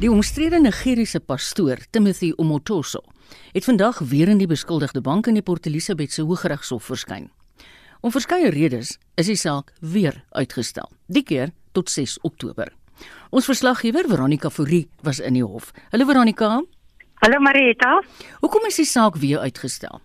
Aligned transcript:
Die 0.00 0.08
omstrede 0.08 0.56
Nigeriese 0.56 1.20
pastoor, 1.20 1.76
Timothy 1.90 2.30
Omotoso, 2.36 3.02
het 3.52 3.66
vandag 3.68 3.98
weer 4.08 4.30
in 4.32 4.38
die 4.40 4.48
beskuldigde 4.48 5.02
bank 5.04 5.26
in 5.28 5.36
die 5.36 5.44
Port 5.44 5.66
Elizabeth 5.68 6.14
se 6.16 6.24
Hooggeregshof 6.24 6.86
verskyn. 6.88 7.26
Om 8.00 8.14
verskeie 8.14 8.48
redes 8.48 8.94
is 9.20 9.28
die 9.28 9.36
saak 9.36 9.74
weer 9.84 10.22
uitgestel, 10.32 10.88
die 11.04 11.20
keer 11.22 11.52
tot 11.76 11.92
6 11.92 12.16
Oktober. 12.24 12.72
Ons 13.28 13.44
verslaggewer 13.52 14.08
Veronica 14.08 14.48
Fourie 14.48 14.86
was 15.04 15.20
in 15.20 15.36
die 15.36 15.44
hof. 15.44 15.68
Hallo 15.92 16.08
Veronica. 16.08 16.62
Hallo 17.20 17.44
Marieta. 17.44 17.98
Hoekom 18.40 18.72
is 18.72 18.80
die 18.80 18.88
saak 18.88 19.20
weer 19.20 19.44
uitgestel? 19.44 20.00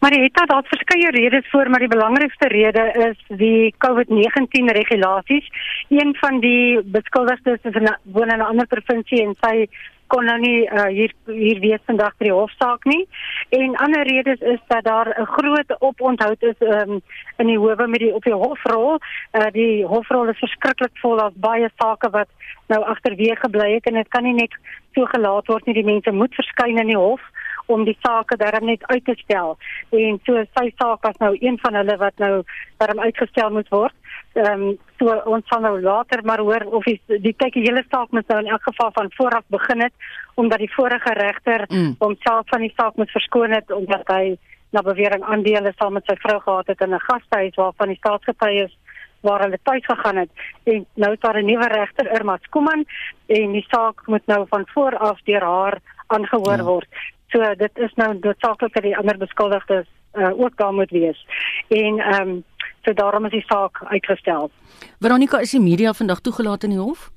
Marieta, 0.00 0.44
daar 0.44 0.62
is 0.62 0.68
verskeie 0.68 1.10
redes 1.10 1.50
voor, 1.50 1.70
maar 1.70 1.78
die 1.78 1.88
belangrikste 1.88 2.48
rede 2.48 2.84
is 3.10 3.36
die 3.38 3.74
COVID-19 3.84 4.72
regulasies. 4.80 5.46
Een 5.88 6.14
van 6.20 6.40
die 6.40 6.82
beskuldigdes 6.84 7.58
is 7.62 7.92
woon 8.02 8.30
in 8.30 8.38
'n 8.38 8.50
ander 8.50 8.66
provinsie 8.66 9.22
en 9.22 9.34
sy 9.40 9.68
kon 10.06 10.24
nou 10.24 10.38
nie 10.38 10.64
uh, 10.64 10.86
hier 10.86 11.12
hier 11.26 11.60
wees 11.60 11.82
vandag 11.84 12.14
by 12.18 12.24
die 12.24 12.32
hofsaak 12.32 12.84
nie. 12.84 13.08
En 13.48 13.76
ander 13.76 14.06
redes 14.08 14.40
is 14.40 14.60
dat 14.68 14.84
daar 14.84 15.08
'n 15.08 15.26
groot 15.26 15.80
oponthoud 15.80 16.42
is 16.42 16.58
um, 16.58 17.00
in 17.36 17.46
die 17.46 17.58
howe 17.58 17.86
met 17.86 18.00
die 18.00 18.14
op 18.14 18.24
die 18.24 18.34
hofrol. 18.34 18.98
Uh, 19.32 19.46
die 19.52 19.84
hofrol 19.84 20.28
is 20.28 20.38
verskriklik 20.38 20.94
vol, 21.02 21.16
daar's 21.16 21.34
baie 21.34 21.70
sake 21.76 22.10
wat 22.10 22.28
nou 22.66 22.84
agterweë 22.84 23.36
gebly 23.36 23.74
het 23.74 23.86
en 23.86 23.94
dit 23.94 24.08
kan 24.08 24.22
nie 24.22 24.34
net 24.34 24.54
so 24.94 25.04
gelaat 25.04 25.46
word 25.46 25.66
nie. 25.66 25.74
Die 25.74 25.90
mense 25.92 26.12
moet 26.12 26.34
verskyn 26.34 26.78
in 26.78 26.86
die 26.86 26.96
hof 26.96 27.20
om 27.68 27.84
die 27.84 27.96
sake 28.00 28.36
darm 28.40 28.66
net 28.66 28.84
uit 28.88 29.04
te 29.04 29.14
stel. 29.22 29.56
En 29.90 30.20
so 30.26 30.42
sy 30.58 30.66
saak 30.80 31.04
was 31.04 31.16
nou 31.20 31.36
een 31.40 31.58
van 31.62 31.74
hulle 31.74 31.96
wat 32.00 32.16
nou 32.22 32.42
darm 32.80 33.00
uitgestel 33.00 33.50
moet 33.50 33.68
word. 33.68 33.94
Ehm 34.32 34.62
um, 34.68 34.76
so 34.98 35.14
ons 35.30 35.46
sal 35.48 35.62
nou 35.62 35.76
later 35.80 36.24
maar 36.26 36.40
hoor 36.42 36.64
of 36.78 36.84
die 36.84 36.98
die 37.22 37.34
kyk 37.42 37.54
die 37.54 37.66
hele 37.66 37.84
saak 37.90 38.10
moet 38.16 38.28
nou 38.28 38.40
in 38.42 38.50
elk 38.50 38.64
geval 38.66 38.90
van 38.96 39.10
vooraf 39.16 39.44
begin 39.54 39.84
het 39.86 39.94
omdat 40.34 40.58
die 40.58 40.72
vorige 40.74 41.12
regter 41.18 41.64
mm. 41.68 41.94
homself 41.98 42.48
van 42.50 42.64
die 42.66 42.72
saak 42.76 42.96
moet 42.96 43.10
verskoon 43.14 43.54
het 43.54 43.70
omdat 43.74 44.10
hy 44.14 44.36
na 44.74 44.82
bewering 44.82 45.24
aandele 45.24 45.72
saam 45.76 45.96
met 45.96 46.10
sy 46.10 46.16
vrou 46.24 46.38
gehad 46.40 46.72
het 46.72 46.80
in 46.86 46.94
'n 46.94 47.06
gastehuis 47.06 47.54
waarvan 47.54 47.88
die 47.88 48.00
staatsgetuies 48.02 48.74
waar 49.20 49.40
hulle 49.42 49.58
tuis 49.62 49.84
gegaan 49.84 50.16
het 50.16 50.30
en 50.64 50.86
nou 50.94 51.12
is 51.12 51.20
daar 51.20 51.38
'n 51.38 51.46
nuwe 51.46 51.68
regter 51.68 52.12
Irma 52.18 52.38
Skuman 52.42 52.84
en 53.26 53.52
die 53.52 53.66
saak 53.68 54.06
moet 54.06 54.26
nou 54.26 54.46
van 54.48 54.66
vooraf 54.74 55.22
deur 55.24 55.42
haar 55.42 55.78
aangehoor 56.06 56.56
ja. 56.56 56.64
word. 56.64 56.88
So 57.28 57.54
dit 57.56 57.78
is 57.78 57.94
nou 57.94 58.18
noodsaaklik 58.20 58.72
dat 58.74 58.82
die 58.82 58.96
ander 58.96 59.18
beskuldigdes 59.18 59.86
uh, 60.14 60.40
ook 60.40 60.56
daar 60.56 60.72
moet 60.72 60.90
wees. 60.90 61.26
En 61.68 61.98
ehm 61.98 62.28
um, 62.28 62.44
so 62.82 62.92
daarom 62.92 63.24
is 63.24 63.30
die 63.30 63.44
saak 63.46 63.82
uitgestel. 63.84 64.50
Veronica 64.98 65.38
is 65.38 65.50
die 65.50 65.60
media 65.60 65.92
vandag 65.92 66.20
toegelaat 66.20 66.62
in 66.62 66.70
die 66.70 66.78
hof? 66.78 67.10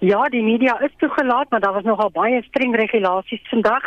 Ja, 0.00 0.22
die 0.28 0.42
media 0.42 0.80
is 0.80 0.92
toegelaat, 0.96 1.50
maar 1.50 1.60
daar 1.60 1.72
was 1.72 1.82
nogal 1.82 2.10
baie 2.10 2.42
streng 2.42 2.76
regulasies 2.76 3.48
vandag. 3.48 3.82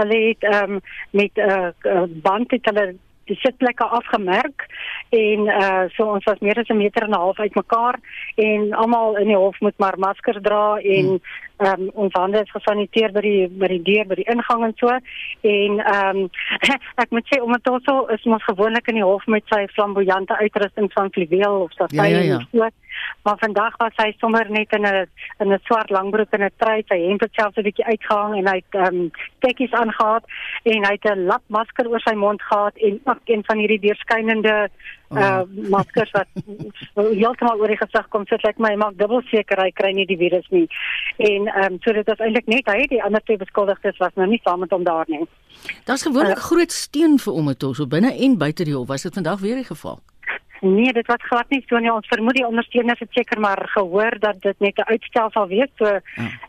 Hulle 0.00 0.18
het 0.28 0.42
ehm 0.52 0.72
um, 0.72 0.80
met 1.10 1.30
'n 1.34 1.40
uh, 1.40 1.68
uh, 1.82 2.02
band 2.08 2.50
het 2.50 2.64
hulle 2.64 2.96
die 3.30 3.38
sitplekke 3.42 3.84
afgemerk 3.98 4.66
en 5.14 5.48
uh 5.50 5.84
so 5.96 6.06
ons 6.14 6.24
was 6.24 6.40
meer 6.40 6.58
as 6.58 6.68
'n 6.68 6.76
meter 6.76 7.02
en 7.02 7.10
'n 7.10 7.22
half 7.24 7.38
uitmekaar 7.38 7.98
en 8.36 8.72
almal 8.72 9.16
in 9.16 9.26
die 9.26 9.36
hof 9.36 9.60
moet 9.60 9.78
maar 9.78 9.98
maskers 9.98 10.42
dra 10.42 10.78
en 10.78 11.06
hmm. 11.06 11.20
ehm 11.56 11.80
um, 11.80 11.90
ons 11.94 12.12
hande 12.12 12.40
is 12.40 12.50
gesaniteer 12.50 13.12
by 13.12 13.20
die 13.20 13.48
by 13.48 13.66
die 13.66 13.82
deur 13.82 14.06
by 14.06 14.14
die 14.14 14.30
ingang 14.34 14.64
en 14.64 14.74
so 14.76 14.88
en 15.40 15.80
ehm 15.80 16.16
um, 16.16 16.30
ek 17.02 17.10
moet 17.10 17.26
sê 17.26 17.40
omdat 17.42 17.68
ons 17.68 17.84
so 17.84 18.06
is 18.06 18.24
ons 18.24 18.44
gewoonlik 18.44 18.88
in 18.88 18.94
die 19.00 19.08
hof 19.10 19.26
met 19.26 19.44
sy 19.52 19.66
flamboyante 19.66 20.36
uitrusting 20.38 20.92
van 20.92 21.10
fluweel 21.10 21.60
of 21.66 21.72
safie 21.72 21.96
ja, 21.96 22.04
ja, 22.04 22.20
ja. 22.20 22.36
of 22.36 22.42
so 22.52 22.68
maar 23.22 23.38
vandag 23.38 23.76
was 23.76 23.96
hy 23.96 24.12
sommer 24.18 24.50
net 24.50 24.72
in 24.72 24.86
'n 24.86 25.06
in 25.38 25.52
'n 25.52 25.60
swart 25.64 25.90
langbroek 25.90 26.32
en 26.32 26.44
'n 26.44 26.50
trui, 26.56 26.82
sy 26.88 26.98
hemp 27.08 27.20
het 27.20 27.34
selfs 27.34 27.56
'n 27.56 27.62
bietjie 27.62 27.84
uitgehang 27.84 28.36
en 28.36 28.46
hy 28.48 28.56
het 28.56 28.74
ehm 28.80 28.94
um, 28.94 29.10
tekkies 29.38 29.72
aangetree 29.72 30.76
en 30.76 30.84
hy 30.84 30.92
het 30.98 31.04
'n 31.04 31.26
lapmasker 31.26 31.88
oor 31.88 32.00
sy 32.00 32.14
mond 32.14 32.42
gehad 32.42 32.76
en 32.76 33.00
ook 33.04 33.20
een 33.24 33.42
van 33.46 33.58
hierdie 33.58 33.80
deurskynende 33.80 34.68
uh 35.10 35.18
oh. 35.18 35.70
maskers 35.70 36.10
wat 36.10 36.26
heeltemal 36.94 37.60
oor 37.60 37.70
die 37.70 37.78
gesig 37.78 38.08
kom 38.08 38.24
sit 38.26 38.42
like 38.42 38.58
my 38.62 38.74
maak 38.74 38.96
dubbel 38.98 39.22
seker 39.30 39.60
hy 39.62 39.70
kry 39.70 39.92
nie 39.94 40.06
die 40.06 40.18
virus 40.18 40.46
nie. 40.50 40.66
En 41.16 41.46
ehm 41.46 41.72
um, 41.72 41.78
so 41.84 41.92
dit 41.92 42.08
is 42.08 42.18
eintlik 42.18 42.46
net 42.46 42.66
hy 42.66 42.86
die 42.90 43.02
ander 43.02 43.22
twee 43.22 43.38
beskuldigdes 43.38 43.98
was 44.02 44.14
nou 44.14 44.26
nie 44.26 44.40
saam 44.42 44.60
met 44.60 44.70
hom 44.70 44.84
daar 44.84 45.06
nie. 45.08 45.22
Daar's 45.84 46.02
gewoonlik 46.02 46.42
uh, 46.42 46.48
groot 46.50 46.72
steun 46.72 47.18
vir 47.22 47.32
Ometos 47.32 47.76
so 47.76 47.86
binne 47.86 48.12
en 48.14 48.38
buite 48.38 48.64
die 48.64 48.74
hof 48.74 48.88
was 48.88 49.06
dit 49.06 49.14
vandag 49.14 49.40
weer 49.40 49.62
die 49.62 49.70
geval. 49.70 50.00
Nee, 50.60 50.92
dit 50.92 51.06
was 51.06 51.22
glad 51.28 51.48
nie 51.48 51.62
so 51.66 51.78
nie. 51.78 51.92
Ons 51.92 52.08
vermoed 52.08 52.36
die 52.38 52.46
ondersteuners 52.46 53.00
het 53.00 53.12
seker 53.12 53.40
maar 53.40 53.60
gehoor 53.74 54.18
dat 54.20 54.40
dit 54.40 54.58
net 54.60 54.78
'n 54.78 54.90
uitstel 54.92 55.30
sal 55.30 55.46
wees. 55.48 55.70
So 55.76 55.84
ja. 55.84 56.00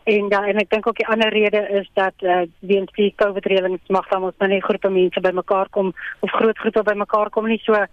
en 0.04 0.28
dan 0.28 0.44
en 0.44 0.56
ek 0.56 0.70
dink 0.70 0.86
ook 0.86 0.96
die 0.96 1.06
ander 1.06 1.28
rede 1.28 1.68
is 1.80 1.90
dat 1.94 2.14
uh, 2.18 2.42
weens 2.58 2.92
die 2.92 3.12
COVID 3.16 3.46
reëlings 3.46 3.88
mag 3.88 4.08
dan 4.08 4.22
ons 4.22 4.34
nou 4.38 4.50
nie 4.50 4.62
groepe 4.62 4.88
mense 4.88 5.20
bymekaar 5.20 5.68
kom 5.68 5.94
of 6.20 6.30
groot 6.30 6.58
groepe 6.58 6.82
bymekaar 6.82 7.30
kom 7.30 7.46
nie. 7.46 7.60
So 7.64 7.84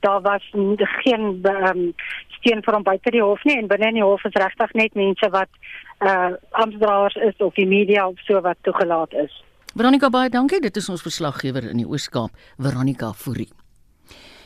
daar 0.00 0.20
was 0.20 0.42
geen 1.02 1.40
um, 1.42 1.94
steun 2.28 2.62
vir 2.62 2.74
hom 2.74 2.82
buite 2.82 3.10
die 3.10 3.22
hof 3.22 3.44
nie 3.44 3.56
en 3.58 3.66
binne 3.66 3.88
in 3.88 3.94
die 3.94 4.04
hof 4.04 4.24
is 4.24 4.36
regtig 4.36 4.72
net 4.72 4.94
mense 4.94 5.30
wat 5.30 5.48
uh 6.04 6.32
amptdraers 6.50 7.14
is 7.14 7.36
of 7.38 7.54
die 7.54 7.66
media 7.66 8.08
of 8.08 8.18
so 8.26 8.40
wat 8.40 8.56
toegelaat 8.62 9.12
is. 9.12 9.42
Veronica 9.74 10.10
baie 10.10 10.30
dankie. 10.30 10.60
Dit 10.60 10.76
is 10.76 10.88
ons 10.88 11.02
verslaggewer 11.02 11.70
in 11.70 11.82
die 11.82 11.88
Oos-Kaap, 11.88 12.30
Veronica 12.58 13.12
Fourie. 13.12 13.63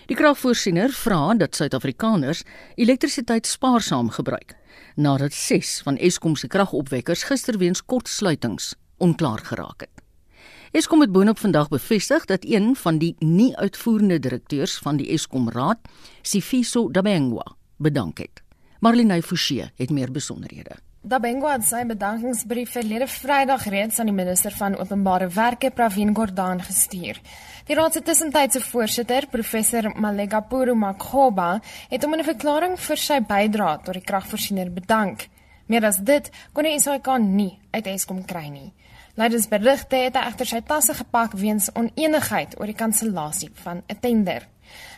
Die 0.08 0.16
kragvoorsiener 0.16 0.88
vra 0.96 1.34
dat 1.36 1.56
Suid-Afrikaners 1.58 2.38
elektrisiteit 2.80 3.46
spaarsaam 3.46 4.08
gebruik 4.08 4.54
nadat 4.96 5.34
6 5.36 5.82
van 5.84 5.98
Eskom 6.00 6.36
se 6.36 6.48
kragopwekkers 6.48 7.26
gister 7.28 7.58
weens 7.60 7.84
kortsluitings 7.84 8.70
onklaar 8.96 9.44
geraak 9.44 9.84
het. 9.84 10.00
Eskom 10.72 11.04
het 11.04 11.12
boonop 11.12 11.38
vandag 11.38 11.68
bevestig 11.68 12.24
dat 12.24 12.48
een 12.48 12.72
van 12.76 12.98
die 12.98 13.14
nie 13.18 13.52
uitvoerende 13.56 14.18
direkteurs 14.18 14.78
van 14.80 14.96
die 14.96 15.12
Eskom 15.12 15.50
Raad, 15.52 15.78
Sifiso 16.22 16.88
Dabengwa, 16.90 17.44
bedank 17.76 18.18
het. 18.18 18.42
Marlene 18.80 19.22
Forsie 19.22 19.68
het 19.76 19.90
meer 19.90 20.10
besonderhede. 20.12 20.87
Dabengo 20.98 21.46
het 21.46 21.62
sy 21.62 21.84
bedankingsbrief 21.86 22.72
verlede 22.74 23.06
Vrydag 23.06 23.68
reeds 23.70 24.00
aan 24.02 24.08
die 24.10 24.14
minister 24.16 24.50
van 24.50 24.74
Openbare 24.74 25.28
Werke, 25.30 25.70
Pravin 25.70 26.10
Gordhan, 26.14 26.58
gestuur. 26.58 27.20
Die 27.68 27.76
raad 27.78 27.94
se 27.94 28.02
tussentydse 28.02 28.58
voorsitter, 28.66 29.28
professor 29.30 29.92
Malega 29.94 30.40
Puru 30.40 30.74
Makhoba, 30.74 31.60
het 31.88 32.02
hom 32.02 32.14
in 32.14 32.20
'n 32.20 32.24
verklaring 32.24 32.74
vir 32.76 32.96
sy 32.96 33.20
bydrae 33.20 33.78
tot 33.84 33.94
die 33.94 34.02
kragvoorsiener 34.02 34.72
bedank. 34.72 35.28
Meer 35.68 35.84
as 35.84 35.98
dit 35.98 36.30
kon 36.52 36.64
die 36.64 36.80
SAK 36.80 37.18
nie 37.18 37.58
uit 37.70 37.86
Eskom 37.86 38.24
kry 38.24 38.48
nie. 38.48 38.72
Leidens 39.14 39.48
berigte 39.48 39.96
het 39.96 40.16
hy 40.16 40.26
egter 40.26 40.46
sy 40.46 40.60
tasse 40.60 40.94
gepak 40.94 41.32
weens 41.32 41.70
onenigheid 41.74 42.58
oor 42.58 42.66
die 42.66 42.74
kansellasie 42.74 43.50
van 43.54 43.82
'n 43.88 43.98
tender. 44.00 44.48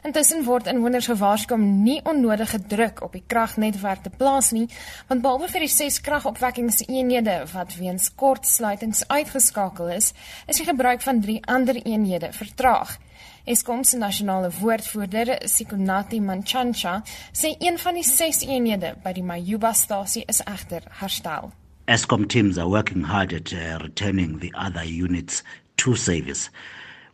Intussen 0.05 0.45
word 0.47 0.67
inwoners 0.71 1.11
gewaarsku 1.11 1.55
om 1.55 1.67
nie 1.83 1.99
onnodige 2.09 2.61
druk 2.71 3.03
op 3.05 3.13
die 3.13 3.25
kragnetwerk 3.27 4.03
te 4.03 4.11
plaas 4.11 4.51
nie, 4.57 4.67
want 5.09 5.23
behalwe 5.23 5.51
vir 5.53 5.67
die 5.67 5.73
6 5.75 6.01
kragopwekkingseenhede 6.07 7.37
wat 7.53 7.77
weens 7.77 8.09
kortsluitings 8.15 9.05
uitgeskakel 9.09 9.93
is, 9.97 10.13
is 10.47 10.63
die 10.63 10.69
gebruik 10.69 11.05
van 11.05 11.21
3 11.21 11.39
ander 11.47 11.81
eenhede 11.85 12.33
vertraag. 12.33 12.97
Eskom 13.45 13.85
se 13.85 13.97
nasionale 13.99 14.51
woordvoerder, 14.61 15.39
Sikonati 15.49 16.21
Manchancha, 16.21 17.03
sê 17.33 17.55
een 17.59 17.79
van 17.79 17.97
die 17.97 18.05
6 18.05 18.45
eenhede 18.49 18.95
by 19.05 19.15
die 19.17 19.25
Mayuba-stasie 19.25 20.27
is 20.29 20.43
egter 20.45 20.85
herstel. 21.01 21.53
Eskom 21.91 22.29
teams 22.29 22.59
are 22.59 22.69
working 22.69 23.05
hard 23.05 23.33
at 23.33 23.53
uh, 23.53 23.79
returning 23.83 24.39
the 24.41 24.53
other 24.55 24.85
units 24.85 25.43
to 25.77 25.95
service. 25.95 26.51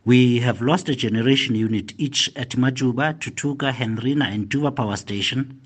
We 0.07 0.39
have 0.39 0.61
lost 0.61 0.87
a 0.87 0.95
generation 0.95 1.53
unit 1.55 1.91
each 1.97 2.31
at 2.37 2.51
Majuba, 2.51 3.19
Tutuka, 3.19 3.73
Henrina, 3.73 4.23
and 4.23 4.47
Tuva 4.47 4.73
Power 4.73 4.95
Station. 4.95 5.59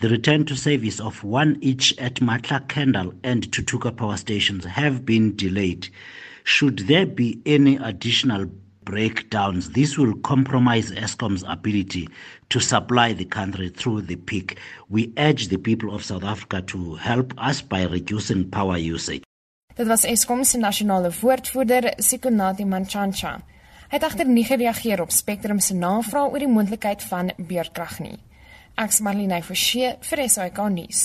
The 0.00 0.08
return 0.08 0.44
to 0.46 0.56
service 0.56 0.98
of 0.98 1.22
one 1.22 1.56
each 1.60 1.96
at 1.96 2.14
Matla, 2.14 2.66
Kendall, 2.66 3.14
and 3.22 3.48
Tutuka 3.52 3.96
Power 3.96 4.16
Stations 4.16 4.64
have 4.64 5.06
been 5.06 5.36
delayed. 5.36 5.88
Should 6.42 6.80
there 6.88 7.06
be 7.06 7.40
any 7.46 7.76
additional 7.76 8.46
breakdowns, 8.82 9.70
this 9.70 9.96
will 9.96 10.16
compromise 10.16 10.90
ESCOM's 10.90 11.44
ability 11.46 12.08
to 12.48 12.58
supply 12.58 13.12
the 13.12 13.24
country 13.24 13.68
through 13.68 14.00
the 14.00 14.16
peak. 14.16 14.58
We 14.88 15.12
urge 15.16 15.46
the 15.46 15.58
people 15.58 15.94
of 15.94 16.02
South 16.02 16.24
Africa 16.24 16.60
to 16.62 16.96
help 16.96 17.34
us 17.38 17.62
by 17.62 17.84
reducing 17.84 18.50
power 18.50 18.78
usage. 18.78 19.22
Dit 19.76 19.86
was 19.86 20.04
Eskom 20.04 20.42
se 20.44 20.58
nasionale 20.58 21.12
woordvoerder 21.22 21.94
Sikonati. 21.98 22.64
Hy 23.90 23.98
het 23.98 24.04
egter 24.06 24.28
nie 24.30 24.44
gereageer 24.46 25.00
op 25.02 25.10
Spectrum 25.10 25.58
se 25.58 25.74
navraag 25.74 26.30
oor 26.30 26.38
die 26.38 26.48
moontlikheid 26.48 27.02
van 27.02 27.32
beurtkrag 27.48 27.96
nie. 27.98 28.20
Ek's 28.78 29.00
Marlene 29.02 29.40
Forsie 29.42 29.88
vir 30.06 30.20
SAK 30.30 30.60
nuus. 30.70 31.00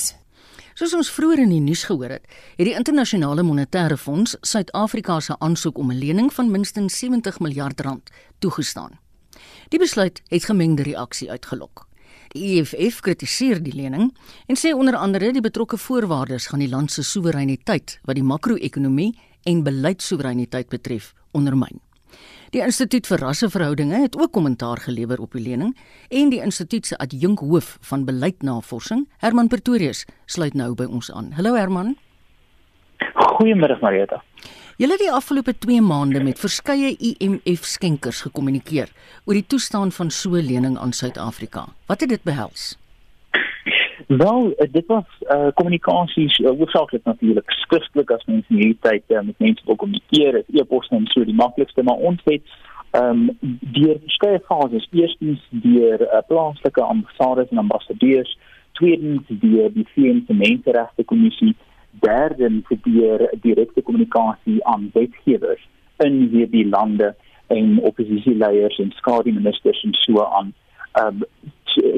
Soos 0.78 0.94
ons 0.94 1.10
vroeër 1.10 1.42
in 1.48 1.56
die 1.56 1.64
nuus 1.66 1.82
gehoor 1.90 2.14
het, 2.14 2.28
het 2.60 2.68
die 2.70 2.76
internasionale 2.78 3.42
monetêre 3.42 3.98
fonds 3.98 4.36
Suid-Afrika 4.46 5.18
se 5.20 5.34
aansoek 5.40 5.80
om 5.82 5.92
'n 5.92 5.98
lening 5.98 6.30
van 6.34 6.52
minstens 6.52 7.00
70 7.00 7.40
miljard 7.40 7.82
rand 7.82 8.12
toegestaan. 8.40 9.00
Die 9.70 9.80
besluit 9.80 10.22
het 10.28 10.46
gemengde 10.46 10.84
reaksie 10.84 11.32
uitgelok. 11.32 11.88
Die 12.28 12.62
EFF 12.62 13.00
kritiseer 13.00 13.64
die 13.64 13.74
lening 13.74 14.14
en 14.46 14.56
sê 14.56 14.76
onder 14.76 14.96
andere 14.96 15.32
die 15.32 15.42
betrokke 15.42 15.78
voorwaardes 15.78 16.48
gaan 16.48 16.60
die 16.60 16.70
land 16.70 16.92
se 16.92 17.04
soewereiniteit 17.04 18.00
wat 18.04 18.16
die 18.16 18.24
makro-ekonomie 18.24 19.18
en 19.44 19.64
beleidssoewereiniteit 19.64 20.70
betref 20.70 21.14
ondermyn. 21.32 21.85
Die 22.56 22.62
Instituut 22.64 23.04
vir 23.10 23.20
Rasseverhoudinge 23.20 23.98
het 24.00 24.14
ook 24.16 24.32
kommentaar 24.32 24.80
gelewer 24.80 25.20
op 25.20 25.34
die 25.36 25.42
lening 25.44 25.74
en 26.08 26.30
die 26.32 26.40
instituut 26.40 26.88
se 26.88 26.96
adjunkhoof 27.04 27.74
van 27.90 28.06
beleidnavorsing, 28.08 29.02
Herman 29.20 29.50
Pretorius, 29.52 30.06
sluit 30.26 30.56
nou 30.56 30.70
by 30.80 30.88
ons 30.88 31.10
aan. 31.12 31.34
Hallo 31.36 31.58
Herman. 31.60 31.98
Goeiemiddag 33.36 33.84
Marieta. 33.84 34.22
Julle 34.80 34.96
het 34.96 35.04
die 35.04 35.12
afgelope 35.12 35.58
2 35.68 35.84
maande 35.84 36.24
met 36.24 36.40
verskeie 36.40 36.94
IMF 36.96 37.68
skenkers 37.68 38.24
gekommunikeer 38.30 38.96
oor 39.26 39.36
die 39.36 39.48
toestand 39.52 40.00
van 40.00 40.08
so 40.08 40.40
lening 40.40 40.80
aan 40.80 40.96
Suid-Afrika. 40.96 41.68
Wat 41.92 42.08
het 42.08 42.16
dit 42.16 42.24
behels? 42.24 42.78
Wel, 44.08 44.54
eh, 44.56 44.72
dit 44.72 44.86
was 44.86 45.04
eh 45.20 45.40
uh, 45.40 45.48
kommunikasies 45.54 46.38
uh, 46.38 46.50
hoofsaaklik 46.50 47.04
natuurlik 47.04 47.52
skriftelik 47.52 48.12
as 48.12 48.26
mense 48.26 48.46
in 48.50 48.56
hierdie 48.56 48.78
tyd 48.82 49.04
uh, 49.08 49.22
met 49.22 49.38
mense 49.38 49.62
wil 49.66 49.76
kommunikeer, 49.76 50.32
dit 50.32 50.62
e-pos 50.62 50.88
en 50.88 51.08
so 51.08 51.24
die 51.26 51.34
maklikste, 51.34 51.84
maar 51.84 51.96
ons 51.96 52.22
het 52.24 52.42
ehm 52.92 53.30
um, 53.30 53.38
deur 53.60 53.98
verskeie 54.02 54.42
fases, 54.46 54.88
eerstens 54.92 55.48
deur 55.50 56.02
uh, 56.02 56.20
plaaslike 56.28 56.82
ambassades 56.82 57.50
en 57.50 57.58
ambassadeurs, 57.58 58.38
tweedens 58.72 59.24
deur 59.28 59.74
die 59.74 59.88
VN 59.94 60.24
se 60.28 60.34
Menseregte 60.34 61.04
Kommissie 61.04 61.56
derde 61.90 62.62
probeer 62.62 63.30
direkte 63.42 63.82
kommunikasie 63.82 64.66
aan 64.66 64.90
wetgewers 64.94 65.68
in 65.98 66.28
hierdie 66.32 66.68
lande 66.70 67.16
en 67.48 67.80
oppositieleiers 67.80 68.78
en 68.78 68.92
skadeministers 68.92 69.84
en 69.84 69.94
so 69.94 70.24
aan. 70.24 70.54
Um, 71.00 71.24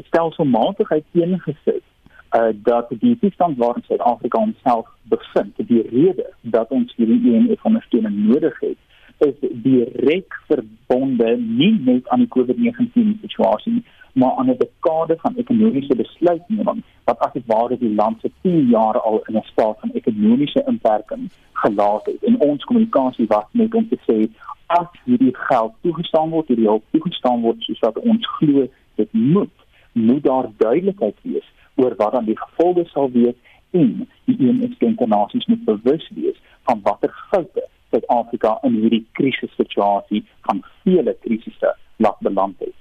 stelselmatig 0.08 0.90
uiteengesit 0.90 1.84
uh, 2.32 2.48
dat 2.52 2.88
die 2.88 3.18
toestand 3.18 3.56
waarin 3.56 3.82
Suid-Afrika 3.86 4.38
homself 4.38 4.86
bevind 5.02 5.54
die 5.56 5.82
rede 5.88 6.26
dat 6.40 6.70
ons 6.70 6.94
hierdie 6.96 7.34
EMF 7.34 7.64
ondersteuning 7.64 8.16
nodig 8.26 8.60
het 8.60 8.76
is 9.18 9.34
direk 9.62 10.34
verbonde 10.46 11.36
nie 11.36 11.74
net 11.84 12.08
aan 12.08 12.18
die 12.18 12.32
COVID-19 12.36 13.16
situasie 13.20 13.84
maar 14.12 14.34
aan 14.36 14.50
'n 14.50 14.56
dekade 14.58 15.16
van 15.18 15.36
ekonomiese 15.36 15.96
besluitneming 15.96 16.82
wat 17.04 17.18
as 17.18 17.32
dit 17.32 17.46
ware 17.46 17.78
die 17.78 17.94
land 17.94 18.20
se 18.20 18.30
10 18.40 18.68
jaar 18.68 19.00
al 19.00 19.22
in 19.26 19.36
'n 19.36 19.42
staat 19.52 19.76
van 19.80 19.90
ekonomiese 19.90 20.62
inperking 20.66 21.30
gelaat 21.52 22.06
het. 22.06 22.24
En 22.24 22.40
ons 22.40 22.64
kommunikasie 22.64 23.26
was 23.26 23.44
net 23.50 23.74
om 23.74 23.88
te 23.88 23.98
sê 24.06 24.30
as 24.66 24.88
hierdie 25.04 25.34
geld 25.36 25.72
toegestaan 25.80 26.30
word, 26.30 26.48
hierdie 26.48 26.66
hulp 26.66 26.84
toegestaan 26.90 27.40
word 27.40 27.62
soos 27.62 27.78
wat 27.78 27.98
ons 27.98 28.26
glo 28.26 28.68
dit 28.94 29.12
moet, 29.12 29.56
moet 29.92 30.22
daar 30.22 30.46
duidelikheid 30.56 31.16
wees 31.22 31.48
oor 31.78 31.94
wat 31.96 32.12
dan 32.12 32.28
die 32.28 32.38
gevolge 32.38 32.84
sal 32.92 33.10
wees 33.14 33.34
en 33.70 34.08
die 34.26 34.36
EMS 34.38 34.78
internasionale 34.78 35.44
moet 35.46 35.64
bewus 35.64 36.10
wees 36.14 36.38
van 36.68 36.80
watter 36.82 37.14
foute 37.30 37.64
Suid-Afrika 37.90 38.58
in 38.68 38.74
hierdie 38.82 39.04
krisissituasie 39.16 40.24
van 40.48 40.62
vele 40.84 41.16
krisisse 41.24 41.72
laat 41.96 42.20
beland 42.20 42.58
het. 42.58 42.74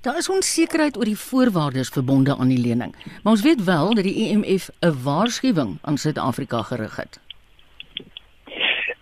Daar 0.00 0.16
is 0.16 0.30
onsekerheid 0.32 0.96
oor 0.96 1.04
die 1.04 1.18
voorwaardes 1.18 1.88
verbonde 1.92 2.36
aan 2.36 2.48
die 2.48 2.60
lening, 2.60 2.94
maar 3.22 3.32
ons 3.36 3.42
weet 3.44 3.64
wel 3.64 3.94
dat 3.94 4.04
die 4.04 4.28
IMF 4.28 4.68
e 4.68 4.86
'n 4.88 5.02
waarskuwing 5.02 5.78
aan 5.82 5.98
Suid-Afrika 5.98 6.62
gerig 6.62 6.96
het. 6.96 7.20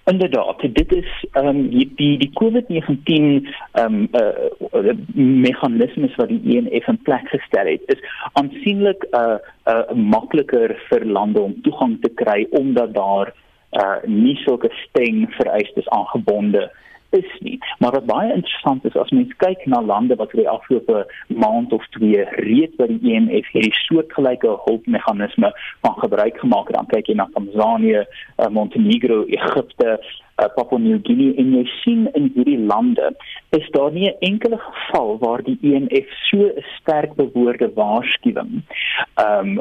Inderdaad, 0.08 0.60
dit 0.72 0.92
is 0.92 1.08
ehm 1.32 1.46
um, 1.46 1.68
die 1.70 1.92
die, 1.96 2.18
die 2.18 2.30
COVID-19 2.40 3.48
ehm 3.72 3.94
um, 3.94 4.08
uh, 4.12 4.94
meganismes 5.14 6.14
wat 6.16 6.28
die 6.28 6.40
IMF 6.54 6.86
e 6.88 6.92
in 6.92 7.02
plek 7.02 7.28
gestel 7.28 7.66
het, 7.66 7.82
is 7.94 8.00
aansienlik 8.40 9.04
'n 9.10 9.16
uh, 9.20 9.36
uh, 9.72 9.92
makliker 9.92 10.76
vir 10.88 11.04
lande 11.04 11.40
om 11.40 11.60
toegang 11.62 11.98
te 12.00 12.10
kry 12.22 12.46
omdat 12.50 12.94
daar 12.94 13.34
uh, 13.72 14.00
nie 14.06 14.36
sulke 14.36 14.70
streng 14.86 15.26
vereistes 15.36 15.88
aangebonde 15.88 16.70
is 17.10 17.38
nie. 17.40 17.58
Maar 17.78 17.90
wat 17.90 18.06
baie 18.06 18.34
interessant 18.34 18.84
is 18.84 18.96
as 18.96 19.10
mens 19.10 19.32
kyk 19.36 19.64
na 19.66 19.80
lande 19.80 20.16
wat 20.20 20.32
vir 20.34 20.42
die 20.42 20.50
afgelope 20.50 21.04
maand 21.26 21.72
of 21.72 21.86
twee 21.96 22.24
reeds 22.44 22.76
by 22.80 22.88
die 22.90 23.14
EMF 23.14 23.48
hierdie 23.54 23.74
soortgelyke 23.86 24.56
hulpmeganisme 24.66 25.52
van 25.86 25.98
gebruik 26.02 26.38
gemaak 26.38 26.68
het, 26.68 26.76
dan 26.76 26.90
kyk 26.92 27.08
jy 27.08 27.18
na 27.18 27.28
Tanzanië, 27.34 28.04
uh, 28.04 28.48
Montenegro, 28.52 29.24
Egipte, 29.26 29.98
uh, 30.38 30.48
Papua 30.54 30.78
New 30.78 30.98
Guinea 31.02 31.34
en 31.36 31.52
jy 31.56 31.64
sien 31.82 32.06
in 32.18 32.30
hierdie 32.34 32.58
lande 32.58 33.10
is 33.56 33.68
daar 33.70 33.92
nie 33.92 34.08
'n 34.08 34.16
enkele 34.30 34.58
geval 34.58 35.18
waar 35.18 35.42
die 35.42 35.58
EMF 35.62 36.08
so 36.30 36.36
'n 36.36 36.64
sterk 36.78 37.14
bewoorde 37.14 37.70
waarskuwing 37.74 38.62
um, 39.26 39.58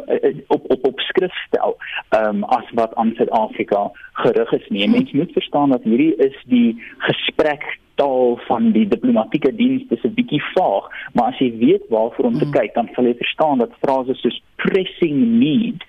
op 0.47 0.71
op 0.71 0.85
op 0.88 1.00
skrif 1.00 1.33
stel 1.47 1.77
um, 2.19 2.44
as 2.44 2.68
wat 2.74 2.95
aan 2.95 3.13
Suid-Afrika 3.15 3.91
gerig 4.13 4.51
is 4.51 4.68
nie. 4.69 4.89
Mens 4.89 5.12
moet 5.12 5.31
verstaan 5.31 5.69
dat 5.69 5.83
hierdie 5.83 6.15
is 6.15 6.38
die 6.45 6.83
gesprek 6.97 7.79
taal 7.99 8.38
van 8.47 8.71
die 8.75 8.85
diplomatieke 8.88 9.51
diens 9.55 9.83
dis 9.89 10.03
'n 10.03 10.13
bietjie 10.17 10.41
vaag, 10.55 10.89
maar 11.13 11.33
as 11.33 11.39
jy 11.39 11.51
weet 11.57 11.85
waarvoor 11.89 12.25
om 12.25 12.38
te 12.38 12.45
hmm. 12.45 12.57
kyk, 12.57 12.73
dan 12.73 12.89
sal 12.95 13.05
jy 13.05 13.15
verstaan 13.17 13.57
dat 13.63 13.79
frases 13.81 14.21
soos 14.21 14.41
pressing 14.55 15.17
need 15.39 15.83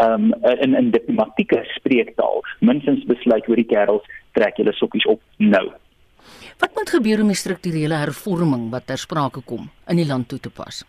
um 0.00 0.32
in 0.64 0.74
in 0.74 0.90
diplomatieke 0.90 1.64
spreektaal 1.76 2.42
minstens 2.60 3.04
besluit 3.04 3.48
oor 3.48 3.56
die 3.56 3.72
kerels 3.74 4.04
trek 4.32 4.56
julle 4.56 4.72
sokkies 4.72 5.06
op 5.06 5.20
nou. 5.36 5.66
Wat 6.58 6.70
moet 6.74 6.90
gebeur 6.90 7.20
om 7.20 7.30
die 7.32 7.36
strukturele 7.38 7.94
hervorming 7.94 8.70
wat 8.70 8.86
ter 8.86 8.98
sprake 8.98 9.42
kom 9.44 9.70
in 9.88 9.96
die 9.96 10.06
land 10.06 10.28
toe 10.28 10.40
te 10.40 10.50
pas? 10.50 10.84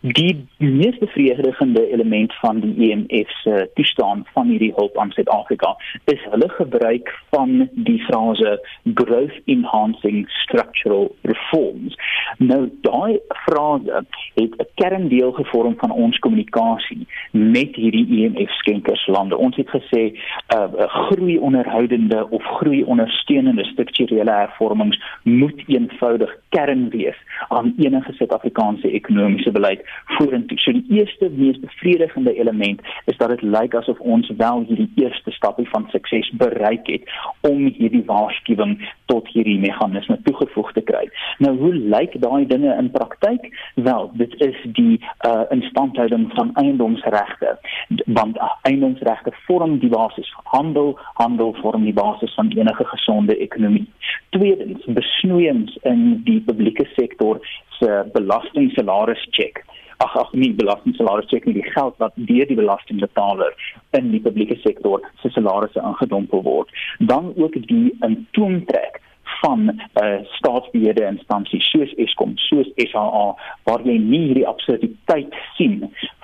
Die 0.00 0.46
mees 0.56 0.98
bevredigende 0.98 1.90
element 1.90 2.34
van 2.34 2.60
die 2.60 2.90
EMF 2.90 3.30
se 3.42 3.70
toestaan 3.74 4.24
van 4.32 4.48
hierdie 4.48 4.72
hulp 4.76 4.98
aan 4.98 5.10
Suid-Afrika 5.10 5.76
is 6.04 6.20
hulle 6.30 6.48
gebruik 6.48 7.10
van 7.34 7.68
die 7.72 7.98
frase 8.04 8.58
growth 8.94 9.40
enhancing 9.44 10.24
structural 10.28 11.14
reforms. 11.22 11.96
Nou 12.38 12.70
daai 12.80 13.18
frase 13.44 14.04
het 14.34 14.54
'n 14.56 14.68
kerndeel 14.74 15.32
gevorm 15.32 15.74
van 15.76 15.90
ons 15.90 16.18
kommunikasie 16.18 17.06
met 17.30 17.74
hierdie 17.76 18.06
EMF 18.08 18.50
skenkerslande. 18.50 19.36
Ons 19.36 19.56
het 19.56 19.68
gesê 19.68 20.02
'n 20.02 20.16
uh, 20.56 20.88
groei 20.88 21.38
onderhoudende 21.38 22.30
of 22.30 22.42
groei 22.42 22.82
ondersteunende 22.82 23.64
strukturele 23.64 24.30
hervormings 24.30 25.02
moet 25.22 25.62
eenvoudig 25.66 26.36
kern 26.48 26.88
wees 26.88 27.16
aan 27.48 27.74
enige 27.78 28.12
Suid-Afrikaanse 28.12 28.90
ekonomiese 28.90 29.50
beleid 29.50 29.73
vorentoe. 30.16 30.58
So 30.58 30.72
die 30.72 30.84
eerste 30.88 31.30
mees 31.30 31.58
bevredigende 31.60 32.34
element 32.34 32.80
is 33.04 33.16
dat 33.16 33.28
dit 33.28 33.42
lyk 33.42 33.74
asof 33.74 33.98
ons 33.98 34.30
wel 34.36 34.64
hierdie 34.68 34.90
eerste 34.94 35.30
stapie 35.30 35.68
van 35.68 35.86
sukses 35.90 36.30
bereik 36.40 36.86
het 36.86 37.10
om 37.40 37.66
hierdie 37.66 38.04
waarskuwing 38.06 38.76
tot 39.06 39.28
hierdie 39.28 39.58
meganisme 39.58 40.18
toegevoeg 40.22 40.72
te 40.72 40.80
kry. 40.80 41.04
Nou 41.38 41.56
hoe 41.58 41.74
lyk 41.74 42.16
daai 42.20 42.46
dinge 42.46 42.74
in 42.78 42.90
praktyk? 42.90 43.50
Wel, 43.74 44.10
dit 44.14 44.34
is 44.40 44.58
die 44.78 45.00
uh 45.28 45.42
instandhouding 45.50 46.30
van 46.34 46.54
eiendomsregte. 46.54 47.58
Want 48.06 48.36
uh, 48.36 48.50
eiendomsregte 48.62 49.32
vorm 49.46 49.78
die 49.78 49.88
basis 49.88 50.30
van 50.34 50.44
handel, 50.44 50.98
handel 51.14 51.54
vorm 51.60 51.84
die 51.84 51.92
basis 51.92 52.34
van 52.34 52.52
enige 52.56 52.84
gesonde 52.84 53.36
ekonomie. 53.36 53.86
Tweedens, 54.30 54.84
besnoeiings 54.84 55.76
in 55.82 56.20
die 56.24 56.40
publieke 56.40 56.86
sektor 56.94 57.40
se 57.78 58.02
belastingsalarisse 58.16 59.30
check 59.30 59.64
ag 60.04 60.16
ag 60.22 60.32
nie 60.32 60.52
belastingsalarisse 60.58 61.30
check 61.30 61.46
nie 61.46 61.56
die 61.60 61.70
geld 61.76 61.96
wat 62.02 62.18
deur 62.30 62.46
die 62.50 62.58
belastingbetaler 62.58 63.54
in 63.98 64.10
die 64.14 64.22
publieke 64.26 64.58
sektor 64.66 65.04
se 65.22 65.30
salarisse 65.36 65.80
ingedompel 65.92 66.42
word 66.42 66.84
dan 67.12 67.32
ook 67.36 67.58
die 67.70 67.88
intoomtrek 68.08 69.00
van 69.40 69.80
uh, 70.02 70.18
staatsbeheerde 70.36 71.04
instansies 71.04 71.64
soos 71.70 71.92
Eskom, 72.04 72.32
soos 72.36 72.68
SAA 72.76 73.24
waar 73.68 73.82
jy 73.84 73.96
nie 74.00 74.20
hierdie 74.28 74.46
absurditeit 74.48 75.34
sien 75.56 75.82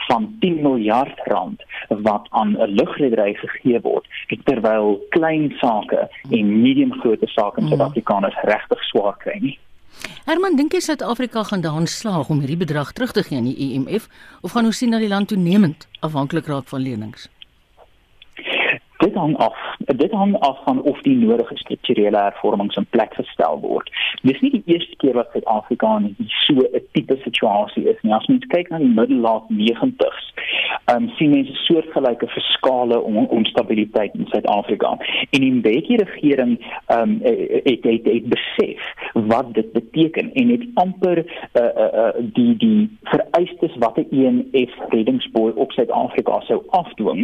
van 0.08 0.28
10 0.44 0.60
miljard 0.64 1.20
rand 1.32 1.64
wat 2.06 2.28
aan 2.30 2.56
'n 2.56 2.76
lugredery 2.80 3.34
gegee 3.42 3.80
word 3.80 4.06
terwyl 4.44 5.00
klein 5.16 5.50
sake 5.60 6.08
en 6.30 6.62
medium 6.62 6.92
grootte 7.00 7.26
sake 7.26 7.60
in 7.60 7.64
mm. 7.64 7.70
Suid-Afrikaners 7.70 8.38
regtig 8.52 8.84
swaar 8.90 9.16
kry 9.24 9.38
nie. 9.40 9.58
Herman, 10.24 10.56
dink 10.56 10.72
jy 10.72 10.80
Suid-Afrika 10.80 11.42
gaan 11.44 11.60
daarin 11.60 11.86
slaag 11.86 12.28
om 12.30 12.40
hierdie 12.40 12.60
bedrag 12.60 12.92
terug 12.92 13.12
te 13.12 13.22
gee 13.22 13.38
aan 13.38 13.48
die 13.50 13.56
IMF 13.56 14.08
of 14.40 14.52
gaan 14.52 14.64
ons 14.64 14.78
sien 14.78 14.90
dat 14.90 15.00
die 15.00 15.08
land 15.08 15.28
toenemend 15.28 15.88
afhanklik 16.00 16.46
raak 16.46 16.68
van 16.68 16.82
lenings? 16.82 17.28
Dit 19.00 19.14
hang 19.14 19.36
af. 19.36 19.56
Dit 19.78 20.12
hang 20.12 20.36
af 20.40 20.58
van 20.64 20.82
of 20.82 21.00
die 21.02 21.16
nodige 21.16 21.56
strukturele 21.56 22.18
hervormings 22.18 22.76
in 22.76 22.86
plek 22.90 23.14
gestel 23.14 23.60
word. 23.60 23.88
Dis 24.22 24.40
nie 24.40 24.50
die 24.50 24.62
eerste 24.74 24.96
keer 24.96 25.14
wat 25.16 25.30
Suid-Afrika 25.32 25.96
in 25.96 26.16
so 26.44 26.54
'n 26.60 26.84
tipe 26.92 27.16
situasie 27.24 27.88
is 27.88 28.02
nie. 28.02 28.14
As 28.14 28.26
mens 28.26 28.46
kyk 28.46 28.68
na 28.68 28.78
die 28.78 28.94
middellaat 28.98 29.48
90s, 29.48 30.09
um, 30.94 31.08
sien 31.16 31.30
mense 31.30 31.54
soortgelyke 31.64 32.28
fiskale 32.28 33.00
on 33.00 33.28
onstabiliteit 33.28 34.14
in 34.14 34.26
Suid-Afrika. 34.26 34.96
En 35.30 35.40
die 35.40 35.52
Mbeki 35.52 35.96
regering 35.96 36.56
um, 36.94 37.18
het, 37.22 37.82
het 37.82 38.04
het 38.04 38.28
besef 38.28 38.92
wat 39.14 39.54
dit 39.54 39.72
beteken 39.72 40.32
en 40.34 40.48
het 40.48 40.64
amper 40.74 41.18
uh, 41.18 41.62
uh, 41.62 41.86
uh, 41.94 42.08
die 42.34 42.56
die 42.56 42.98
vereistes 43.02 43.76
wat 43.78 43.96
'n 43.96 44.06
ENF 44.10 44.74
reddingsboei 44.88 45.52
op 45.54 45.72
Suid-Afrika 45.72 46.40
sou 46.40 46.62
afdwing 46.68 47.22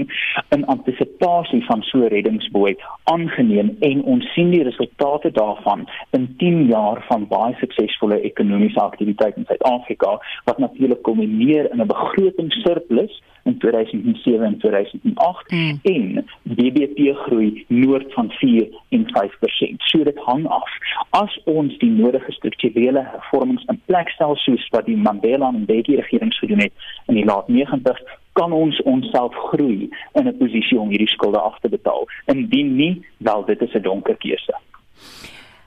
in 0.48 0.66
antisipasie 0.66 1.64
van 1.64 1.82
so 1.82 1.98
'n 1.98 2.08
reddingsboei 2.08 2.76
aangeneem 3.04 3.76
en 3.80 4.02
ons 4.02 4.32
sien 4.32 4.50
die 4.50 4.62
resultate 4.62 5.30
daarvan 5.30 5.88
in 6.10 6.34
10 6.36 6.66
jaar 6.66 7.04
van 7.08 7.26
baie 7.28 7.54
suksesvolle 7.54 8.20
ekonomiese 8.20 8.80
aktiwiteit 8.80 9.36
in 9.36 9.44
Suid-Afrika 9.46 10.20
wat 10.44 10.58
natuurlik 10.58 11.02
kombineer 11.02 11.70
in 11.72 11.80
'n 11.80 11.86
begrotingssurplus 11.86 13.22
in 13.46 13.58
2007 13.58 14.44
en 14.46 14.58
2008 14.58 15.50
mm. 15.50 15.78
en 15.82 16.26
BBP 16.42 17.14
groei 17.26 17.64
noord 17.68 18.12
van 18.12 18.30
4 18.30 18.68
en 18.88 19.06
5%. 19.06 19.76
So 19.76 20.04
dit 20.04 20.18
hang 20.18 20.46
af. 20.46 20.70
As 21.10 21.40
ons 21.44 21.78
die 21.78 21.90
nodige 21.90 22.32
strukturele 22.32 23.06
hervormings 23.12 23.64
in 23.70 23.80
plek 23.84 24.10
stel 24.14 24.36
soos 24.36 24.68
wat 24.74 24.86
die 24.90 24.96
Mandela 24.96 25.48
en 25.52 25.62
Mbeki 25.64 25.96
regerings 25.96 26.38
gedoen 26.38 26.66
het 26.66 26.86
in 27.06 27.20
die 27.20 27.24
laat 27.24 27.48
90s, 27.48 28.02
kan 28.36 28.52
ons 28.52 28.82
onsself 28.82 29.34
groei 29.50 29.88
in 30.12 30.28
'n 30.28 30.36
posisie 30.36 30.78
om 30.78 30.88
hierdie 30.88 31.08
skulde 31.08 31.38
af 31.38 31.58
te 31.60 31.68
betaal. 31.68 32.08
Indien 32.26 32.76
nie, 32.76 33.06
wel 33.18 33.44
dit 33.44 33.60
is 33.60 33.74
'n 33.74 33.82
donker 33.82 34.16
keuse. 34.16 34.54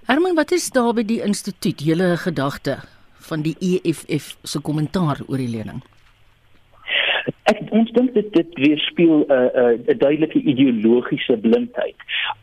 Herman, 0.05 0.35
wat 0.35 0.51
is 0.51 0.69
daar 0.69 0.93
by 0.93 1.03
die 1.05 1.21
instituut 1.21 1.81
julle 1.81 2.17
gedagte 2.17 2.77
van 3.29 3.41
die 3.41 3.55
EFF 3.59 4.37
se 4.43 4.59
kommentaar 4.59 5.19
oor 5.27 5.37
die 5.37 5.49
lening? 5.49 5.83
Ons 7.69 7.91
dink 7.91 8.13
dit 8.13 8.33
dit 8.33 8.55
weerspieël 8.63 9.25
'n 9.27 9.31
uh, 9.31 9.49
'n 9.75 9.83
uh, 9.91 9.97
duidelike 9.97 10.39
ideologiese 10.41 11.37
blindheid 11.37 11.95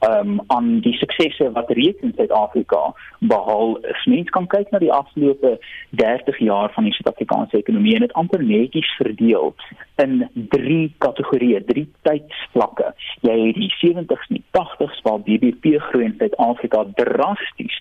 um 0.08 0.40
aan 0.46 0.80
die 0.80 0.92
suksesse 0.92 1.52
wat 1.52 1.70
reeds 1.70 2.00
in 2.00 2.12
Suid-Afrika 2.16 2.94
behaal 3.18 3.78
is. 3.78 4.04
Mens 4.04 4.30
kan 4.30 4.46
kyk 4.46 4.70
na 4.70 4.78
die 4.78 4.92
afgelope 4.92 5.58
30 5.90 6.38
jaar 6.38 6.72
van 6.72 6.84
die 6.84 6.92
Suid-Afrikaanse 6.92 7.56
ekonomie 7.56 7.94
en 7.94 8.00
dit 8.00 8.12
amper 8.12 8.42
netjies 8.42 8.90
verdeel 8.96 9.54
in 10.02 10.28
drie 10.34 10.94
kategorieë, 10.98 11.64
drie 11.64 11.88
tydsvlakke. 12.02 12.92
Jy 13.20 13.36
het 13.46 13.56
die 13.56 13.72
70s 13.80 14.28
en 14.28 14.42
80s 14.58 15.02
waar 15.02 15.20
BBP 15.20 15.80
groei 15.88 16.04
in 16.04 16.16
Suid-Afrika 16.18 16.84
drasties 16.94 17.80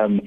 um 0.00 0.20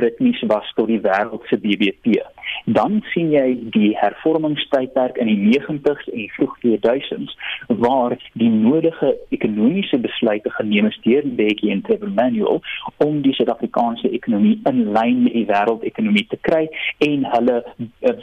ritmies 0.00 0.42
was 0.46 0.72
tot 0.76 0.86
die 0.86 1.00
wêreld 1.00 1.46
se 1.48 1.58
BBP. 1.58 2.20
Dan 2.64 3.00
sien 3.12 3.30
jy 3.32 3.58
die 3.74 3.90
hervormingstydperk 3.98 5.16
in 5.16 5.30
die 5.30 5.58
90s 5.58 6.08
en 6.12 6.28
vroeg 6.36 6.56
2000s 6.64 7.36
waar 7.82 8.16
die 8.32 8.50
nodige 8.50 9.14
ekonomiese 9.28 9.98
besluite 9.98 10.50
geneem 10.50 10.86
is 10.86 10.98
deur 11.04 11.26
Mbeki 11.26 11.70
en 11.70 11.82
Trevor 11.86 12.10
Manuel 12.10 12.60
om 12.96 13.20
die 13.22 13.34
Suid-Afrikaanse 13.34 14.10
ekonomie 14.10 14.58
in 14.70 14.82
lyn 14.92 15.22
met 15.24 15.36
die 15.36 15.46
wêreldekonomie 15.48 16.26
te 16.30 16.38
kry 16.48 16.66
en 17.06 17.26
hulle 17.34 17.58
uh, 17.62 18.14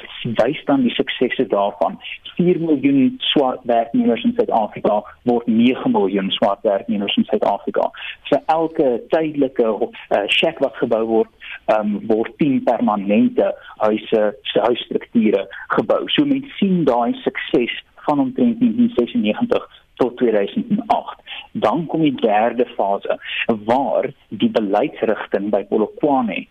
wys 0.41 0.63
dan 0.69 0.86
die 0.86 0.93
suksesse 0.96 1.48
daarvan. 1.51 1.98
4 2.38 2.60
miljoen 2.62 3.15
swart 3.31 3.63
werknemers 3.69 4.24
in 4.24 4.36
Suid-Afrika 4.38 5.01
word 5.29 5.48
9 5.48 5.91
miljoen 5.91 6.31
swart 6.31 6.63
werknemers 6.67 7.17
in 7.17 7.25
Suid-Afrika. 7.29 7.89
Vir 8.29 8.41
elke 8.53 8.89
tydelike 9.13 9.67
uh, 9.67 10.24
shack 10.27 10.62
wat 10.63 10.77
gebou 10.81 11.03
word, 11.10 11.31
um, 11.74 12.00
word 12.08 12.34
10 12.38 12.63
permanente 12.63 13.51
huise 13.77 14.24
se 14.51 14.60
huisstrukture 14.60 15.48
gebou. 15.75 16.06
So 16.10 16.25
mense 16.25 16.51
sien 16.60 16.84
daai 16.88 17.13
sukses 17.24 17.74
van 18.08 18.20
omtrent 18.20 18.60
1996 18.60 19.68
tot 19.98 20.18
2008. 20.18 21.16
Dan 21.51 21.86
kom 21.86 22.01
die 22.01 22.16
derde 22.22 22.66
fase 22.75 23.18
waar 23.66 24.12
die 24.30 24.50
beleidsrigting 24.50 25.50
by 25.54 25.63
Polokwane 25.70 26.46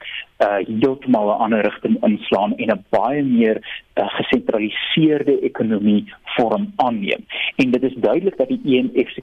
uh 0.45 0.59
heeltemal 0.67 1.31
'n 1.33 1.43
ander 1.45 1.63
rigting 1.69 1.97
inslaan 2.05 2.57
en 2.57 2.71
'n 2.75 2.85
baie 2.91 3.23
meer 3.23 3.57
uh, 3.95 4.09
gesentraliseerde 4.19 5.41
ekonomie 5.41 6.05
vorm 6.37 6.73
aanneem. 6.77 7.23
En 7.57 7.71
dit 7.71 7.83
is 7.83 7.95
duidelik 7.95 8.37
dat 8.37 8.49
die 8.49 8.79
ENF 8.79 9.11
se 9.11 9.23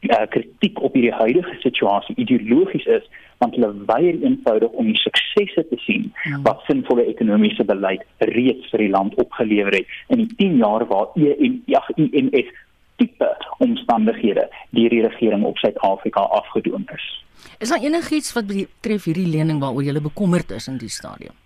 uh, 0.00 0.26
kritiek 0.28 0.80
op 0.80 0.94
hierdie 0.94 1.14
huidige 1.14 1.56
situasie 1.64 2.16
ideologies 2.16 2.86
is 2.86 3.06
want 3.40 3.54
hulle 3.56 3.72
weier 3.88 4.16
eenvoudig 4.22 4.72
om 4.80 4.88
die 4.90 5.00
suksesse 5.00 5.64
te 5.68 5.78
sien 5.84 6.10
ja. 6.24 6.40
wat 6.46 6.64
sinvolle 6.68 7.06
ekonomiese 7.12 7.64
beleid 7.64 8.04
reeds 8.32 8.68
vir 8.72 8.84
die 8.84 8.92
land 8.92 9.14
opgelewer 9.22 9.80
het 9.80 9.94
in 10.08 10.24
die 10.24 10.34
10 10.42 10.58
jaar 10.64 10.86
waar 10.92 11.14
EM 11.16 11.62
ja 11.66 11.84
IMF 11.96 12.50
tipe 13.00 13.28
omstandighede 13.64 14.48
deur 14.76 14.92
die 14.92 15.04
regering 15.06 15.44
op 15.48 15.58
Suid-Afrika 15.58 16.20
afgedoen 16.20 16.84
is. 16.94 17.06
Is 17.58 17.72
daar 17.72 17.80
enigiets 17.80 18.32
wat 18.36 18.50
betref 18.50 19.06
hierdie 19.08 19.28
lening 19.28 19.60
waaroor 19.64 19.86
jy 19.86 20.00
bekommerd 20.04 20.52
is 20.56 20.68
in 20.68 20.76
die 20.80 20.92
stadium? 20.92 21.36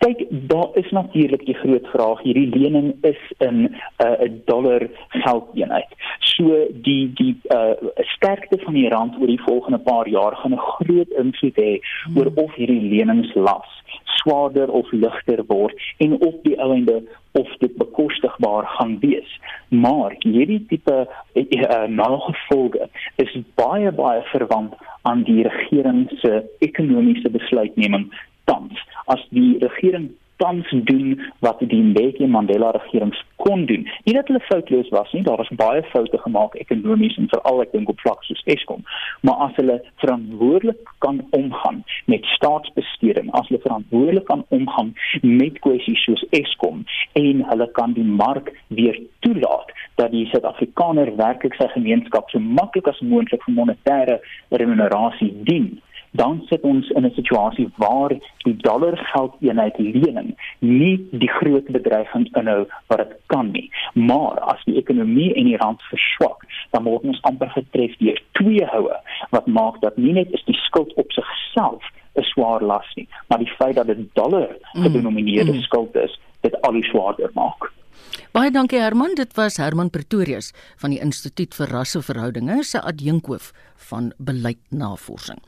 Kyk, 0.00 0.26
daar 0.30 0.68
is 0.72 0.90
natuurlik 0.90 1.44
die 1.44 1.54
groot 1.54 1.86
vraag. 1.92 2.22
Hierdie 2.22 2.48
lening 2.58 2.94
is 3.04 3.20
in 3.38 3.56
'n 3.62 3.76
uh, 4.04 4.30
dollar 4.44 4.88
geldeenheid. 5.08 5.90
So 6.18 6.66
die 6.72 7.12
die 7.12 7.36
uh, 7.48 7.76
sterkte 7.96 8.58
van 8.64 8.74
die 8.74 8.88
rand 8.88 9.20
oor 9.20 9.26
die 9.26 9.42
volgende 9.42 9.78
paar 9.78 10.08
jaar 10.08 10.36
gaan 10.36 10.54
'n 10.54 10.66
groot 10.76 11.10
invloed 11.22 11.56
hê 11.56 11.80
oor 12.16 12.32
of 12.34 12.54
hierdie 12.54 12.80
leningslas 12.80 13.68
swaarder 14.04 14.70
of 14.70 14.92
ligter 14.92 15.44
word 15.46 15.74
en 15.96 16.20
op 16.20 16.44
die 16.44 16.56
einde 16.56 17.02
of 17.32 17.48
dit 17.58 17.76
bekostigbaar 17.76 18.66
gaan 18.66 18.98
wees. 18.98 19.40
Maar 19.68 20.14
hierdie 20.18 20.66
tipe 20.66 21.08
uh, 21.32 21.44
uh, 21.50 21.84
nagevolge 21.88 22.88
is 23.16 23.36
baie 23.54 23.92
baie 23.92 24.22
verwant 24.32 24.74
aan 25.02 25.22
die 25.22 25.42
regering 25.42 26.08
se 26.20 26.42
ekonomiese 26.58 27.30
besluitneming 27.30 28.10
tans 28.50 28.82
as 29.06 29.22
die 29.34 29.56
regering 29.62 30.10
tans 30.40 30.68
doen 30.70 31.20
wat 31.38 31.58
die 31.58 31.82
Mbeki 31.82 32.26
Mandela 32.26 32.70
regering 32.70 33.14
kon 33.36 33.66
doen. 33.66 33.88
Nie 34.04 34.14
dat 34.14 34.28
hulle 34.28 34.40
foutloos 34.40 34.88
was 34.88 35.12
nie, 35.12 35.22
daar 35.22 35.36
was 35.36 35.52
baie 35.62 35.82
foute 35.92 36.18
gemaak 36.18 36.54
ekonomies 36.62 37.16
en 37.20 37.28
veral 37.32 37.60
ek 37.64 37.74
dink 37.76 37.92
op 37.92 38.00
vlak 38.00 38.24
soos 38.24 38.40
Eskom, 38.54 38.80
maar 39.26 39.42
as 39.46 39.58
hulle 39.60 39.76
verantwoordelik 40.02 40.92
kan 41.04 41.20
omgaan 41.36 41.82
met 42.12 42.24
staatsbesteding, 42.36 43.28
as 43.40 43.48
hulle 43.48 43.60
verantwoordelik 43.66 44.26
kan 44.32 44.44
omgaan 44.48 44.94
met 45.20 45.60
kwessies 45.66 46.04
soos 46.08 46.24
Eskom 46.40 46.84
en 47.20 47.44
hulle 47.52 47.68
kan 47.76 47.96
die 47.98 48.08
mark 48.22 48.52
weer 48.80 48.96
toelaat 49.26 49.76
dat 50.00 50.12
die 50.16 50.24
Suid-Afrikaner 50.32 51.12
werklik 51.20 51.56
sy 51.60 51.68
gemeenskap 51.76 52.32
so 52.32 52.40
maklik 52.40 52.88
as 52.88 53.04
moontlik 53.04 53.44
vir 53.44 53.56
monetêre 53.60 54.20
remunerasie 54.62 55.32
dien 55.48 55.74
dan 56.10 56.42
sit 56.48 56.60
ons 56.60 56.88
in 56.88 57.04
'n 57.06 57.12
situasie 57.14 57.68
waar 57.76 58.12
die 58.44 58.56
dollar 58.56 58.96
geldeenheid 58.96 59.78
lening 59.78 60.36
nie 60.58 61.08
die 61.10 61.28
groot 61.28 61.64
bedreiging 61.64 62.36
inhou 62.36 62.66
wat 62.86 62.98
dit 62.98 63.16
kan 63.26 63.50
nie. 63.50 63.70
Maar 63.94 64.38
as 64.40 64.64
die 64.64 64.76
ekonomie 64.76 65.34
en 65.34 65.44
die 65.44 65.56
rand 65.56 65.82
verswak, 65.82 66.44
dan 66.70 66.82
word 66.82 67.02
ons 67.02 67.22
amper 67.22 67.50
getref 67.50 67.96
deur 67.96 68.22
twee 68.32 68.66
houe 68.66 68.96
wat 69.30 69.46
maak 69.46 69.80
dat 69.80 69.96
nie 69.96 70.12
net 70.12 70.32
is 70.32 70.44
die 70.44 70.58
skuld 70.66 70.94
op 70.94 71.12
sigself 71.12 71.84
'n 72.14 72.22
swaar 72.22 72.62
las 72.62 72.94
nie, 72.94 73.08
maar 73.28 73.38
die 73.38 73.54
feit 73.58 73.74
dat 73.74 73.86
dit 73.86 74.14
dollar 74.14 74.56
gedenomineerde 74.72 75.50
mm. 75.50 75.56
mm. 75.56 75.62
skuld 75.62 75.94
is, 75.94 76.20
dit 76.40 76.60
al 76.60 76.72
die 76.72 76.84
swaarder 76.84 77.30
maak. 77.34 77.72
Baie 78.30 78.50
dankie 78.54 78.78
Herman, 78.78 79.16
dit 79.18 79.32
was 79.34 79.56
Herman 79.58 79.90
Pretorius 79.90 80.52
van 80.78 80.92
die 80.94 81.00
Instituut 81.02 81.54
vir 81.58 81.72
Rasseverhoudinge 81.74 82.60
se 82.62 82.78
adjunkhoof 82.78 83.48
van 83.90 84.12
beleidsnavorsing. 84.18 85.40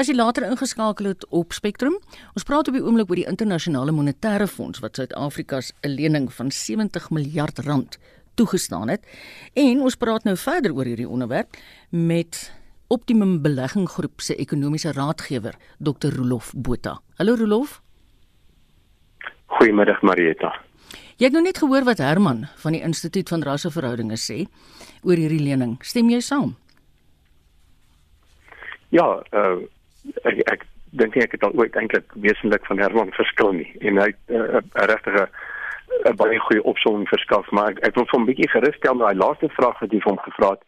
As 0.00 0.08
jy 0.08 0.14
later 0.16 0.46
ingeskakel 0.48 1.10
het 1.10 1.26
op 1.36 1.52
Spectrum, 1.52 1.98
ons 2.32 2.46
praat 2.48 2.70
op 2.70 2.78
die 2.78 2.82
oomblik 2.84 3.12
oor 3.12 3.20
die 3.20 3.28
internasionale 3.28 3.92
monetêre 3.92 4.48
fonds 4.48 4.80
wat 4.80 4.96
Suid-Afrika 4.96 5.60
se 5.60 5.74
lening 5.84 6.30
van 6.32 6.48
70 6.48 7.10
miljard 7.10 7.60
rand 7.66 7.98
toegestaan 8.40 8.88
het. 8.88 9.04
En 9.52 9.84
ons 9.84 9.98
praat 10.00 10.24
nou 10.24 10.36
verder 10.40 10.72
oor 10.72 10.88
hierdie 10.88 11.08
onderwerp 11.08 11.60
met 11.90 12.46
Optimum 12.88 13.42
Belegging 13.42 13.88
Groep 13.88 14.24
se 14.24 14.34
ekonomiese 14.34 14.92
raadgewer, 14.96 15.54
Dr. 15.78 16.16
Rolof 16.16 16.54
Botha. 16.56 16.96
Hallo 17.20 17.36
Rolof. 17.36 17.82
Goeiemiddag 19.46 20.00
Marieta. 20.02 20.54
Jy 21.20 21.28
het 21.28 21.34
nou 21.36 21.42
net 21.44 21.58
gehoor 21.60 21.84
wat 21.84 21.98
Herman 22.00 22.46
van 22.62 22.72
die 22.72 22.80
Instituut 22.80 23.28
van 23.28 23.42
Rasseverhoudinge 23.44 24.16
sê 24.16 24.46
oor 25.04 25.20
hierdie 25.20 25.42
lening. 25.44 25.74
Stem 25.84 26.08
jy 26.08 26.22
saam? 26.24 26.54
Ja, 28.88 29.04
uh, 29.36 29.58
ek 30.24 30.40
ek 30.48 30.64
dink 30.96 31.18
ek 31.20 31.36
het 31.36 31.44
al 31.44 31.52
ooit 31.60 31.76
eintlik 31.76 32.08
wesentlik 32.24 32.64
van 32.64 32.80
Herman 32.80 33.12
verskil 33.12 33.52
nie 33.58 33.68
en 33.84 34.00
hy 34.00 34.08
het 34.08 34.32
uh, 34.32 34.64
'n 34.64 34.88
regtige 34.88 35.28
'n 36.08 36.16
baie 36.16 36.38
goeie 36.40 36.64
opsomming 36.64 37.08
verskaf, 37.08 37.50
maar 37.50 37.68
ek, 37.74 37.84
ek 37.84 37.94
wil 38.00 38.08
hom 38.10 38.22
'n 38.22 38.30
bietjie 38.32 38.48
gerusstel 38.48 38.94
met 38.94 39.06
daai 39.06 39.20
laaste 39.20 39.48
vraag 39.60 39.78
wat 39.80 39.92
jy 39.92 40.00
vir 40.00 40.12
hom 40.12 40.24
gevra 40.24 40.50
het. 40.56 40.64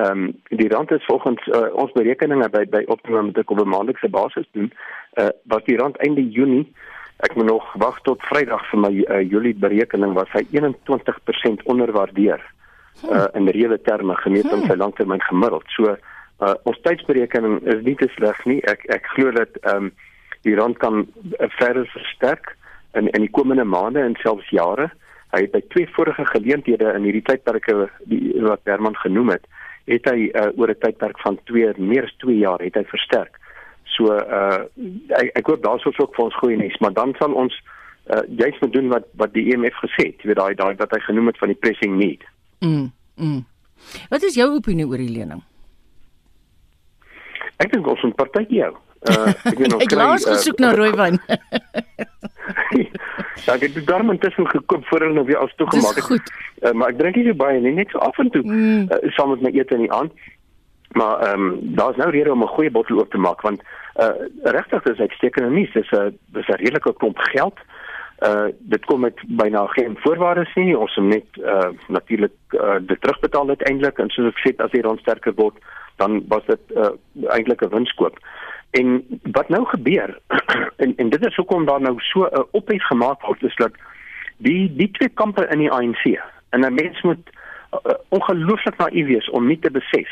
Ehm 0.00 0.22
um, 0.24 0.40
die 0.48 0.68
rand 0.72 0.90
is 0.90 1.04
volgens 1.12 1.46
uh, 1.46 1.68
ons 1.76 1.92
berekeninge 1.92 2.48
by 2.48 2.64
by 2.64 2.82
optimum 2.86 3.26
met 3.26 3.36
'n 3.36 3.68
maandelikse 3.68 4.08
basis 4.08 4.48
doen, 4.52 4.72
uh, 5.20 5.28
wat 5.44 5.66
die 5.66 5.76
rand 5.76 5.96
einde 5.96 6.24
Junie 6.24 6.72
ek 7.26 7.34
moet 7.36 7.46
nog 7.46 7.72
wag 7.82 8.00
tot 8.06 8.22
Vrydag 8.28 8.62
vir 8.70 8.80
my 8.80 8.92
uh, 9.02 9.20
Julie 9.20 9.54
berekening 9.54 10.14
was 10.16 10.30
hy 10.32 10.44
21% 10.52 11.64
onderwaardeer 11.68 12.40
uh, 13.08 13.26
in 13.34 13.48
reële 13.48 13.80
terme 13.82 14.16
gemeet 14.20 14.52
aan 14.52 14.64
sy 14.68 14.76
langtermyn 14.76 15.22
gemiddeld. 15.28 15.66
So 15.76 15.96
uh, 15.96 16.54
ons 16.68 16.80
tydsberekening 16.84 17.60
is 17.68 17.82
nie 17.84 17.96
te 18.00 18.08
sleg 18.16 18.40
nie. 18.48 18.60
Ek 18.70 18.86
ek 18.92 19.12
glo 19.16 19.34
dat 19.36 19.60
ehm 19.64 19.90
um, 19.90 19.92
die 20.48 20.54
rand 20.56 20.78
kan 20.80 21.02
uh, 21.04 21.48
verder 21.58 21.84
versterk 21.92 22.54
in 22.96 23.10
in 23.12 23.26
die 23.26 23.34
komende 23.36 23.64
maande 23.64 24.00
en 24.00 24.16
selfs 24.22 24.48
jare. 24.54 24.88
Hy 25.34 25.44
het 25.44 25.52
by 25.52 25.60
twee 25.72 25.88
vorige 25.94 26.24
geleenthede 26.32 26.94
in 26.96 27.04
hierdie 27.06 27.26
tydperke 27.26 27.90
die 28.10 28.32
wat 28.42 28.64
Herman 28.64 28.96
genoem 28.98 29.36
het, 29.36 29.44
het 29.86 30.08
hy 30.10 30.30
uh, 30.32 30.48
oor 30.56 30.72
'n 30.72 30.80
tydperk 30.80 31.20
van 31.20 31.38
2 31.44 31.74
meer 31.78 32.08
as 32.08 32.16
2 32.24 32.40
jaar 32.40 32.64
het 32.64 32.74
hy 32.74 32.84
versterk. 32.88 33.36
So 33.96 34.14
uh 34.14 34.64
ek 35.18 35.30
ek 35.40 35.46
hoop 35.46 35.62
daar's 35.62 35.86
ook 35.86 36.14
vir 36.16 36.24
ons 36.24 36.40
goeie 36.42 36.56
nuus, 36.56 36.78
maar 36.80 36.92
dan 36.96 37.14
sal 37.18 37.32
ons 37.32 37.54
uh 38.10 38.22
juist 38.28 38.60
moet 38.60 38.72
doen 38.72 38.88
wat 38.94 39.08
wat 39.22 39.32
die 39.34 39.46
EMF 39.52 39.78
gesê 39.84 40.10
het, 40.10 40.22
jy 40.22 40.32
weet 40.32 40.40
daai 40.42 40.54
daai 40.54 40.74
wat 40.82 40.94
hy 40.94 41.00
genoem 41.06 41.32
het 41.32 41.40
van 41.42 41.52
die 41.52 41.60
pressing 41.60 41.96
need. 41.98 42.26
Mm. 42.60 42.92
mm. 43.16 43.40
Wat 44.12 44.22
is 44.22 44.36
jou 44.36 44.50
opinie 44.54 44.86
oor 44.86 45.00
die 45.00 45.12
lening? 45.12 45.42
Ek 47.60 47.72
dink 47.72 47.88
ons 47.88 48.02
moet 48.06 48.16
partytjie 48.16 48.64
hou. 48.66 48.74
Uh 49.08 49.32
ek 49.32 49.58
weet 49.58 49.70
nog 49.74 49.84
kry. 49.84 49.88
Ek 49.88 49.98
laas 50.00 50.26
gesoek 50.28 50.60
uh, 50.60 50.66
na 50.66 50.74
rooiwyn. 50.76 51.20
Ja, 53.46 53.54
ek 53.54 53.62
het 53.64 53.76
die 53.76 53.84
darm 53.88 54.10
intussen 54.12 54.44
gekoop 54.50 54.84
voor 54.90 55.04
hulle 55.04 55.16
nou 55.16 55.24
weer 55.24 55.38
as 55.40 55.52
toegemaak 55.56 55.96
het. 55.96 56.04
Goed. 56.04 56.32
Uh, 56.60 56.72
maar 56.76 56.92
ek 56.92 56.98
drink 56.98 57.16
nie 57.16 57.24
so 57.28 57.38
baie 57.40 57.60
nie, 57.62 57.72
net 57.72 57.92
so 57.92 58.02
af 58.04 58.18
en 58.20 58.28
toe. 58.34 58.42
Mm. 58.44 58.82
Uh, 58.92 59.12
saam 59.16 59.32
met 59.32 59.44
my 59.46 59.52
ete 59.56 59.78
in 59.78 59.86
die 59.86 59.92
aand. 59.94 60.12
Maar 60.98 61.22
ehm 61.28 61.46
um, 61.46 61.74
daar's 61.78 61.96
nou 61.96 62.10
rede 62.10 62.32
om 62.32 62.42
'n 62.42 62.54
goeie 62.56 62.70
bottel 62.70 62.98
oop 62.98 63.10
te 63.10 63.18
maak 63.18 63.40
want 63.40 63.62
uh 63.96 64.14
regtig 64.42 64.84
is 64.84 64.98
uitstekende 64.98 65.50
nuus. 65.50 65.72
Dis 65.72 65.90
'n 65.90 66.18
dis 66.32 66.48
'n 66.48 66.62
redelike 66.62 66.94
klomp 66.94 67.18
geld. 67.18 67.58
Uh 68.22 68.48
dit 68.58 68.84
kom 68.84 69.00
met 69.00 69.18
byna 69.26 69.66
geen 69.66 69.96
voorwaardes 70.00 70.54
nie. 70.54 70.78
Ons 70.78 70.96
moet 70.96 71.08
net 71.08 71.44
uh 71.44 71.68
natuurlik 71.88 72.32
uh 72.50 72.76
dit 72.80 73.00
terugbetaal 73.00 73.48
uiteindelik 73.48 73.98
en 73.98 74.10
soos 74.10 74.32
ek 74.34 74.42
sê 74.44 74.56
as 74.56 74.70
die 74.70 74.82
rand 74.82 75.00
sterker 75.00 75.34
word, 75.34 75.56
dan 75.96 76.24
was 76.28 76.44
dit 76.46 76.60
uh 76.76 76.90
eintlik 77.28 77.62
'n 77.62 77.74
winskoop. 77.74 78.18
En 78.70 79.04
wat 79.22 79.48
nou 79.48 79.64
gebeur 79.64 80.18
en 80.82 80.96
en 80.96 81.08
dit 81.08 81.26
is 81.26 81.36
hoekom 81.36 81.64
daar 81.64 81.80
nou 81.80 81.94
so 81.98 82.24
'n 82.24 82.38
uh, 82.38 82.44
ophef 82.50 82.82
gemaak 82.82 83.22
word 83.22 83.42
is 83.42 83.56
dat 83.56 83.72
die 84.36 84.74
die 84.76 84.90
twee 84.90 85.08
kampe 85.08 85.46
in 85.50 85.58
die 85.58 85.70
ANC 85.70 86.04
en 86.50 86.60
'n 86.60 86.74
mens 86.74 87.02
moet 87.02 87.30
uh, 87.72 87.94
ongelooflik 88.08 88.76
naïef 88.76 89.06
wees 89.06 89.30
om 89.30 89.46
nie 89.46 89.58
te 89.58 89.70
besef 89.70 90.10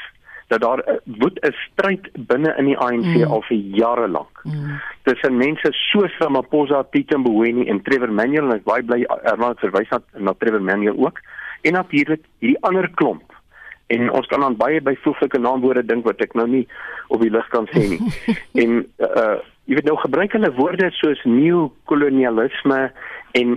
dat 0.49 0.61
daar 0.61 0.81
woed 1.05 1.38
'n 1.40 1.52
stryd 1.52 2.09
binne 2.12 2.55
in 2.57 2.64
die 2.64 2.78
ANC 2.78 3.05
mm. 3.05 3.23
al 3.23 3.43
vir 3.43 3.57
jare 3.57 4.09
lank. 4.09 4.40
Mm. 4.43 4.81
Tussen 5.02 5.37
mense 5.37 5.69
soos 5.73 6.19
Ramaphosa, 6.19 6.83
Peter 6.83 7.19
Mboweni 7.19 7.69
en 7.69 7.83
Trevor 7.83 8.12
Manuel 8.12 8.45
en 8.45 8.57
ek 8.57 8.64
baie 8.64 8.83
bly 8.83 9.05
Erman 9.23 9.57
verwys 9.57 9.90
na, 9.90 10.00
na 10.19 10.35
Trevor 10.38 10.62
Manuel 10.62 10.97
ook. 10.97 11.21
En 11.62 11.73
natuurlik 11.73 12.25
hierdie 12.38 12.62
ander 12.62 12.90
klomp. 12.95 13.37
En 13.87 14.11
ons 14.11 14.26
kan 14.26 14.45
aan 14.45 14.57
baie 14.57 14.81
byvoeglike 14.81 15.38
naamwoorde 15.38 15.85
dink 15.85 16.05
wat 16.05 16.21
ek 16.21 16.35
nou 16.35 16.49
nie 16.49 16.67
op 17.09 17.21
die 17.21 17.31
lig 17.31 17.49
kan 17.49 17.69
sê 17.73 17.88
nie. 17.88 18.00
en 18.62 18.85
uh 18.99 19.38
jy 19.69 19.76
weet 19.76 19.85
nou 19.85 19.99
gebruik 20.00 20.33
hulle 20.33 20.49
woorde 20.57 20.87
soos 20.97 21.21
neokolonialisme 21.28 22.78
en 23.37 23.50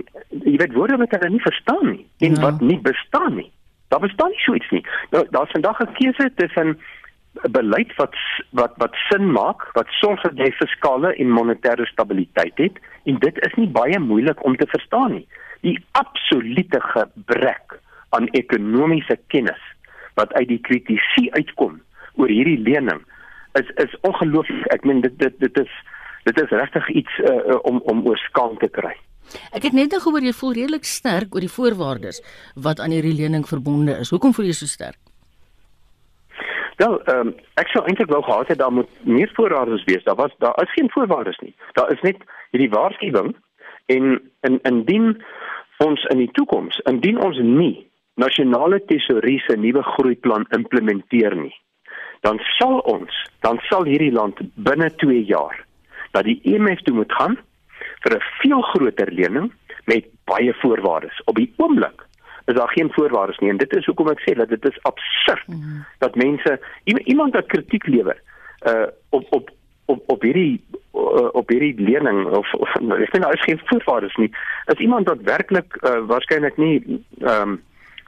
jy 0.44 0.56
weet 0.60 0.74
woorde 0.76 0.98
wat 1.00 1.14
hulle 1.16 1.30
nie 1.32 1.40
verstaan 1.40 1.86
nie 1.88 2.02
en 2.28 2.36
ja. 2.36 2.42
wat 2.42 2.60
nie 2.60 2.76
bestaan 2.84 3.38
nie. 3.40 3.48
Daar 3.92 4.00
bestaan 4.00 4.30
nie 4.32 4.40
so 4.40 4.54
iets 4.54 4.70
nie. 4.70 4.84
Nou 5.10 5.26
daar's 5.30 5.50
vandag 5.50 5.80
'n 5.80 5.92
keuse 5.92 6.32
tussen 6.34 6.68
'n 6.68 7.50
beleid 7.50 7.94
wat 7.96 8.14
wat 8.50 8.72
wat 8.76 8.94
sin 9.08 9.32
maak, 9.32 9.72
wat 9.72 9.88
sorg 9.88 10.22
jy 10.34 10.50
fiskale 10.52 11.14
en 11.14 11.36
monetêre 11.38 11.86
stabiliteit 11.86 12.56
het 12.56 12.76
en 13.04 13.18
dit 13.18 13.36
is 13.46 13.54
nie 13.54 13.68
baie 13.68 13.98
moeilik 13.98 14.44
om 14.44 14.56
te 14.56 14.66
verstaan 14.66 15.12
nie. 15.12 15.28
Die 15.60 15.84
absolute 15.90 16.80
gebrek 16.80 17.80
aan 18.08 18.28
ekonomiese 18.28 19.18
kennis 19.26 19.62
wat 20.14 20.32
uit 20.32 20.48
die 20.48 20.60
kritisie 20.60 21.32
uitkom 21.34 21.80
oor 22.14 22.28
hierdie 22.28 22.58
lening 22.58 23.00
is 23.52 23.68
is 23.84 24.00
ongelooflik. 24.00 24.66
Ek 24.66 24.84
meen 24.84 25.00
dit 25.00 25.18
dit 25.18 25.38
dit 25.38 25.58
is 25.58 25.72
dit 26.22 26.40
is 26.42 26.50
regtig 26.50 26.88
iets 26.88 27.18
uh, 27.18 27.58
om 27.62 27.80
om 27.84 28.06
oor 28.06 28.16
skaam 28.16 28.58
te 28.58 28.68
kry. 28.68 28.96
Ek 29.52 29.62
het 29.68 29.72
net 29.72 29.90
nou 29.90 30.00
gehoor 30.02 30.24
jy 30.24 30.32
voel 30.36 30.52
redelik 30.58 30.84
sterk 30.84 31.34
oor 31.34 31.44
die 31.44 31.52
voorwaardes 31.52 32.20
wat 32.54 32.80
aan 32.80 32.94
hierdie 32.94 33.16
lening 33.16 33.46
verbonde 33.48 33.96
is. 34.04 34.10
Hoekom 34.10 34.34
voel 34.34 34.50
jy 34.50 34.56
so 34.58 34.66
sterk? 34.66 34.98
Wel, 36.76 36.98
ehm 37.04 37.28
um, 37.28 37.34
ek 37.60 37.68
sou 37.70 37.84
eintlik 37.86 38.10
wou 38.10 38.22
gehad 38.24 38.48
het 38.48 38.58
daar 38.58 38.72
moet 38.72 38.90
meer 39.06 39.30
voorwaardes 39.36 39.84
wees. 39.84 40.04
Daar 40.04 40.18
was 40.18 40.32
daar 40.38 40.56
is 40.62 40.72
geen 40.72 40.90
voorwaardes 40.90 41.38
nie. 41.38 41.54
Daar 41.72 41.92
is 41.92 42.00
net 42.00 42.16
hierdie 42.50 42.70
waarskuwing 42.70 43.34
en 43.86 44.20
in 44.40 44.58
indien 44.62 45.22
ons 45.78 46.04
in 46.14 46.18
die 46.22 46.30
toekoms, 46.32 46.78
indien 46.90 47.18
ons 47.22 47.38
nie 47.38 47.90
nasionale 48.14 48.80
tesourie 48.86 49.40
se 49.46 49.56
nuwe 49.56 49.82
groeiplan 49.82 50.44
implementeer 50.56 51.34
nie, 51.36 51.54
dan 52.20 52.38
sal 52.58 52.78
ons, 52.78 53.22
dan 53.40 53.58
sal 53.68 53.88
hierdie 53.88 54.12
land 54.12 54.38
binne 54.54 54.90
2 55.02 55.24
jaar 55.26 55.56
dat 56.12 56.28
die 56.28 56.38
IMF 56.44 56.82
toe 56.86 56.94
moet 56.94 57.12
gaan 57.18 57.38
vir 58.02 58.16
'n 58.16 58.24
veel 58.40 58.62
groter 58.62 59.12
lening 59.12 59.52
met 59.84 60.06
baie 60.24 60.54
voorwaardes. 60.54 61.22
Op 61.24 61.36
die 61.36 61.52
oomblik 61.56 62.06
is 62.44 62.54
daar 62.54 62.68
geen 62.68 62.92
voorwaardes 62.92 63.38
nie 63.38 63.50
en 63.50 63.56
dit 63.56 63.76
is 63.76 63.86
hoekom 63.86 64.08
ek 64.08 64.20
sê 64.20 64.34
dat 64.34 64.48
dit 64.48 64.64
is 64.64 64.82
absurd 64.82 65.48
mm. 65.48 65.84
dat 65.98 66.14
mense 66.14 66.60
iemand 66.84 67.34
wat 67.34 67.46
kritiek 67.46 67.86
lewer 67.86 68.18
uh 68.66 68.86
op 69.10 69.26
op 69.30 69.50
op 69.84 70.02
op 70.06 70.22
hierdie 70.22 70.64
uh, 70.94 71.28
op 71.32 71.48
hierdie 71.48 71.74
lening 71.80 72.26
of, 72.26 72.54
of 72.54 72.68
ek 72.76 73.10
sê 73.14 73.20
nou 73.20 73.32
is 73.32 73.44
geen 73.46 73.60
voorwaardes 73.64 74.16
nie. 74.16 74.30
Is 74.66 74.78
iemand 74.78 75.08
wat 75.08 75.22
werklik 75.22 75.76
uh, 75.80 75.98
waarskynlik 76.06 76.56
nie 76.56 76.76
ehm 77.20 77.48
um, 77.48 77.60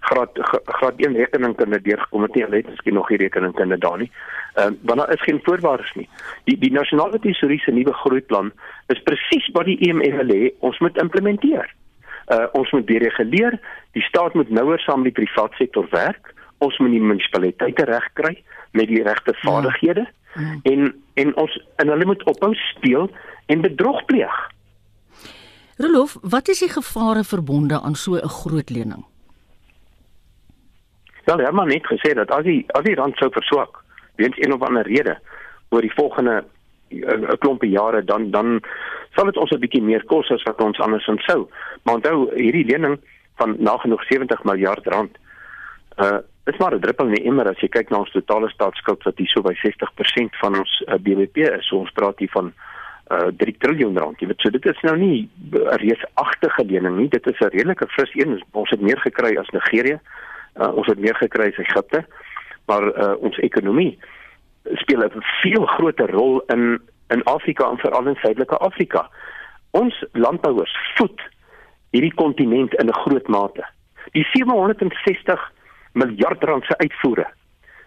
graad 0.09 0.31
graad 0.79 0.95
1 0.97 1.17
rekeningkunde 1.17 1.81
deurgekom 1.83 2.23
het 2.23 2.35
nie, 2.35 2.45
hulle 2.45 2.57
het 2.57 2.71
miskien 2.71 2.95
nog 2.95 3.09
nie 3.09 3.19
rekeningkunde 3.19 3.79
daar 3.79 3.99
nie. 3.99 4.11
Ehm 4.55 4.73
uh, 4.73 4.79
want 4.83 4.99
daar 5.01 5.13
is 5.13 5.23
geen 5.23 5.41
voorwaardes 5.43 5.93
nie. 5.95 6.09
Die 6.45 6.59
die 6.59 6.73
nasionale 6.73 7.19
tesourie 7.19 7.61
se 7.61 7.73
nuwe 7.73 7.93
groeiplan 7.93 8.53
is 8.87 9.03
presies 9.03 9.49
wat 9.53 9.65
die 9.71 9.79
IMF 9.89 10.17
wil 10.21 10.35
hê 10.37 10.53
ons 10.59 10.79
moet 10.79 11.01
implementeer. 11.03 11.75
Uh 12.35 12.47
ons 12.53 12.71
moet 12.71 12.87
dereguleer, 12.87 13.59
die 13.93 14.03
staat 14.03 14.35
moet 14.35 14.51
nouer 14.51 14.81
saam 14.81 15.03
met 15.03 15.15
die 15.15 15.25
private 15.25 15.57
sektor 15.57 15.87
werk, 15.91 16.35
ons 16.59 16.79
moet 16.79 16.91
die 16.91 17.03
munisipaliteite 17.03 17.85
regkry 17.85 18.43
met 18.73 18.89
die 18.89 19.03
regte 19.03 19.35
ja. 19.35 19.41
vaardighede 19.43 20.07
ja. 20.07 20.59
en 20.63 20.95
en 21.15 21.37
ons 21.37 21.57
en 21.77 21.89
hulle 21.89 22.05
moet 22.05 22.23
ophou 22.25 22.55
speel 22.55 23.11
en 23.47 23.61
bedrog 23.61 24.05
pleeg. 24.05 24.37
Rolof, 25.77 26.17
wat 26.23 26.49
is 26.49 26.63
die 26.63 26.71
gevare 26.71 27.25
verbonde 27.25 27.81
aan 27.81 27.95
so 27.95 28.15
'n 28.15 28.29
groot 28.29 28.71
lening? 28.71 29.05
Wel, 31.25 31.39
Herman 31.39 31.71
het 31.71 31.87
gesê 31.87 32.13
dat 32.15 32.31
as 32.31 32.45
die 32.45 32.65
as 32.77 32.85
die 32.85 32.95
rand 32.95 33.17
sou 33.17 33.31
verswak, 33.33 33.81
weens 34.17 34.37
een 34.37 34.53
of 34.53 34.63
ander 34.63 34.87
rede 34.87 35.19
oor 35.69 35.81
die 35.81 35.95
volgende 35.95 36.45
'n 36.91 37.25
eh, 37.25 37.39
klompie 37.39 37.71
jare 37.71 38.05
dan 38.05 38.31
dan 38.31 38.61
sal 39.15 39.25
dit 39.25 39.37
ons 39.37 39.51
'n 39.51 39.59
bietjie 39.59 39.83
meer 39.83 40.05
kos 40.05 40.31
as 40.31 40.43
wat 40.43 40.61
ons 40.61 40.79
andersins 40.79 41.25
sou. 41.25 41.49
Maar 41.83 41.95
onthou 41.95 42.35
hierdie 42.35 42.65
lening 42.65 42.99
van 43.37 43.57
nagenoeg 43.59 44.05
70 44.05 44.45
miljard 44.45 44.87
rand 44.87 45.19
uh 45.97 46.19
is 46.45 46.57
maar 46.57 46.75
'n 46.75 46.81
druppel 46.81 47.07
in 47.07 47.15
die 47.15 47.25
emmer 47.25 47.49
as 47.49 47.61
jy 47.61 47.69
kyk 47.69 47.91
na 47.91 47.99
ons 47.99 48.11
totale 48.11 48.49
staatsskuld 48.49 49.03
wat 49.03 49.19
hier 49.19 49.29
so 49.29 49.43
by 49.43 49.55
60% 49.55 50.37
van 50.37 50.59
ons 50.59 50.83
uh, 50.87 50.95
BBP 50.95 51.37
is. 51.37 51.67
So 51.67 51.77
ons 51.77 51.91
praat 51.91 52.19
hier 52.19 52.31
van 52.31 52.53
uh 53.11 53.29
3 53.37 53.57
trilljoen 53.59 53.99
rand. 53.99 54.21
Jy 54.21 54.27
weet 54.27 54.41
so 54.41 54.51
dit 54.51 54.67
is 54.67 54.81
nou 54.83 54.97
nie 54.97 55.29
'n 55.53 55.57
reusagtige 55.57 56.65
lening 56.65 56.97
nie. 56.97 57.09
Dit 57.09 57.27
is 57.27 57.41
'n 57.41 57.49
redelike 57.49 57.87
fris 57.89 58.11
een. 58.15 58.43
Ons 58.51 58.71
het 58.71 58.81
meer 58.81 59.01
gekry 59.01 59.37
as 59.37 59.49
Nigerië. 59.49 60.01
Uh 60.57 60.73
ons 60.75 60.87
het 60.87 60.99
meer 60.99 61.15
gekry 61.15 61.49
as 61.49 61.59
Egipte. 61.59 62.05
Maar 62.67 62.85
uh 63.03 63.15
ons 63.19 63.37
ekonomie 63.39 63.99
speel 64.73 65.05
'n 65.05 65.23
veel 65.43 65.67
groter 65.67 66.11
rol 66.11 66.41
in 66.47 66.81
in 67.09 67.25
Afrika 67.25 67.71
en 67.71 67.79
veral 67.79 68.07
in 68.07 68.15
Suidelike 68.15 68.57
Afrika. 68.57 69.11
Ons 69.71 70.05
landbouers 70.13 70.77
voed 70.95 71.21
hierdie 71.91 72.15
kontinent 72.15 72.75
in 72.75 72.87
'n 72.87 73.01
groot 73.05 73.29
mate. 73.29 73.65
Die 74.13 74.27
760 74.33 75.53
miljard 75.93 76.45
rand 76.45 76.65
se 76.65 76.77
uitvoere 76.77 77.27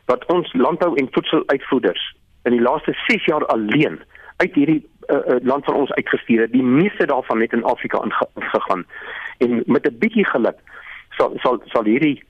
wat 0.05 0.25
ons 0.25 0.53
landbou 0.53 0.95
en 0.95 1.07
voedseluitvoerders 1.11 2.15
in 2.43 2.51
die 2.51 2.61
laaste 2.61 2.93
6 3.07 3.25
jaar 3.25 3.45
alleen 3.45 3.99
uit 4.37 4.53
hierdie 4.53 4.89
uh, 5.07 5.17
uh, 5.17 5.35
land 5.41 5.65
van 5.65 5.75
ons 5.75 5.91
uitgestuur 5.91 6.41
het, 6.41 6.51
die 6.51 6.63
meeste 6.63 7.05
daarvan 7.05 7.37
net 7.37 7.53
in 7.53 7.63
Afrika 7.63 8.03
ingegaan. 8.35 8.85
En 9.37 9.63
met 9.65 9.87
'n 9.87 9.97
bietjie 9.99 10.25
geluk 10.25 10.59
sal 11.09 11.33
sal 11.35 11.61
sal 11.65 11.83
hierdie 11.83 12.23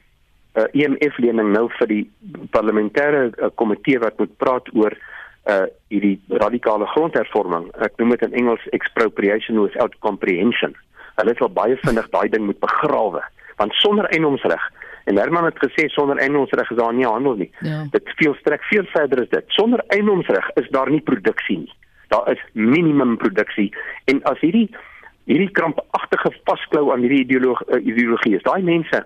uh, 0.58 0.64
eh, 0.64 0.84
EMF 0.84 1.18
lening 1.22 1.54
nou 1.54 1.68
vir 1.78 1.88
die 1.88 2.04
parlementêre 2.52 3.28
uh, 3.30 3.52
komitee 3.56 4.00
wat 4.04 4.18
moet 4.20 4.38
praat 4.42 4.74
oor 4.74 4.98
uh 5.48 5.64
hierdie 5.88 6.18
radikale 6.44 6.84
grondhervorming. 6.92 7.70
Ek 7.80 7.94
noem 8.02 8.10
dit 8.18 8.24
in 8.26 8.34
Engels 8.42 8.64
expropriation 8.76 9.62
without 9.62 9.94
comprehension. 10.04 10.74
Hulle 11.22 11.36
sal 11.40 11.54
baie 11.56 11.78
vinnig 11.86 12.10
daai 12.12 12.28
ding 12.34 12.44
moet 12.50 12.60
begrawe 12.60 13.24
want 13.58 13.74
sonder 13.82 14.06
eiendomsreg 14.14 14.66
en 15.10 15.18
Herman 15.18 15.48
het 15.48 15.58
gesê 15.64 15.88
sonder 15.90 16.20
eiendomsreg 16.22 16.70
is 16.72 16.78
daar 16.78 16.94
nie 16.94 17.08
handel 17.08 17.40
nie. 17.40 17.50
Ja. 17.66 17.86
Dit 17.94 18.12
veel 18.20 18.36
strek 18.42 18.64
veel 18.70 18.86
verder 18.92 19.24
is 19.24 19.30
dit. 19.32 19.46
Sonder 19.56 19.82
eiendomsreg 19.96 20.50
is 20.62 20.68
daar 20.76 20.92
nie 20.92 21.02
produksie 21.02 21.58
nie. 21.64 21.74
Daar 22.12 22.28
is 22.32 22.44
minimum 22.54 23.16
produksie 23.18 23.72
en 24.12 24.22
as 24.30 24.44
hierdie 24.44 24.68
hierdie 25.28 25.52
krampagtige 25.52 26.32
vasklou 26.48 26.92
aan 26.92 27.04
hierdie 27.04 27.24
ideologie 27.26 27.72
uh, 27.72 27.82
ideologie 27.82 28.36
is. 28.38 28.46
Daai 28.46 28.62
mense 28.64 29.02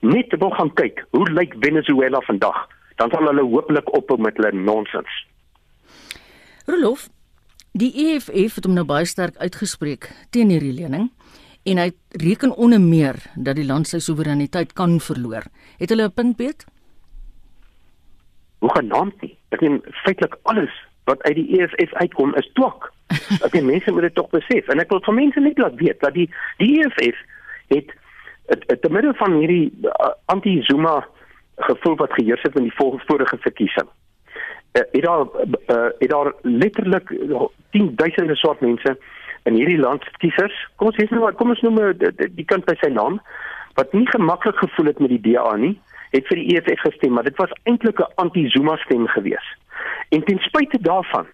net 0.00 0.34
wil 0.38 0.50
gaan 0.50 0.72
kyk 0.74 1.04
hoe 1.10 1.30
lyk 1.30 1.54
Venezuela 1.60 2.20
vandag, 2.20 2.66
dan 2.96 3.10
sal 3.10 3.28
hulle 3.28 3.42
hopelik 3.42 3.88
ophou 3.96 4.18
met 4.20 4.36
hulle 4.36 4.52
nonsens. 4.52 5.26
Rolof, 6.66 7.08
die 7.72 7.92
EFF 7.94 8.56
het 8.58 8.64
hom 8.64 8.74
nou 8.74 8.86
baie 8.88 9.06
sterk 9.06 9.36
uitgespreek 9.36 10.08
teen 10.30 10.50
hierdie 10.50 10.74
lening 10.74 11.10
en 11.66 11.78
hy 11.82 11.90
reken 12.22 12.54
onder 12.56 12.80
meer 12.80 13.18
dat 13.34 13.58
die 13.58 13.66
land 13.66 13.88
sy 13.90 13.98
soewereiniteit 14.02 14.72
kan 14.78 14.98
verloor. 15.02 15.46
Het 15.78 15.90
hulle 15.90 16.08
'n 16.08 16.14
punt 16.14 16.36
beet? 16.36 16.64
Hoe 18.58 18.70
genaamd 18.70 19.20
nie. 19.20 19.36
Ek 19.50 19.60
meen 19.60 19.82
feitelik 20.04 20.38
alles 20.42 20.72
wat 21.04 21.22
uit 21.22 21.34
die 21.34 21.60
EFF 21.60 21.92
uitkom 21.94 22.34
is 22.34 22.50
twak. 22.54 22.92
Ek 23.46 23.52
meen 23.52 23.66
mense 23.66 23.92
moet 23.92 24.08
dit 24.08 24.14
tog 24.14 24.30
besef 24.30 24.68
en 24.68 24.80
ek 24.82 24.90
wil 24.90 25.02
van 25.06 25.14
mense 25.14 25.40
net 25.40 25.58
laat 25.58 25.74
weet 25.74 26.00
dat 26.00 26.14
die 26.14 26.26
die 26.58 26.80
EFF 26.80 27.18
het 27.68 27.94
te 28.80 28.90
midde 28.90 29.14
van 29.14 29.38
hierdie 29.40 29.72
uh, 29.82 30.10
anti-Zuma 30.24 31.06
gevoel 31.56 31.96
wat 31.96 32.12
geheers 32.12 32.42
het 32.42 32.56
in 32.56 32.68
die 32.68 32.76
vorige 32.76 33.36
verkiesing. 33.40 33.88
Uh, 33.88 34.82
het 34.92 35.02
daar 35.02 35.26
uh, 35.26 35.90
het 35.98 36.10
daar 36.10 36.32
letterlik 36.42 37.12
10000 37.70 38.36
swart 38.36 38.60
mense 38.60 38.98
in 39.42 39.54
hierdie 39.54 39.78
land 39.78 40.04
kiesers. 40.18 40.56
Kom 40.76 40.90
ons 40.90 40.98
sê 40.98 41.08
nou 41.10 41.32
kom 41.32 41.54
ons 41.54 41.62
noem 41.66 41.80
die, 41.98 42.30
die 42.38 42.44
kind 42.44 42.64
by 42.66 42.76
sy 42.80 42.90
naam 42.92 43.20
wat 43.76 43.92
nie 43.92 44.06
gemaklik 44.08 44.56
gevoel 44.56 44.86
het 44.92 45.00
met 45.04 45.12
die 45.12 45.20
DA 45.20 45.50
nie, 45.60 45.74
het 46.14 46.24
vir 46.30 46.38
die 46.40 46.56
EFF 46.56 46.86
gestem, 46.86 47.12
maar 47.12 47.26
dit 47.28 47.36
was 47.36 47.52
eintlik 47.68 48.00
'n 48.00 48.12
anti-Zuma 48.22 48.76
stem 48.76 49.06
gewees. 49.06 49.46
En 50.08 50.24
ten 50.24 50.38
spyte 50.38 50.78
daarvan 50.80 51.26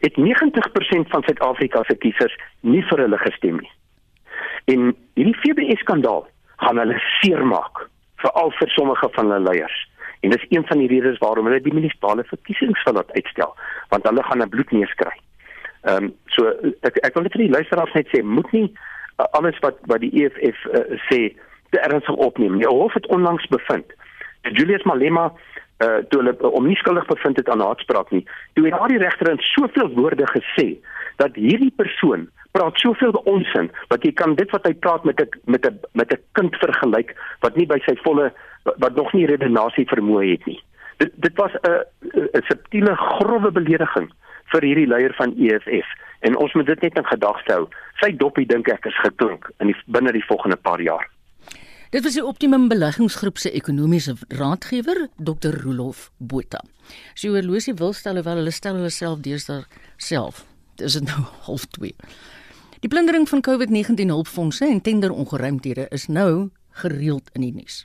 het 0.00 0.16
90% 0.16 1.08
van 1.08 1.22
Suid-Afrika 1.22 1.82
se 1.84 1.96
kiesers 1.96 2.36
nie 2.60 2.82
vir 2.82 2.98
hulle 2.98 3.18
gestem 3.18 3.56
nie. 3.60 3.70
En 4.64 4.94
hierdie 5.14 5.36
FBS 5.36 5.80
skandaal 5.84 6.26
gaan 6.56 6.78
hulle 6.78 7.00
seermaak, 7.20 7.88
veral 8.22 8.50
vir 8.58 8.70
sommige 8.76 9.08
van 9.16 9.30
hulle 9.30 9.44
leiers. 9.48 9.78
En 10.24 10.30
dis 10.30 10.46
een 10.48 10.66
van 10.66 10.78
die 10.78 10.88
redes 10.88 11.18
waarom 11.18 11.46
hulle 11.46 11.60
die 11.60 11.74
munisipale 11.74 12.24
verkiesings 12.24 12.82
wil 12.86 12.96
laat 12.98 13.12
uitstel, 13.12 13.54
want 13.88 14.08
hulle 14.08 14.22
gaan 14.22 14.42
'n 14.42 14.48
bloedneus 14.48 14.94
kry. 14.94 15.16
Ehm 15.84 16.04
um, 16.04 16.14
so 16.26 16.48
ek 16.80 16.96
ek 17.04 17.14
wil 17.14 17.22
net 17.22 17.34
vir 17.36 17.44
die 17.44 17.56
luisteraars 17.56 17.92
net 17.92 18.08
sê 18.08 18.22
moet 18.22 18.52
nie 18.52 18.68
uh, 18.72 19.26
alles 19.36 19.58
wat 19.60 19.76
wat 19.90 20.00
die 20.00 20.12
EFF 20.24 20.64
uh, 20.66 20.96
sê 21.10 21.34
te 21.70 21.80
ernstig 21.80 22.16
opneem. 22.16 22.56
Die 22.58 22.68
hof 22.68 22.94
het 22.94 23.06
onlangs 23.06 23.46
bevind 23.46 23.92
dat 24.42 24.56
Julius 24.56 24.86
Malema 24.88 25.32
uh 25.84 26.00
toe 26.08 26.22
hulle 26.22 26.36
uh, 26.40 26.52
om 26.56 26.66
nie 26.66 26.78
skuldig 26.80 27.06
bevind 27.06 27.36
het 27.36 27.48
aan 27.48 27.60
haatspraak 27.60 28.10
nie. 28.10 28.24
Toe 28.54 28.64
het 28.64 28.72
daardie 28.78 29.02
regter 29.02 29.30
in 29.30 29.42
soveel 29.52 29.90
woorde 29.98 30.26
gesê 30.32 30.68
dat 31.16 31.34
hierdie 31.34 31.72
persoon 31.76 32.28
praat 32.54 32.76
soveel 32.78 33.16
onsin 33.30 33.70
dat 33.90 34.04
jy 34.06 34.12
kan 34.14 34.36
dit 34.38 34.50
wat 34.54 34.66
hy 34.68 34.74
praat 34.86 35.04
met 35.04 35.20
'n 35.20 35.28
met 35.44 35.66
'n 35.66 35.80
met 35.92 36.12
'n 36.12 36.22
kind 36.38 36.54
vergelyk 36.64 37.16
wat 37.40 37.56
nie 37.56 37.66
by 37.66 37.78
sy 37.86 37.96
volle 38.04 38.32
wat 38.64 38.94
nog 38.94 39.12
nie 39.12 39.26
redenasie 39.26 39.86
vermoë 39.86 40.30
het 40.30 40.46
nie. 40.46 40.60
Dit 40.98 41.10
dit 41.14 41.34
was 41.36 41.52
'n 41.62 41.82
'n 42.38 42.46
subtiele 42.50 42.94
grove 42.96 43.50
belediging 43.50 44.08
vir 44.52 44.62
hierdie 44.62 44.86
leier 44.86 45.14
van 45.14 45.34
EFF 45.36 45.88
en 46.20 46.36
ons 46.36 46.52
moet 46.54 46.66
dit 46.66 46.80
net 46.80 46.96
in 46.96 47.06
gedagte 47.06 47.52
hou. 47.52 47.68
Sy 48.00 48.16
dopie 48.16 48.46
dink 48.46 48.68
ek 48.68 48.86
is 48.86 49.00
geklink 49.02 49.50
in 49.58 49.66
die 49.66 49.76
binne 49.86 50.12
die 50.12 50.24
volgende 50.24 50.56
paar 50.56 50.80
jaar. 50.80 51.10
Dit 51.90 52.02
was 52.02 52.14
die 52.14 52.24
Optimum 52.24 52.68
Beleggingsgroep 52.68 53.38
se 53.38 53.50
ekonomiese 53.50 54.14
raadgewer, 54.28 55.08
Dr. 55.16 55.54
Rolof 55.62 56.10
Botha. 56.18 56.58
Sy 57.14 57.28
oorloosie 57.28 57.74
wil 57.74 57.92
stel 57.92 58.14
hoewel 58.14 58.36
hulle 58.36 58.50
stel 58.50 58.74
hulle 58.74 58.90
self 58.90 59.20
deesdae 59.20 59.64
self. 59.96 60.44
Dis 60.76 61.00
nou 61.00 61.20
half 61.46 61.66
2. 61.78 61.92
Die 62.84 62.92
plundering 62.92 63.24
van 63.24 63.40
COVID-19 63.40 64.10
hulpfondse 64.12 64.66
en 64.68 64.80
tenderongeruimthede 64.84 65.86
is 65.88 66.02
nou 66.06 66.50
gereeld 66.82 67.30
in 67.32 67.40
die 67.40 67.52
nuus. 67.54 67.78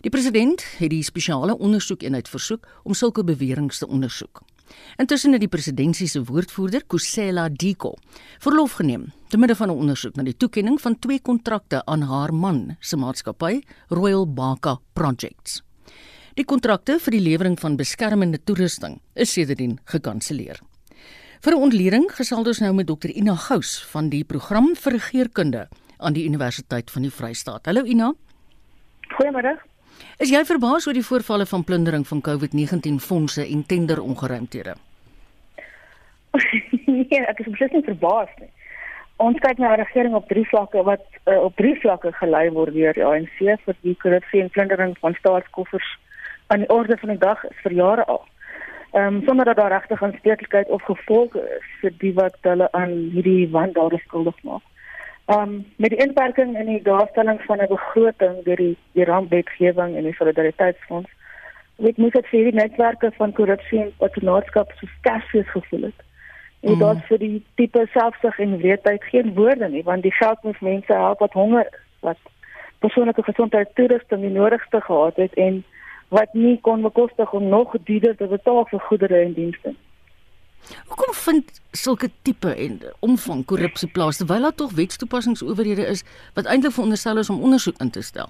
Die 0.00 0.08
president 0.08 0.62
het 0.78 0.88
die 0.88 1.02
spesiale 1.04 1.52
ondersoekeenheid 1.58 2.30
versoek 2.32 2.64
om 2.88 2.96
sulke 2.96 3.24
beweringe 3.28 3.76
te 3.76 3.84
ondersoek. 3.84 4.40
Intussen 4.96 5.36
het 5.36 5.44
die 5.44 5.50
presidentsie 5.52 6.08
se 6.08 6.22
woordvoerder, 6.24 6.86
Kusela 6.88 7.50
Diko, 7.52 7.92
verlof 8.40 8.78
geneem 8.80 9.10
te 9.28 9.36
midde 9.36 9.56
van 9.56 9.68
'n 9.68 9.76
ondersoek 9.84 10.16
na 10.16 10.22
die 10.22 10.36
toekenning 10.36 10.80
van 10.80 10.98
twee 10.98 11.20
kontrakte 11.20 11.84
aan 11.84 12.02
haar 12.02 12.34
man 12.34 12.76
se 12.80 12.96
maatskappy, 12.96 13.60
Royal 13.88 14.32
Baka 14.32 14.78
Projects. 14.92 15.62
Die 16.34 16.44
kontrakte 16.44 16.98
vir 16.98 17.10
die 17.10 17.20
lewering 17.20 17.60
van 17.60 17.76
beskermende 17.76 18.38
toerusting 18.44 19.00
is 19.14 19.32
sedertdien 19.32 19.78
gekanselleer. 19.84 20.60
Vir 21.38 21.54
'n 21.54 21.62
ontleding 21.62 22.06
gesels 22.10 22.48
ons 22.50 22.60
nou 22.60 22.72
met 22.74 22.86
Dr 22.86 23.10
Ina 23.14 23.34
Gous 23.34 23.84
van 23.92 24.08
die 24.10 24.24
program 24.24 24.74
vir 24.74 24.92
regeringskunde 24.92 25.68
aan 25.98 26.12
die 26.12 26.24
Universiteit 26.26 26.90
van 26.90 27.02
die 27.02 27.10
Vrystaat. 27.10 27.66
Hallo 27.66 27.84
Ina. 27.84 28.12
Goeiemôre. 29.14 29.54
Is 30.18 30.30
jy 30.30 30.44
verbaas 30.44 30.86
oor 30.86 30.94
die 30.98 31.04
voorvalle 31.04 31.46
van 31.46 31.64
plundering 31.64 32.06
van 32.06 32.20
COVID-19 32.20 32.98
fondse 32.98 33.46
en 33.46 33.62
tenderongeruimthede? 33.66 34.74
nee, 36.86 37.20
ek 37.22 37.38
is 37.38 37.46
beslis 37.46 37.70
nie 37.70 37.84
verbaas 37.86 38.34
nie. 38.40 38.50
Ons 39.16 39.38
kyk 39.38 39.58
na 39.58 39.76
'n 39.76 39.80
regering 39.84 40.14
op 40.14 40.26
drie 40.28 40.46
vlakke 40.48 40.82
wat 40.82 41.06
uh, 41.26 41.38
op 41.38 41.56
drie 41.56 41.78
vlakke 41.80 42.12
gelei 42.12 42.50
word 42.50 42.74
deur 42.74 42.94
die 42.94 43.06
ANC 43.06 43.38
vir 43.38 43.76
die 43.82 43.94
korrupsie 44.02 44.42
en 44.42 44.50
plundering 44.50 44.98
van 44.98 45.14
staatskoffers 45.14 45.98
aan 46.48 46.66
die 46.66 46.70
orde 46.70 46.96
van 46.96 47.08
die 47.08 47.22
dag 47.22 47.44
vir 47.62 47.72
jare 47.72 48.04
al. 48.04 48.26
Ehm 48.92 49.14
um, 49.14 49.22
sonder 49.24 49.44
dat 49.44 49.56
daar 49.56 49.70
regtig 49.70 50.02
'n 50.02 50.16
steeklikheid 50.18 50.68
of 50.68 50.82
gevolge 50.82 51.40
is 51.58 51.66
vir 51.80 51.92
die 51.98 52.14
wat 52.14 52.36
hulle 52.40 52.72
aan 52.72 52.92
hierdie 53.12 53.50
wandade 53.50 53.98
skuldig 53.98 54.42
maak. 54.42 54.62
Um 55.26 55.66
met 55.76 55.90
die 55.90 55.98
inperking 55.98 56.56
en 56.56 56.66
die 56.66 56.82
daarstelling 56.82 57.40
van 57.40 57.58
'n 57.60 57.68
begroting 57.68 58.44
deur 58.44 58.56
die 58.56 58.76
die 58.92 59.04
rampwetgewing 59.04 59.96
en 59.96 60.02
die 60.02 60.14
solidariteitsfonds, 60.14 61.10
weet 61.76 61.96
moet 61.96 62.12
dit 62.12 62.26
vir 62.26 62.44
die 62.44 62.54
netwerke 62.54 63.10
van 63.16 63.32
korrupsie 63.32 63.80
en 63.80 63.92
patronatskap 63.96 64.72
so 64.72 64.86
sterk 64.98 65.46
gevoel 65.46 65.82
het. 65.82 66.00
En 66.60 66.72
mm. 66.72 66.78
daar's 66.78 67.04
vir 67.06 67.18
die 67.18 67.44
tipe 67.54 67.86
selfsug 67.92 68.38
en 68.38 68.58
wreedheid 68.58 69.04
geen 69.04 69.34
woorde 69.34 69.68
nie, 69.68 69.82
want 69.82 70.02
die 70.02 70.12
geld 70.12 70.42
moet 70.42 70.60
mense 70.60 70.92
help 70.92 71.18
wat 71.18 71.32
honger, 71.32 71.68
wat 72.00 72.18
persoonlike 72.78 73.22
gesondheid 73.22 73.74
toerusting 73.74 74.20
die 74.20 74.30
nodigste 74.30 74.80
gehad 74.80 75.16
het 75.16 75.34
en 75.34 75.64
wat 76.08 76.32
nie 76.32 76.58
kon 76.60 76.82
bekostig 76.82 77.32
om 77.32 77.48
nog 77.48 77.74
duurder 77.84 78.16
te 78.16 78.26
betaal 78.26 78.64
vir 78.70 78.80
goedere 78.80 79.20
en 79.24 79.32
dienste. 79.32 79.74
Hoekom 80.86 81.14
vind 81.14 81.60
sulke 81.70 82.08
tipe 82.22 82.54
en 82.54 82.80
omvang 83.00 83.44
korrupsie 83.44 83.88
plaas 83.88 84.16
terwyl 84.16 84.42
daar 84.48 84.54
tog 84.54 84.72
wetstoepassingsowerhede 84.72 85.86
is 85.86 86.04
wat 86.34 86.46
eintlik 86.46 86.72
veronderstel 86.72 87.18
is 87.18 87.30
om 87.30 87.42
ondersoek 87.42 87.80
in 87.84 87.90
te 87.90 88.02
stel? 88.02 88.28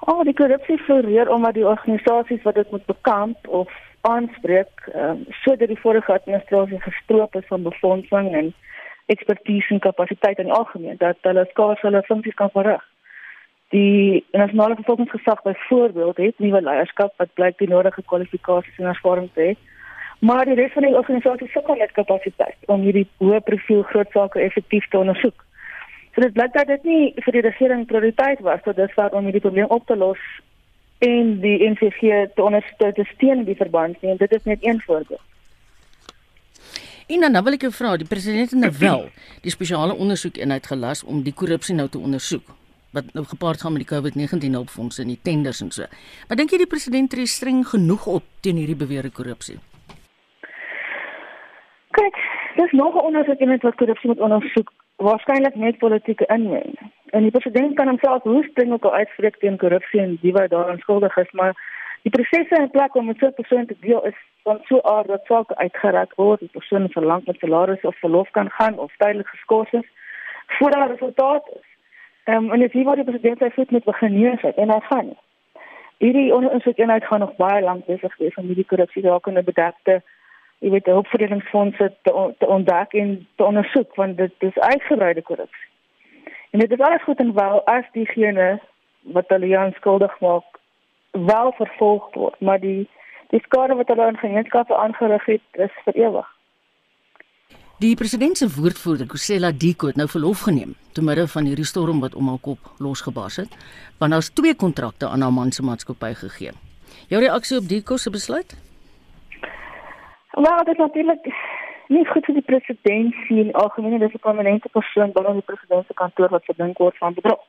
Oh, 0.00 0.22
die 0.24 0.34
korrupsie 0.34 0.78
floreer 0.78 1.30
omdat 1.32 1.54
die 1.54 1.66
organisasies 1.66 2.42
wat 2.42 2.54
dit 2.54 2.70
moet 2.70 2.86
bekamp 2.86 3.48
of 3.48 3.72
aanspreek, 4.00 4.86
um, 4.94 5.24
sodat 5.42 5.68
die 5.68 5.80
vorige 5.80 6.12
administrasie 6.12 6.80
gestroop 6.80 7.34
is 7.34 7.46
van 7.48 7.62
befondsing 7.62 8.34
en 8.34 8.52
ekspertise 9.06 9.74
en 9.74 9.80
kapasiteit 9.80 10.38
in 10.38 10.50
algemeen 10.50 10.98
dat 10.98 11.18
hulle 11.26 11.46
skaars 11.50 11.82
hulle 11.86 12.02
funksies 12.06 12.34
kan 12.34 12.50
verrig. 12.54 12.84
Die 13.74 14.24
nasionale 14.30 14.74
vervolgingsgesag 14.74 15.42
byvoorbeeld 15.42 16.16
het 16.16 16.38
nuwe 16.38 16.60
leierskap 16.62 17.14
wat 17.16 17.32
blyk 17.34 17.58
die 17.58 17.68
nodige 17.68 18.02
kwalifikasies 18.06 18.78
en 18.78 18.92
ervaring 18.92 19.30
te 19.34 19.48
hê 19.48 19.56
maar 20.18 20.44
die 20.44 20.54
res 20.54 20.72
van 20.72 20.82
die 20.82 20.96
organisasie 20.96 21.48
sukkel 21.52 21.76
met 21.76 21.92
kapasiteit 21.92 22.56
om 22.72 22.80
hierdie 22.86 23.06
hoë 23.20 23.40
profiel 23.44 23.82
groot 23.90 24.10
sake 24.12 24.40
effektief 24.40 24.88
te 24.90 24.98
ondersoek. 24.98 25.44
So 26.14 26.24
dit 26.24 26.32
blyk 26.32 26.54
dat 26.56 26.70
dit 26.72 26.84
nie 26.88 27.12
vir 27.24 27.36
die 27.36 27.44
regering 27.44 27.84
prioriteit 27.86 28.40
was 28.40 28.62
tot 28.64 28.78
dusver 28.80 29.12
om 29.12 29.28
hierdie 29.28 29.44
probleem 29.44 29.68
op 29.68 29.86
te 29.86 29.96
los 29.96 30.20
en 31.04 31.36
die 31.42 31.58
NVG 31.68 32.32
te 32.34 32.42
ondersteun 32.42 32.94
te 32.96 33.04
steun 33.12 33.44
die 33.44 33.58
verband 33.58 34.00
nie 34.02 34.16
dit 34.16 34.32
is 34.32 34.44
net 34.44 34.64
een 34.64 34.80
voorbeeld. 34.80 35.20
En 37.06 37.20
dan 37.20 37.44
wil 37.44 37.54
ek 37.54 37.68
jou 37.68 37.72
vra, 37.72 37.96
die 38.00 38.08
president 38.08 38.50
het 38.50 38.60
nou 38.60 38.72
wel 38.80 39.04
die 39.44 39.52
spesiale 39.52 39.94
ondersoek 39.94 40.40
eenheid 40.40 40.66
gelas 40.66 41.04
om 41.04 41.20
die 41.22 41.34
korrupsie 41.36 41.76
nou 41.76 41.86
te 41.88 42.00
ondersoek 42.00 42.48
wat 42.96 43.12
nou 43.16 43.24
gepaard 43.28 43.60
gaan 43.60 43.74
met 43.76 43.84
die 43.84 43.92
COVID-19 43.92 44.56
hulpfondse 44.58 45.02
en 45.04 45.12
die 45.12 45.22
tenders 45.28 45.60
en 45.64 45.70
so. 45.70 45.84
Maar 46.28 46.40
dink 46.40 46.54
jy 46.54 46.62
die 46.64 46.72
president 46.74 47.12
tree 47.12 47.28
streng 47.30 47.64
genoeg 47.68 48.06
op 48.18 48.24
teen 48.44 48.60
hierdie 48.60 48.78
beweerde 48.82 49.12
korrupsie? 49.18 49.58
Kyk, 51.96 52.18
dis 52.56 52.72
nog 52.72 52.94
'n 52.94 53.06
ondersoek 53.08 53.40
in 53.40 53.58
wat 53.68 53.80
korrupsie 53.80 54.10
moet 54.10 54.20
ondersoek, 54.20 54.72
waarskynlik 54.96 55.54
net 55.54 55.78
politieke 55.78 56.26
inmeng. 56.36 56.74
En 57.14 57.22
die 57.22 57.30
president 57.30 57.76
kan 57.76 57.88
homself 57.88 58.22
hoesting 58.22 58.72
ook 58.72 58.84
al 58.84 58.94
uitspreek 58.94 59.36
teen 59.38 59.56
korrupsie 59.56 60.00
en 60.00 60.18
wie 60.22 60.32
wat 60.32 60.50
daaraan 60.50 60.78
skuldig 60.78 61.16
is, 61.16 61.30
maar 61.32 61.54
die 62.02 62.10
prosesse 62.10 62.56
in 62.62 62.70
plek 62.70 62.94
om 62.94 63.14
so 63.18 63.26
'n 63.26 63.34
persoon 63.34 63.66
te 63.66 63.76
deel 63.80 64.04
is 64.06 64.18
van 64.42 64.60
so 64.64 64.80
aard 64.82 65.06
dat 65.06 65.24
sake 65.24 65.56
uitgereik 65.56 66.12
word, 66.14 66.40
die 66.40 66.48
persoon 66.58 66.88
verlang 66.88 67.26
met 67.26 67.38
salaris 67.38 67.80
of 67.80 67.98
verlof 67.98 68.30
kan 68.30 68.50
gaan 68.50 68.78
of 68.78 68.92
tydelik 68.96 69.28
geskort 69.28 69.72
is 69.72 69.88
voordat 70.46 70.78
daar 70.80 70.90
resultaat 70.90 71.48
is. 71.56 71.75
Ehm 72.26 72.44
um, 72.44 72.52
en 72.52 72.62
as 72.66 72.72
jy 72.74 72.82
wat 72.84 72.98
die 72.98 73.06
president 73.06 73.42
sê 73.42 73.52
voet 73.54 73.70
met 73.70 73.84
begin 73.84 74.14
neus 74.18 74.42
en 74.52 74.70
hy 74.74 74.80
gaan. 74.90 75.14
Hierdie 76.02 76.34
ondersoek 76.34 76.78
eenheid 76.78 77.04
gaan 77.06 77.22
nog 77.22 77.36
baie 77.36 77.62
lank 77.62 77.86
besig 77.86 78.16
wees 78.18 78.34
om 78.34 78.48
hierdie 78.50 78.66
korrupsie 78.72 79.02
rakende 79.06 79.42
bedekte 79.46 80.02
jy 80.64 80.72
weet 80.72 80.88
hulpverleningsfondse 80.90 81.88
te, 82.02 82.12
te 82.38 82.46
ontdek 82.46 82.92
en 82.92 83.16
te 83.36 83.44
ondersoek 83.44 83.94
want 84.00 84.16
dit 84.16 84.48
is 84.48 84.58
uitgebreide 84.58 85.22
korrupsie. 85.22 85.68
En 86.50 86.58
dit 86.58 86.72
is 86.72 86.80
alles 86.80 87.02
goed 87.02 87.20
en 87.20 87.34
wel 87.34 87.62
as 87.64 87.88
diegene 87.92 88.60
wat 89.16 89.28
hulle 89.28 89.58
aanskuldig 89.58 90.20
maak 90.20 90.60
wel 91.10 91.52
vervolg 91.52 92.14
word, 92.14 92.40
maar 92.40 92.60
die 92.60 92.88
die 93.34 93.42
skade 93.42 93.74
wat 93.74 93.88
hulle 93.88 94.02
aan 94.02 94.18
gemeenskappe 94.18 94.76
aangerig 94.76 95.24
het 95.26 95.62
is 95.66 95.78
vir 95.84 95.96
ewig. 96.08 96.35
Die 97.76 97.92
president 97.94 98.38
se 98.40 98.46
woordvoerder, 98.48 99.04
Kusela 99.06 99.50
Diko, 99.52 99.90
het 99.90 99.98
nou 100.00 100.06
verlof 100.08 100.46
geneem 100.46 100.70
te 100.96 101.02
midde 101.04 101.26
van 101.28 101.44
hierdie 101.44 101.66
storm 101.68 101.98
wat 102.00 102.14
om 102.16 102.30
haar 102.32 102.38
kop 102.40 102.70
losgebars 102.80 103.36
het, 103.36 103.56
want 104.00 104.14
daar's 104.16 104.30
twee 104.32 104.54
kontrakte 104.56 105.10
aan 105.12 105.20
haar 105.20 105.34
man 105.38 105.52
se 105.52 105.62
maatskappy 105.62 106.14
gegee. 106.20 106.54
Jou 107.12 107.20
reaksie 107.20 107.58
op 107.58 107.66
Diko 107.68 107.98
se 108.00 108.10
besluit? 108.10 108.54
Wel, 110.30 110.64
dit 110.64 110.72
is 110.72 110.80
natuurlik 110.80 111.28
nie 111.92 112.06
goed 112.12 112.24
vir 112.30 112.38
die 112.38 112.46
president 112.46 113.20
sien 113.26 113.52
algemeen 113.52 113.98
dis 113.98 114.14
'n 114.14 114.24
permanente 114.24 114.72
persoon 114.78 115.12
binne 115.12 115.32
die 115.32 115.48
president 115.50 115.86
se 115.86 115.94
kantoor 116.00 116.28
wat 116.28 116.48
verdink 116.48 116.78
word 116.78 116.96
van 116.96 117.14
bedrog. 117.14 117.44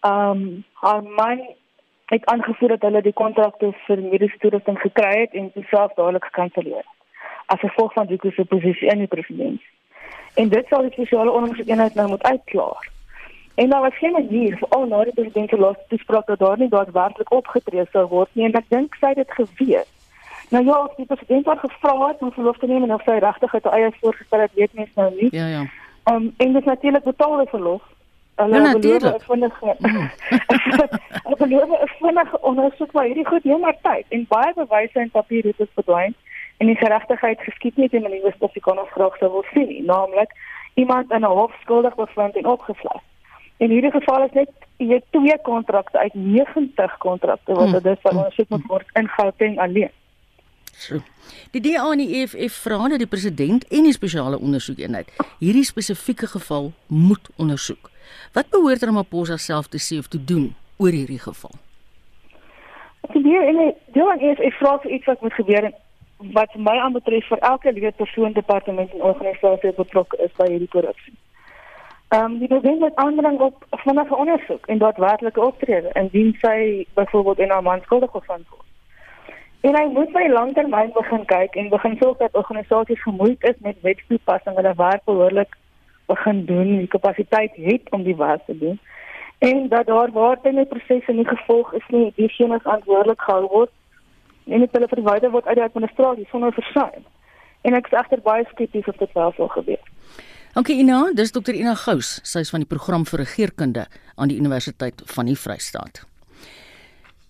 Ehm 0.00 0.30
um, 0.30 0.64
haar 0.72 1.02
man 1.02 1.44
het 2.06 2.24
aangevoer 2.24 2.68
dat 2.68 2.88
hulle 2.88 3.02
die 3.02 3.20
kontrakte 3.22 3.72
vir 3.86 3.98
mediese 4.00 4.38
toerusting 4.38 4.78
gekry 4.78 5.20
het 5.20 5.32
en 5.32 5.50
dit 5.54 5.66
self 5.68 5.92
dadelik 5.94 6.24
gekanselleer 6.24 6.88
as 7.52 7.60
gevolg 7.60 7.92
van 7.92 8.06
die 8.06 8.18
kusse 8.24 8.44
posisie 8.44 8.88
in 8.88 9.04
die 9.04 9.12
president. 9.14 9.60
En 10.34 10.48
dit 10.48 10.66
sal 10.68 10.86
die 10.86 10.94
spesiale 10.96 11.30
ondersoekeenheid 11.30 11.94
nou 11.94 12.08
moet 12.08 12.22
uitklaar. 12.22 12.90
En 13.54 13.68
daar 13.68 13.80
was 13.80 13.98
geen 13.98 14.12
manier 14.12 14.56
vir 14.58 14.68
al 14.68 14.86
na 14.86 15.04
die 15.04 15.12
president 15.12 15.48
se 15.48 15.58
laaste 15.58 15.84
toespraak 15.88 16.26
dat 16.26 16.38
daar 16.38 16.58
nie 16.58 16.68
daadwerklik 16.68 17.32
opgetree 17.32 17.84
sou 17.92 18.06
word 18.08 18.30
nie 18.32 18.46
en 18.48 18.56
ek 18.60 18.70
dink 18.72 18.96
sy 19.00 19.12
het 19.12 19.20
dit 19.20 19.34
geweet. 19.40 19.88
Nou 20.52 20.64
ja, 20.64 20.78
die 20.96 21.06
president 21.06 21.46
het 21.46 21.58
gevra 21.58 22.14
om 22.18 22.32
verlof 22.32 22.58
te 22.58 22.66
neem 22.66 22.82
en 22.82 22.94
of 22.94 23.04
sy 23.04 23.18
regtig 23.24 23.52
het 23.52 23.68
eie 23.72 23.92
voorgestel 24.00 24.40
het, 24.40 24.54
weet 24.54 24.72
mens 24.72 24.90
nou 24.94 25.10
nie. 25.20 25.28
Ja 25.36 25.46
ja. 25.46 25.66
Um, 26.12 26.32
en 26.36 26.52
dit 26.52 26.64
natuurlik 26.64 27.04
betaalde 27.04 27.46
verlof. 27.48 27.82
Hulle 28.34 28.56
ja, 28.56 28.72
natuurlik. 28.72 29.22
vinnige 29.22 29.76
Hulle 31.24 31.36
beloof 31.38 31.68
'n 31.68 31.88
vinnige 32.00 32.40
ondersoek 32.40 32.92
maar 32.92 33.04
hierdie 33.04 33.26
goed 33.26 33.44
neem 33.44 33.60
maar 33.60 33.76
tyd 33.82 34.04
en 34.08 34.26
baie 34.28 34.52
bewyse 34.54 34.98
en 34.98 35.10
papier 35.10 35.44
het 35.44 35.68
verdwyn 35.74 36.14
en 36.62 36.68
die 36.70 36.78
geregtigheid 36.78 37.40
geskied 37.42 37.78
nie 37.80 37.88
teen 37.90 38.04
die 38.06 38.20
Wes-Afrikaner 38.22 38.86
graag 38.94 39.16
sou 39.18 39.30
wil 39.32 39.46
sien 39.50 39.66
nie, 39.66 39.80
naamlik 39.82 40.30
iemand 40.78 41.10
in 41.10 41.24
'n 41.26 41.34
hof 41.38 41.54
skuldig 41.62 41.94
bevind 41.94 42.36
en 42.36 42.46
opgesluit. 42.46 43.06
In 43.56 43.70
hierdie 43.70 43.90
geval 43.90 44.24
is 44.26 44.36
net 44.38 44.50
jy 44.76 45.00
twee 45.10 45.38
kontrakte 45.42 45.98
uit 45.98 46.14
90 46.14 46.96
kontrakte 46.98 47.52
wat 47.54 47.68
hmm. 47.68 47.82
dit 47.82 47.98
van 48.00 48.16
ondersoek 48.16 48.48
moet 48.48 48.66
word 48.66 48.86
in 48.94 49.08
Gauteng 49.08 49.58
alleen. 49.58 49.90
So. 50.72 51.02
Die 51.50 51.60
DA 51.60 51.90
en 51.92 51.98
die 51.98 52.22
EFF 52.22 52.54
vra 52.62 52.88
dat 52.88 52.98
die 52.98 53.06
president 53.06 53.68
en 53.68 53.82
die 53.82 53.92
spesiale 53.92 54.38
ondersoekeenheid 54.38 55.12
hierdie 55.38 55.64
spesifieke 55.64 56.26
geval 56.26 56.72
moet 56.86 57.30
ondersoek. 57.36 57.90
Wat 58.32 58.50
behoort 58.50 58.82
Ramaphosa 58.82 59.36
self 59.36 59.66
te 59.66 59.78
sê 59.78 59.98
of 59.98 60.08
te 60.08 60.24
doen 60.24 60.54
oor 60.76 60.90
hierdie 60.90 61.22
geval? 61.28 61.54
Die 63.12 63.22
DA 63.22 63.46
en 63.50 64.18
die 64.18 64.30
EFF 64.30 64.58
vra 64.58 64.78
vir 64.78 64.90
iets 64.90 65.06
wat 65.06 65.20
moet 65.20 65.32
gebeur 65.32 65.64
en 65.64 65.74
wat 66.32 66.54
my 66.54 66.76
aanbetref 66.78 67.26
vir 67.26 67.38
elke 67.38 67.72
lede 67.72 67.92
persoon 67.96 68.32
departement 68.32 68.92
en 68.92 69.02
organisasie 69.02 69.72
betrokke 69.72 70.16
is 70.16 70.32
by 70.38 70.48
hierdie 70.50 70.68
korrupsie. 70.68 71.14
Ehm 72.12 72.24
um, 72.24 72.38
die 72.38 72.48
president 72.48 72.80
moet 72.80 72.96
aandring 72.96 73.40
op 73.40 73.64
vinnige 73.70 74.16
ondersoek 74.16 74.66
en 74.66 74.78
daadwerklike 74.78 75.40
optrede 75.40 75.90
indien 75.92 76.34
sy 76.40 76.86
byvoorbeeld 76.94 77.38
in 77.38 77.52
'n 77.56 77.62
man 77.62 77.80
skuldig 77.82 78.10
gevind 78.10 78.48
word. 78.48 78.68
En 79.60 79.76
hy 79.76 79.84
moet 79.92 80.12
by 80.12 80.26
langtermyn 80.28 80.92
begin 80.92 81.24
kyk 81.24 81.54
en 81.54 81.68
begin 81.68 81.96
sorg 81.96 82.16
dat 82.18 82.34
organisasies 82.34 83.02
gemoeid 83.02 83.42
is 83.42 83.58
met 83.58 83.80
wetstoepassing 83.80 84.56
en 84.56 84.62
hulle 84.62 84.74
werk 84.76 85.04
behoorlik 85.04 85.56
begin 86.06 86.44
doen, 86.44 86.76
die 86.78 86.86
kapasiteit 86.86 87.52
het 87.54 87.90
om 87.90 88.02
die 88.02 88.16
werk 88.16 88.44
te 88.46 88.58
doen. 88.58 88.80
En 89.38 89.68
dat 89.68 89.86
daar 89.86 90.10
waar 90.12 90.38
binne 90.42 90.64
prosesse 90.64 91.12
nie 91.12 91.26
gevolg 91.26 91.72
is 91.72 91.86
nie, 91.88 92.12
diegene 92.16 92.58
verantwoordelik 92.60 93.20
gehou 93.20 93.46
word 93.48 93.70
en 94.46 94.60
dit 94.64 94.76
hulle 94.76 94.88
verwyder 94.88 95.30
word 95.30 95.46
uit 95.46 95.58
die 95.58 95.64
administrasie 95.64 96.26
sonder 96.30 96.52
versuim. 96.52 97.04
En 97.62 97.74
ek 97.78 97.90
is 97.90 97.98
egter 97.98 98.22
baie 98.24 98.44
skepties 98.50 98.88
of 98.90 98.96
dit 98.98 99.12
wel 99.14 99.34
sal 99.36 99.50
gebeur. 99.54 99.82
Dankie 100.52 100.76
Ina, 100.82 100.98
dis 101.16 101.32
dokter 101.32 101.56
Ina 101.56 101.74
Gous, 101.74 102.18
sy 102.28 102.42
is 102.44 102.50
van 102.52 102.64
die 102.64 102.68
program 102.68 103.06
vir 103.08 103.22
regeringskunde 103.22 103.86
aan 104.16 104.32
die 104.32 104.36
Universiteit 104.36 105.00
van 105.14 105.30
die 105.30 105.38
Vrystaat. 105.38 106.02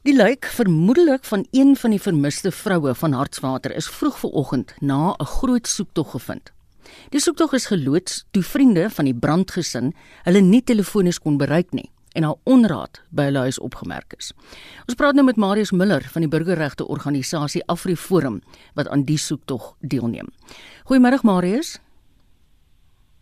Die 0.02 0.16
lijk 0.16 0.48
vermoedelik 0.50 1.24
van 1.24 1.44
een 1.54 1.76
van 1.78 1.94
die 1.94 2.02
vermiste 2.02 2.50
vroue 2.50 2.94
van 2.98 3.14
Hartswater 3.14 3.70
is 3.76 3.86
vroeg 3.86 4.18
vanoggend 4.18 4.74
na 4.80 5.14
'n 5.14 5.30
groot 5.38 5.66
soektog 5.66 6.10
gevind. 6.10 6.50
Die 7.10 7.20
soektog 7.20 7.52
is 7.52 7.66
geloods 7.66 8.24
toe 8.30 8.42
vriende 8.42 8.90
van 8.90 9.04
die 9.04 9.14
brandgesin 9.14 9.94
hulle 10.24 10.40
nie 10.40 10.62
telefonies 10.62 11.18
kon 11.18 11.36
bereik 11.38 11.70
nie 11.72 11.90
en 12.14 12.26
haar 12.28 12.40
onraad 12.44 13.00
by 13.10 13.28
hulle 13.30 13.46
huis 13.46 13.60
opgemerk 13.60 14.16
is. 14.18 14.32
Ons 14.86 14.98
praat 14.98 15.16
nou 15.18 15.24
met 15.26 15.40
Marius 15.40 15.72
Miller 15.72 16.04
van 16.14 16.24
die 16.24 16.30
burgerregte 16.32 16.86
organisasie 16.86 17.62
AfriForum 17.72 18.40
wat 18.78 18.88
aan 18.88 19.06
die 19.08 19.18
soektog 19.18 19.74
deelneem. 19.80 20.28
Goeiemôre 20.90 21.22
Marius. 21.22 21.78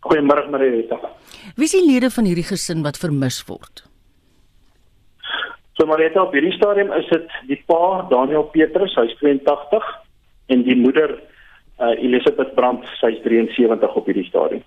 Goeiemôre 0.01 0.49
Marita. 0.49 0.97
Wie 1.55 1.67
is 1.69 1.75
die 1.77 1.85
lede 1.85 2.09
van 2.09 2.25
hierdie 2.25 2.47
gesin 2.47 2.81
wat 2.85 2.97
vermis 2.97 3.41
word? 3.47 3.83
So 5.77 5.85
maar 5.85 6.01
net 6.01 6.17
op 6.19 6.33
hierdie 6.33 6.53
stadium 6.53 6.91
is 6.93 7.07
dit 7.09 7.29
die 7.49 7.59
pa 7.69 8.07
Daniel 8.09 8.43
Petrus, 8.53 8.95
hy's 8.97 9.13
82 9.21 9.85
en 10.53 10.65
die 10.67 10.75
moeder 10.77 11.15
uh, 11.15 11.93
Elisabeth 11.95 12.53
Brandt, 12.57 12.85
sy's 12.99 13.21
73 13.23 13.95
op 13.97 14.09
hierdie 14.09 14.27
stadium. 14.27 14.65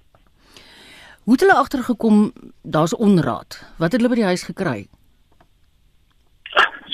Hoe 1.24 1.32
het 1.32 1.40
hulle 1.40 1.56
agtergekom 1.56 2.32
daar's 2.62 2.96
onraad? 2.96 3.74
Wat 3.78 3.92
het 3.92 4.00
hulle 4.00 4.12
by 4.12 4.20
die 4.20 4.30
huis 4.32 4.44
gekry? 4.44 4.86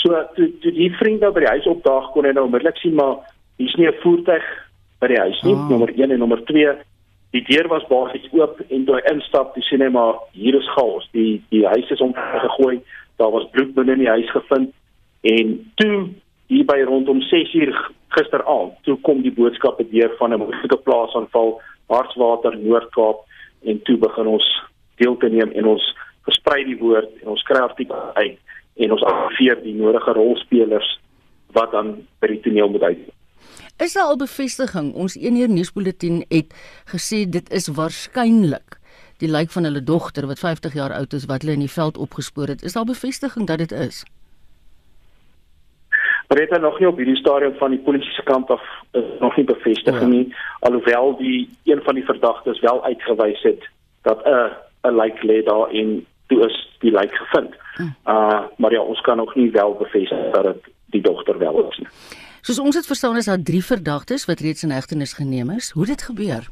So 0.03 0.15
toe, 0.35 0.47
toe 0.63 0.73
die 0.73 0.91
vriende 0.97 1.33
by 1.35 1.41
die 1.45 1.53
huis 1.55 1.67
opdaag 1.67 2.13
kon 2.15 2.25
hy 2.25 2.33
nou 2.33 2.47
onmiddellik 2.47 2.79
sien 2.79 2.95
maar 2.95 3.19
hier's 3.59 3.75
nie 3.75 3.89
'n 3.89 4.01
voertuig 4.03 4.47
by 5.01 5.07
die 5.07 5.21
huis 5.21 5.43
nie, 5.43 5.55
ah. 5.55 5.69
nommer 5.69 5.91
1 5.95 6.11
en 6.11 6.19
nommer 6.19 6.45
2 6.45 6.79
Die 7.31 7.43
deur 7.47 7.69
was 7.71 7.87
basies 7.87 8.27
oop 8.35 8.59
en 8.75 8.85
toe 8.87 8.97
hy 8.97 9.03
instap, 9.13 9.55
dis 9.55 9.69
sien 9.71 9.83
hy 9.85 9.89
maar 9.95 10.17
hier 10.35 10.57
is 10.59 10.67
chaos. 10.75 11.07
Die 11.15 11.43
die 11.55 11.67
huis 11.67 11.91
is 11.91 12.03
omgegooi 12.03 12.81
daar 13.21 13.31
was 13.31 13.47
bloed 13.53 13.75
binne 13.75 13.93
in 13.93 14.03
die 14.03 14.11
huis 14.11 14.31
gevind 14.31 14.73
en 15.23 15.73
toe 15.75 16.09
hier 16.51 16.67
by 16.67 16.81
rondom 16.89 17.21
6uur 17.23 17.75
gisteraand 18.17 18.79
toe 18.87 18.97
kom 19.07 19.21
die 19.23 19.35
boodskappe 19.37 19.85
deur 19.91 20.15
van 20.19 20.33
'n 20.33 20.43
moeilike 20.43 20.79
plaasaanval 20.87 21.61
Hartswater 21.93 22.57
Noord-Kaap 22.57 23.27
en 23.63 23.83
toe 23.83 23.97
begin 24.01 24.27
ons 24.27 24.47
deel 25.01 25.17
te 25.17 25.29
neem 25.29 25.53
en 25.53 25.73
ons 25.75 25.87
versprei 26.29 26.65
die 26.69 26.79
woord 26.81 27.23
en 27.23 27.33
ons 27.35 27.45
kry 27.49 27.61
artikels 27.65 28.17
uit 28.17 28.39
en 28.81 28.93
ons 28.97 29.07
afveer 29.13 29.61
die 29.65 29.75
nodige 29.77 30.13
rolspelers 30.17 30.91
wat 31.57 31.73
dan 31.75 31.97
by 32.23 32.31
die 32.31 32.43
toneel 32.45 32.71
moet 32.73 32.87
uit. 32.87 33.09
Is 33.81 33.97
daar 33.97 34.13
al 34.13 34.21
bevestiging? 34.21 34.93
Ons 34.95 35.17
eenheer 35.17 35.49
nuusbulletin 35.49 36.23
het 36.29 36.53
gesê 36.93 37.25
dit 37.25 37.47
is 37.53 37.71
waarskynlik 37.77 38.77
die 39.21 39.29
lijk 39.29 39.51
van 39.53 39.65
hulle 39.69 39.83
dogter 39.85 40.27
wat 40.29 40.41
50 40.41 40.77
jaar 40.77 40.93
oud 40.97 41.13
is 41.17 41.27
wat 41.29 41.45
hulle 41.45 41.59
in 41.59 41.65
die 41.65 41.73
veld 41.73 41.99
opgespoor 41.99 42.53
het. 42.53 42.63
Is 42.65 42.77
daar 42.77 42.89
bevestiging 42.89 43.49
dat 43.49 43.59
dit 43.65 43.73
is? 43.73 44.05
Reta 46.33 46.59
nog 46.59 46.79
nie 46.79 46.89
op 46.89 46.97
hierdie 46.97 47.17
stadium 47.17 47.55
van 47.59 47.71
die 47.71 47.81
polisie 47.83 48.13
se 48.13 48.23
kant 48.23 48.51
af 48.51 48.63
is 48.93 49.05
nog 49.19 49.37
nie 49.37 49.45
bevestiging 49.45 50.13
ja. 50.13 50.17
nie 50.19 50.35
alhoewel 50.61 51.17
die 51.17 51.49
een 51.65 51.83
van 51.83 51.95
die 51.95 52.05
verdagtes 52.05 52.61
wel 52.61 52.85
uitgewys 52.85 53.43
het 53.43 53.69
dat 54.03 54.25
'n 54.25 54.51
'n 54.89 54.97
lijk 54.97 55.23
lê 55.23 55.43
daar 55.45 55.69
en 55.69 56.07
toe 56.27 56.47
is 56.47 56.77
die 56.79 56.91
lijk 56.91 57.15
gevind. 57.15 57.55
Uh 58.07 58.43
maar 58.57 58.73
ja, 58.73 58.81
ons 58.81 59.01
kan 59.01 59.17
nog 59.17 59.35
nie 59.35 59.51
wel 59.51 59.75
bevestig 59.75 60.31
dat 60.31 60.45
dit 60.45 60.73
die 60.87 61.03
dogter 61.03 61.39
wel 61.39 61.69
is 61.69 61.79
nie. 61.79 61.89
Soos 62.41 62.59
ons 62.59 62.75
dit 62.75 62.87
verstaan 62.87 63.17
is 63.17 63.25
daar 63.25 63.43
drie 63.43 63.65
verdagtes 63.65 64.25
wat 64.25 64.41
reeds 64.41 64.63
in 64.63 64.71
hegtenis 64.71 65.13
geneem 65.13 65.51
is. 65.51 65.71
Hoe 65.71 65.83
het 65.83 65.91
dit 65.91 66.03
gebeur? 66.03 66.49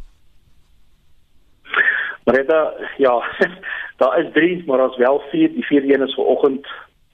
Marita, 2.25 2.73
ja, 2.97 3.15
daar 4.01 4.19
is 4.21 4.33
3, 4.33 4.63
maar 4.67 4.85
ons 4.85 4.97
wel 4.97 5.23
4. 5.31 5.53
Die 5.53 5.65
vierde 5.65 5.95
een 5.95 6.07
is 6.07 6.15
vanoggend 6.15 6.67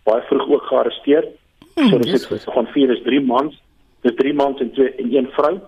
baie 0.02 0.22
vroeg 0.22 0.48
ook 0.48 0.62
gearresteer. 0.62 1.28
Hmm, 1.74 1.88
so 1.88 1.98
dit 1.98 2.30
is 2.30 2.44
van 2.44 2.66
4 2.66 2.90
is 2.90 3.02
3 3.02 3.20
mans. 3.20 3.62
Dis 4.00 4.14
3 4.14 4.34
mans 4.34 4.60
en 4.60 4.72
2 4.72 4.94
en 4.94 5.10
1 5.10 5.30
vrou. 5.36 5.58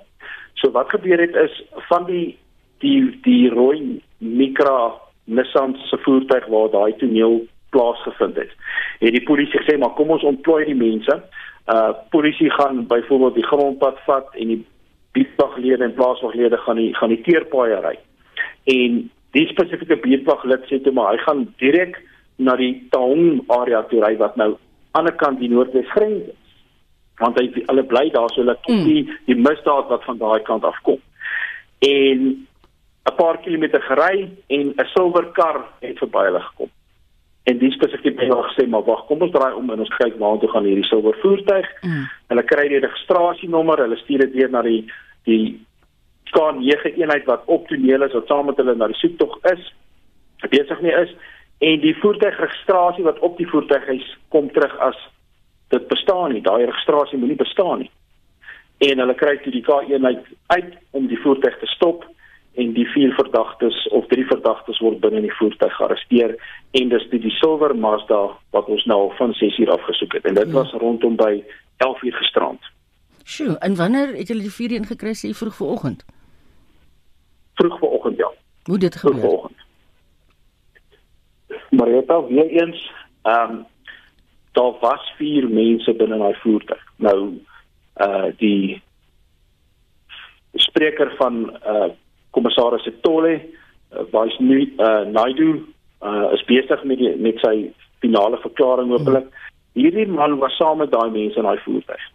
So 0.55 0.71
wat 0.71 0.91
gebeur 0.91 1.21
het 1.21 1.35
is 1.35 1.63
van 1.89 2.07
die 2.07 2.39
die 2.85 3.19
die 3.23 3.49
rooi 3.51 4.03
Micra 4.19 4.93
Nissan 5.25 5.77
se 5.89 5.99
voertuig 5.99 6.47
waar 6.47 6.71
daai 6.71 6.97
toneel 6.97 7.47
plaasgevind 7.71 8.37
het. 8.37 8.53
Het 8.99 9.13
die 9.13 9.25
polisie 9.25 9.61
gesê 9.61 9.79
maar 9.79 9.95
kom 9.99 10.11
ons 10.11 10.23
ontplooi 10.23 10.65
die 10.65 10.79
mense. 10.79 11.21
Uh 11.67 11.91
polisie 12.11 12.51
gaan 12.51 12.87
byvoorbeeld 12.87 13.35
die 13.35 13.47
grondpad 13.47 13.99
vat 14.07 14.29
en 14.35 14.55
die 14.55 14.65
bietwaglede 15.17 15.85
en 15.85 15.95
plaaswaglede 15.95 16.57
gaan 16.57 16.77
die 16.77 16.95
gaan 16.95 17.15
die 17.15 17.23
teerpaaie 17.27 17.81
ry. 17.81 17.97
En 18.65 19.01
die 19.37 19.47
spesifieke 19.51 19.99
beerdwag 20.05 20.45
lid 20.45 20.69
sê 20.71 20.79
toe 20.83 20.93
maar 20.93 21.15
hy 21.15 21.23
gaan 21.25 21.47
direk 21.63 21.99
na 22.37 22.57
die 22.61 22.75
Taung 22.93 23.43
area 23.53 23.83
toe 23.91 24.03
ry 24.05 24.15
wat 24.21 24.37
nou 24.37 24.55
aan 24.97 25.09
die 25.09 25.17
kant 25.21 25.41
die 25.41 25.53
noordwes 25.53 25.93
grens 25.93 26.27
is. 26.33 26.43
want 27.21 27.39
hy 27.41 27.47
hulle 27.55 27.85
bly 27.89 28.09
daar 28.15 28.33
so 28.33 28.43
hulle 28.43 28.57
mm. 28.67 28.83
die 28.85 29.05
die 29.29 29.39
misdaad 29.41 29.89
wat 29.93 30.05
van 30.05 30.19
daai 30.21 30.43
kant 30.49 30.65
af 30.69 30.77
kom. 30.89 31.01
En 31.85 32.25
'n 33.07 33.15
paar 33.17 33.39
kilometer 33.45 33.83
gery 33.83 34.29
en 34.47 34.75
'n 34.77 34.89
silwer 34.95 35.31
kar 35.33 35.65
het 35.81 35.99
verby 35.99 36.25
hulle 36.29 36.41
gekom. 36.41 36.71
En 37.45 37.59
die 37.59 37.71
spesifieke 37.71 38.25
hulle 38.25 38.43
gesê 38.51 38.67
maar 38.69 38.85
wag, 38.85 39.07
kom 39.07 39.23
ons 39.23 39.33
draai 39.33 39.55
om 39.55 39.71
en 39.71 39.81
ons 39.81 39.97
kyk 39.97 40.19
waar 40.19 40.39
toe 40.39 40.49
gaan 40.49 40.65
hierdie 40.65 40.85
silwer 40.85 41.17
voertuig. 41.23 41.69
Mm. 41.83 42.05
Hulle 42.29 42.43
kry 42.43 42.69
die 42.69 42.85
registrasienommer, 42.85 43.79
hulle 43.79 43.97
stuur 43.97 44.19
dit 44.19 44.33
weer 44.33 44.51
na 44.51 44.63
die 44.63 44.85
die 45.25 45.61
K9 46.37 46.99
eenheid 46.99 47.25
wat 47.25 47.43
op 47.47 47.69
toneel 47.69 48.03
is 48.03 48.13
wat 48.13 48.27
saam 48.27 48.47
met 48.47 48.57
hulle 48.57 48.75
na 48.75 48.87
die 48.87 49.01
soektog 49.01 49.39
is. 49.53 49.73
Besig 50.51 50.81
nie 50.81 50.93
is 50.93 51.15
en 51.59 51.81
die 51.81 51.97
voertuigregistrasie 52.01 53.05
wat 53.05 53.19
op 53.19 53.37
die 53.37 53.49
voertuig 53.49 53.87
is 53.89 54.09
kom 54.29 54.51
terug 54.53 54.77
as 54.79 54.99
dit 55.69 55.89
bestaan 55.89 56.33
nie. 56.33 56.43
Daai 56.43 56.65
registrasie 56.65 57.19
moenie 57.19 57.37
bestaan 57.37 57.79
nie. 57.85 57.91
En 58.79 59.01
hulle 59.01 59.15
kry 59.17 59.39
toe 59.41 59.53
die 59.53 59.65
K1 59.65 60.05
uit 60.47 60.77
om 60.91 61.07
die 61.09 61.21
voertuig 61.23 61.59
te 61.59 61.67
stop 61.67 62.05
en 62.57 62.73
die 62.73 62.87
vier 62.93 63.13
verdagtes 63.17 63.77
of 63.89 64.07
drie 64.13 64.25
verdagtes 64.29 64.79
word 64.85 65.01
binne 65.01 65.21
in 65.21 65.29
die 65.29 65.37
voertuig 65.39 65.75
gearresteer 65.77 66.37
en 66.81 66.93
dis 66.93 67.09
die, 67.11 67.21
die 67.21 67.35
silwer 67.41 67.75
Mazda 67.77 68.21
wat 68.57 68.69
ons 68.73 68.85
nou 68.89 69.01
van 69.19 69.35
6 69.37 69.59
uur 69.65 69.73
afgesoek 69.77 70.17
het 70.17 70.29
en 70.29 70.39
dit 70.41 70.49
ja. 70.49 70.55
was 70.55 70.73
rondom 70.81 71.17
by 71.21 71.43
11 71.85 72.03
uur 72.03 72.17
gisterand. 72.21 72.73
Sjoe, 73.25 73.59
en 73.59 73.77
wanneer 73.77 74.15
het 74.17 74.29
julle 74.29 74.47
die 74.47 74.55
vier 74.55 74.77
een 74.77 74.89
gekry 74.89 75.13
sê 75.19 75.33
vroeg 75.37 75.57
vanoggend? 75.57 76.05
Vroeg 77.61 77.79
vanoggend 77.79 78.25
ja. 78.25 78.33
Hoe 78.71 78.79
dit 78.79 78.97
gebeur? 78.97 79.19
Vroeg 79.19 79.31
vanoggend. 79.31 79.66
Al 81.81 82.29
weer 82.29 82.51
eens 82.51 82.93
ehm 83.23 83.51
um, 83.51 83.65
daar 84.53 84.73
was 84.81 85.13
vier 85.17 85.49
mense 85.49 85.93
binne 85.95 86.19
daai 86.19 86.35
voertuig. 86.41 86.85
Nou 86.97 87.19
uh 88.01 88.29
die 88.41 88.83
spreker 90.53 91.15
van 91.17 91.59
uh 91.67 91.89
kommissaris 92.31 92.83
Setole 92.83 93.35
uh, 93.35 94.05
was 94.11 94.39
nu 94.39 94.61
uh 94.79 95.05
Naidu 95.13 95.51
uh 96.03 96.33
is 96.33 96.45
besig 96.45 96.85
met 96.85 96.99
die, 96.99 97.17
met 97.17 97.39
sy 97.45 97.71
finale 97.99 98.41
verklaring 98.41 98.91
hopelik. 98.91 99.29
Hierdie 99.73 100.09
man 100.09 100.39
was 100.39 100.57
saam 100.57 100.79
met 100.79 100.93
daai 100.93 101.11
mense 101.11 101.37
in 101.37 101.49
daai 101.49 101.61
voertuig. 101.65 102.11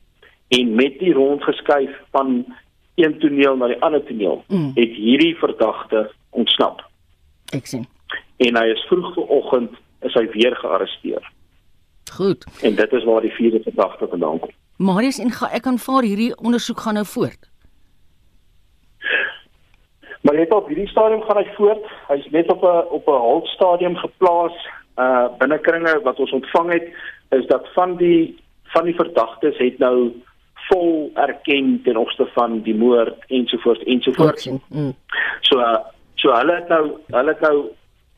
En 0.57 0.75
met 0.75 0.99
die 0.99 1.13
rondgeskuif 1.13 1.93
van 2.11 2.45
een 2.95 3.19
toneel 3.19 3.55
na 3.55 3.67
die 3.67 3.81
ander 3.81 4.03
toneel 4.03 4.43
mm. 4.47 4.71
het 4.75 4.97
hierdie 4.97 5.35
verdagte 5.37 6.09
ontsnap. 6.29 6.81
Ek 7.55 7.65
sien. 7.65 7.85
En 8.45 8.57
hy 8.57 8.65
is 8.73 8.81
vroeg 8.89 9.13
vanoggend 9.13 9.77
is 10.07 10.17
hy 10.17 10.25
weer 10.33 10.55
gearresteer. 10.55 11.31
Goed. 12.11 12.45
En 12.61 12.75
dit 12.75 12.91
is 12.91 13.03
waar 13.03 13.21
die 13.21 13.31
vierde 13.31 13.61
verdagte 13.63 14.07
vandaan 14.07 14.39
kom. 14.39 14.49
Marius 14.81 15.19
en 15.21 15.31
ga 15.31 15.51
ek 15.53 15.67
aanvaar 15.69 16.03
hierdie 16.03 16.33
ondersoek 16.37 16.79
gaan 16.83 16.97
nou 16.97 17.05
voort. 17.05 17.49
Maar 20.21 20.35
net 20.35 20.53
op 20.53 20.67
hierdie 20.67 20.89
stadium 20.89 21.21
gaan 21.21 21.37
hy 21.37 21.47
voort. 21.57 21.85
Hy's 22.09 22.27
net 22.33 22.49
op 22.51 22.63
'n 22.63 22.85
op 22.97 23.07
'n 23.07 23.23
haltstadium 23.27 23.95
geplaas 23.95 24.57
uh 24.97 25.27
binnekringe 25.37 26.01
wat 26.03 26.19
ons 26.19 26.31
ontvang 26.31 26.71
het 26.71 26.87
is 27.29 27.45
dat 27.47 27.67
van 27.73 27.95
die 27.95 28.37
van 28.73 28.85
die 28.85 28.95
verdagtes 28.95 29.57
het 29.57 29.77
nou 29.79 30.11
vol 30.69 31.11
erken 31.13 31.81
ten 31.83 31.97
opsigte 31.97 32.31
van 32.33 32.61
die 32.61 32.75
moord 32.75 33.15
ensovoorts 33.27 33.83
ensovoorts. 33.83 34.49
Mm. 34.69 34.95
So 35.41 35.55
so 36.15 36.31
hulle 36.31 36.55
het 36.55 36.67
nou 36.67 36.83
hulle 37.07 37.31
het 37.31 37.39
nou 37.39 37.57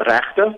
regte 0.03 0.53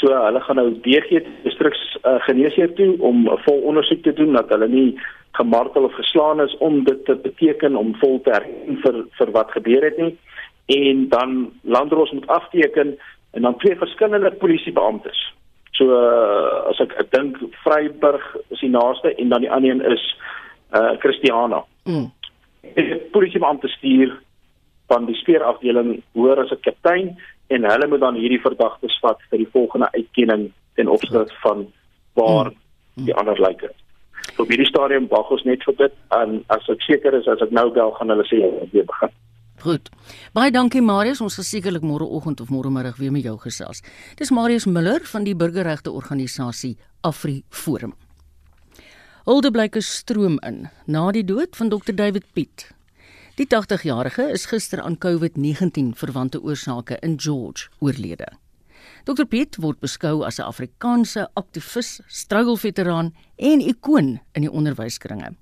So 0.00 0.12
hulle 0.12 0.40
gaan 0.44 0.58
nou 0.60 0.70
DG 0.84 1.22
distriks 1.44 1.80
uh, 2.02 2.18
geneesheer 2.26 2.72
toe 2.76 2.96
om 3.00 3.24
'n 3.28 3.38
vol 3.44 3.60
ondersoek 3.70 4.02
te 4.02 4.12
doen 4.12 4.32
dat 4.32 4.48
hulle 4.48 4.68
nie 4.68 5.00
gemartel 5.32 5.84
of 5.84 5.94
geslaan 5.94 6.40
is 6.40 6.56
om 6.56 6.84
dit 6.84 7.04
te 7.04 7.14
beteken 7.14 7.76
om 7.76 7.94
vol 8.00 8.20
te 8.20 8.30
erken 8.30 8.76
vir 8.84 9.04
vir 9.18 9.30
wat 9.30 9.50
gebeur 9.50 9.84
het 9.84 9.96
nie 9.98 10.16
en 10.66 11.08
dan 11.08 11.52
landros 11.62 12.10
moet 12.10 12.26
afteken 12.26 12.98
en 13.32 13.42
dan 13.42 13.56
twee 13.58 13.76
verskillende 13.76 14.30
polisiebeamptes. 14.30 15.32
So 15.72 15.84
uh, 15.84 16.68
as 16.68 16.80
ek 16.80 16.92
ek 17.00 17.10
dink 17.12 17.40
Vryburg 17.64 18.36
is 18.50 18.60
die 18.60 18.72
naaste 18.72 19.14
en 19.14 19.28
dan 19.28 19.40
die 19.40 19.50
ander 19.50 19.70
een 19.70 19.84
is 19.92 20.04
uh 20.74 20.92
Christiana. 20.98 21.64
Mm. 21.84 22.12
Die 22.74 22.96
polisiebeampte 23.12 23.68
stuur 23.68 24.18
van 24.86 25.06
die 25.06 25.16
speurafdeling 25.16 26.02
hoor 26.12 26.40
as 26.44 26.50
'n 26.50 26.60
kaptein 26.60 27.16
en 27.48 27.66
hulle 27.70 27.88
moet 27.88 28.00
dan 28.00 28.18
hierdie 28.18 28.40
verdagtes 28.42 28.98
vat 29.02 29.20
vir 29.30 29.44
die 29.44 29.50
volgende 29.52 29.90
uitkenning 29.94 30.48
ten 30.74 30.88
opsigte 30.88 31.34
van 31.42 31.66
waar 32.18 32.50
hmm. 32.50 33.04
die 33.04 33.14
ander 33.14 33.40
lyke. 33.40 33.70
So 34.34 34.42
op 34.42 34.50
hierdie 34.52 34.68
stadium 34.68 35.06
wag 35.12 35.30
ons 35.30 35.44
net 35.48 35.62
vir 35.64 35.76
dit 35.78 35.94
en 36.16 36.40
as 36.52 36.66
ek 36.72 36.82
seker 36.88 37.14
is 37.16 37.28
as 37.30 37.44
ek 37.44 37.54
nou 37.54 37.68
bel 37.72 37.94
gaan 37.98 38.12
hulle 38.12 38.26
sê 38.28 38.42
weer 38.72 38.88
begin. 38.88 39.14
Goed. 39.66 39.88
Baie 40.36 40.52
dankie 40.52 40.82
Marius, 40.84 41.22
ons 41.24 41.38
sal 41.38 41.46
sekerlik 41.48 41.84
môreoggend 41.86 42.42
of 42.44 42.50
môremiddag 42.52 42.98
weer 43.00 43.12
met 43.14 43.24
jou 43.24 43.38
gesels. 43.40 43.80
Dis 44.20 44.30
Marius 44.30 44.66
Miller 44.68 45.00
van 45.08 45.24
die 45.24 45.34
burgerregte 45.34 45.90
organisasie 45.90 46.76
Afri 47.00 47.40
Forum. 47.48 47.96
Hulde 49.26 49.50
blyke 49.50 49.80
stroom 49.82 50.36
in 50.46 50.68
na 50.86 51.08
die 51.10 51.24
dood 51.26 51.56
van 51.58 51.72
Dr 51.72 51.96
David 51.96 52.28
Piet, 52.36 52.68
Die 53.36 53.44
80-jarige 53.52 54.30
is 54.32 54.46
gister 54.48 54.80
aan 54.80 54.94
COVID-19 54.96 55.90
verwante 56.00 56.38
oorsake 56.40 56.96
in 57.04 57.18
George 57.20 57.66
oorlede. 57.84 58.30
Dr 59.04 59.26
Piet 59.28 59.58
word 59.60 59.76
beskou 59.84 60.22
as 60.24 60.38
'n 60.40 60.48
Afrikaanse 60.48 61.28
aktivis, 61.34 62.00
struggle-veteraan 62.06 63.12
en 63.36 63.60
ikoon 63.60 64.20
in 64.32 64.42
die 64.42 64.50
onderwyskringe. 64.50 65.36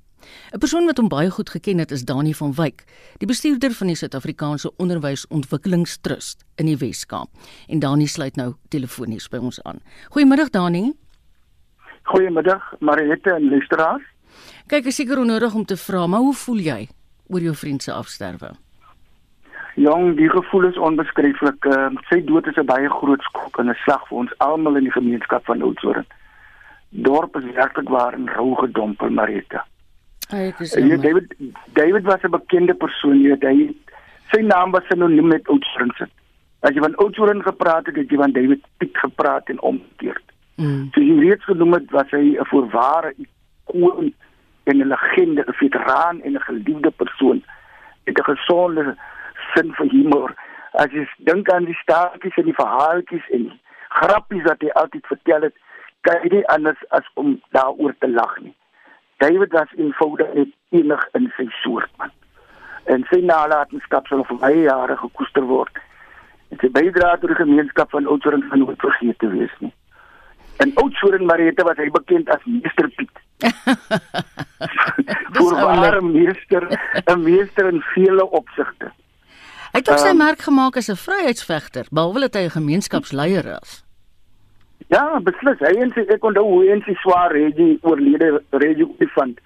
'n 0.53 0.59
Persoon 0.59 0.87
wat 0.87 0.97
hom 0.97 1.09
baie 1.09 1.31
goed 1.31 1.51
geken 1.51 1.79
het 1.79 1.91
is 1.91 2.05
Dani 2.05 2.35
van 2.35 2.53
Wyk, 2.55 2.85
die 3.19 3.29
bestuurder 3.29 3.71
van 3.71 3.87
die 3.87 3.97
Suid-Afrikaanse 3.97 4.73
Onderwysontwikkelingstrust 4.77 6.45
in 6.57 6.67
die 6.67 6.77
Wes-Kaap. 6.77 7.29
En 7.69 7.79
Dani 7.79 8.07
sluit 8.07 8.37
nou 8.37 8.55
telefonies 8.69 9.29
by 9.29 9.37
ons 9.37 9.63
aan. 9.63 9.81
Goeiemiddag 10.11 10.51
Dani. 10.51 10.93
Goeiemiddag 12.03 12.75
Mariette 12.81 13.31
en 13.31 13.49
luisteraars. 13.49 14.03
Kyk, 14.67 14.79
ek 14.81 14.87
is 14.87 14.95
seker 14.97 15.19
onnodig 15.19 15.55
om 15.55 15.65
te 15.65 15.77
vra, 15.77 16.07
maar 16.07 16.21
hoe 16.21 16.35
voel 16.35 16.59
jy 16.59 16.89
oor 17.27 17.41
jou 17.41 17.55
vriend 17.55 17.83
se 17.83 17.93
afsterwe? 17.93 18.51
Jong, 19.75 20.17
die 20.17 20.31
gevoel 20.31 20.69
is 20.69 20.79
onbeskryflik. 20.79 21.65
Uh, 21.67 21.91
sy 22.09 22.21
dood 22.25 22.47
is 22.47 22.57
'n 22.57 22.67
baie 22.67 22.89
groot 22.89 23.23
skok 23.23 23.59
en 23.59 23.71
'n 23.71 23.81
slag 23.85 24.07
vir 24.09 24.19
ons 24.19 24.39
almal 24.39 24.77
in 24.77 24.85
die 24.85 24.99
gemeenskap 24.99 25.45
van 25.45 25.63
Oudtshoorn. 25.63 26.07
Dorp 26.91 27.37
is 27.37 27.55
werklik 27.55 27.89
waar 27.89 28.15
in 28.15 28.29
rou 28.29 28.55
gedompel, 28.55 29.11
Marita. 29.11 29.65
Ek 30.31 30.61
is 30.61 30.77
uh, 30.77 31.03
David 31.03 31.35
David 31.73 32.05
was 32.05 32.23
'n 32.23 32.31
bekende 32.31 32.75
persoon 32.75 33.19
hier. 33.19 33.37
Hy 33.41 33.75
sy 34.31 34.41
naam 34.41 34.71
was 34.71 34.87
sinoniem 34.87 35.27
met 35.27 35.49
Oudtshoorn. 35.49 35.91
As 36.61 36.73
jy 36.75 36.81
van 36.81 36.95
Oudtshoorn 36.97 37.43
gepraat 37.43 37.87
het, 37.87 37.97
het 37.97 38.11
jy 38.11 38.17
van 38.17 38.33
David 38.33 38.63
Piet 38.79 38.97
gepraat 38.97 39.49
en 39.49 39.61
omgekeerd. 39.61 40.25
Mm. 40.57 40.91
So 40.95 41.01
jy 41.01 41.19
reeds 41.19 41.45
genoem 41.45 41.73
het 41.73 41.91
was 41.91 42.11
hy 42.11 42.39
'n 42.39 42.47
voorware 42.47 43.15
ikoon 43.19 44.15
en 44.65 44.77
'n 44.77 44.89
legende, 44.89 45.45
'n 45.47 45.53
veteraan 45.53 46.23
en 46.23 46.33
'n 46.33 46.41
geliefde 46.41 46.91
persoon 46.91 47.45
met 48.05 48.19
'n 48.19 48.25
gesonde 48.25 48.97
sin 49.55 49.75
vir 49.75 49.89
humor. 49.91 50.35
As 50.73 50.91
jy 50.91 51.09
dink 51.19 51.51
aan 51.51 51.65
die 51.65 51.81
staaltjies 51.83 52.37
en 52.37 52.45
die 52.45 52.61
verhaaltjies 52.63 53.29
en 53.31 53.61
grappies 53.89 54.43
wat 54.43 54.61
hy 54.61 54.69
altyd 54.69 55.07
vertel 55.07 55.43
het, 55.43 55.57
kan 56.01 56.21
jy 56.23 56.29
nie 56.37 56.49
anders 56.49 56.89
as 56.89 57.07
om 57.15 57.41
daaroor 57.51 57.95
te 57.99 58.09
lag 58.09 58.39
nie. 58.41 58.55
David 59.17 59.53
was 59.53 59.73
eenvoudig 59.77 60.35
net 60.35 60.49
enig 60.71 61.09
in 61.13 61.33
sy 61.37 61.47
soort 61.63 61.91
man. 61.97 62.11
En 62.85 63.07
sy 63.11 63.21
nalatenskap 63.25 64.07
sal 64.07 64.25
vir 64.29 64.41
baie 64.43 64.63
jare 64.67 64.97
gekoester 65.01 65.47
word. 65.49 65.79
En 66.53 66.61
sy 66.61 66.69
bydrae 66.75 67.19
tot 67.21 67.33
die 67.33 67.41
gemeenskap 67.41 67.91
van 67.91 68.07
Oudtshoorn 68.07 68.45
gaan 68.51 68.65
nooit 68.65 68.81
vergeet 68.81 69.19
te 69.19 69.31
wees 69.33 69.55
nie. 69.65 69.73
In 70.65 70.75
Oudtshoorn 70.83 71.25
Mariette 71.27 71.65
was 71.65 71.81
hy 71.81 71.89
bekend 71.95 72.29
as 72.31 72.45
Meester 72.45 72.91
Piet. 72.99 73.24
Voorware 75.35 76.03
meester, 76.03 76.63
'n 77.05 77.23
meester 77.23 77.69
in 77.73 77.81
vele 77.81 78.31
opsigte. 78.31 78.93
Hy 79.73 79.81
het 79.81 79.91
ook 79.91 79.99
sy 79.99 80.13
um, 80.15 80.17
merk 80.17 80.41
gemaak 80.47 80.77
as 80.77 80.89
'n 80.89 80.97
vryheidsvegter, 80.97 81.87
behalwe 81.91 82.21
dat 82.21 82.35
hy 82.35 82.45
'n 82.47 82.59
gemeenskapsleier 82.59 83.59
is. 83.63 83.85
Ja, 84.89 85.21
beslis. 85.21 85.59
Hy 85.59 85.75
en 85.83 85.93
sy 85.95 86.05
ek 86.15 86.25
onthou 86.25 86.45
hoe 86.45 86.71
en 86.71 86.83
sy 86.87 86.95
swaar 87.03 87.33
regie 87.33 87.79
oorlede 87.83 88.43
regie 88.51 88.87
gefund. 88.99 89.41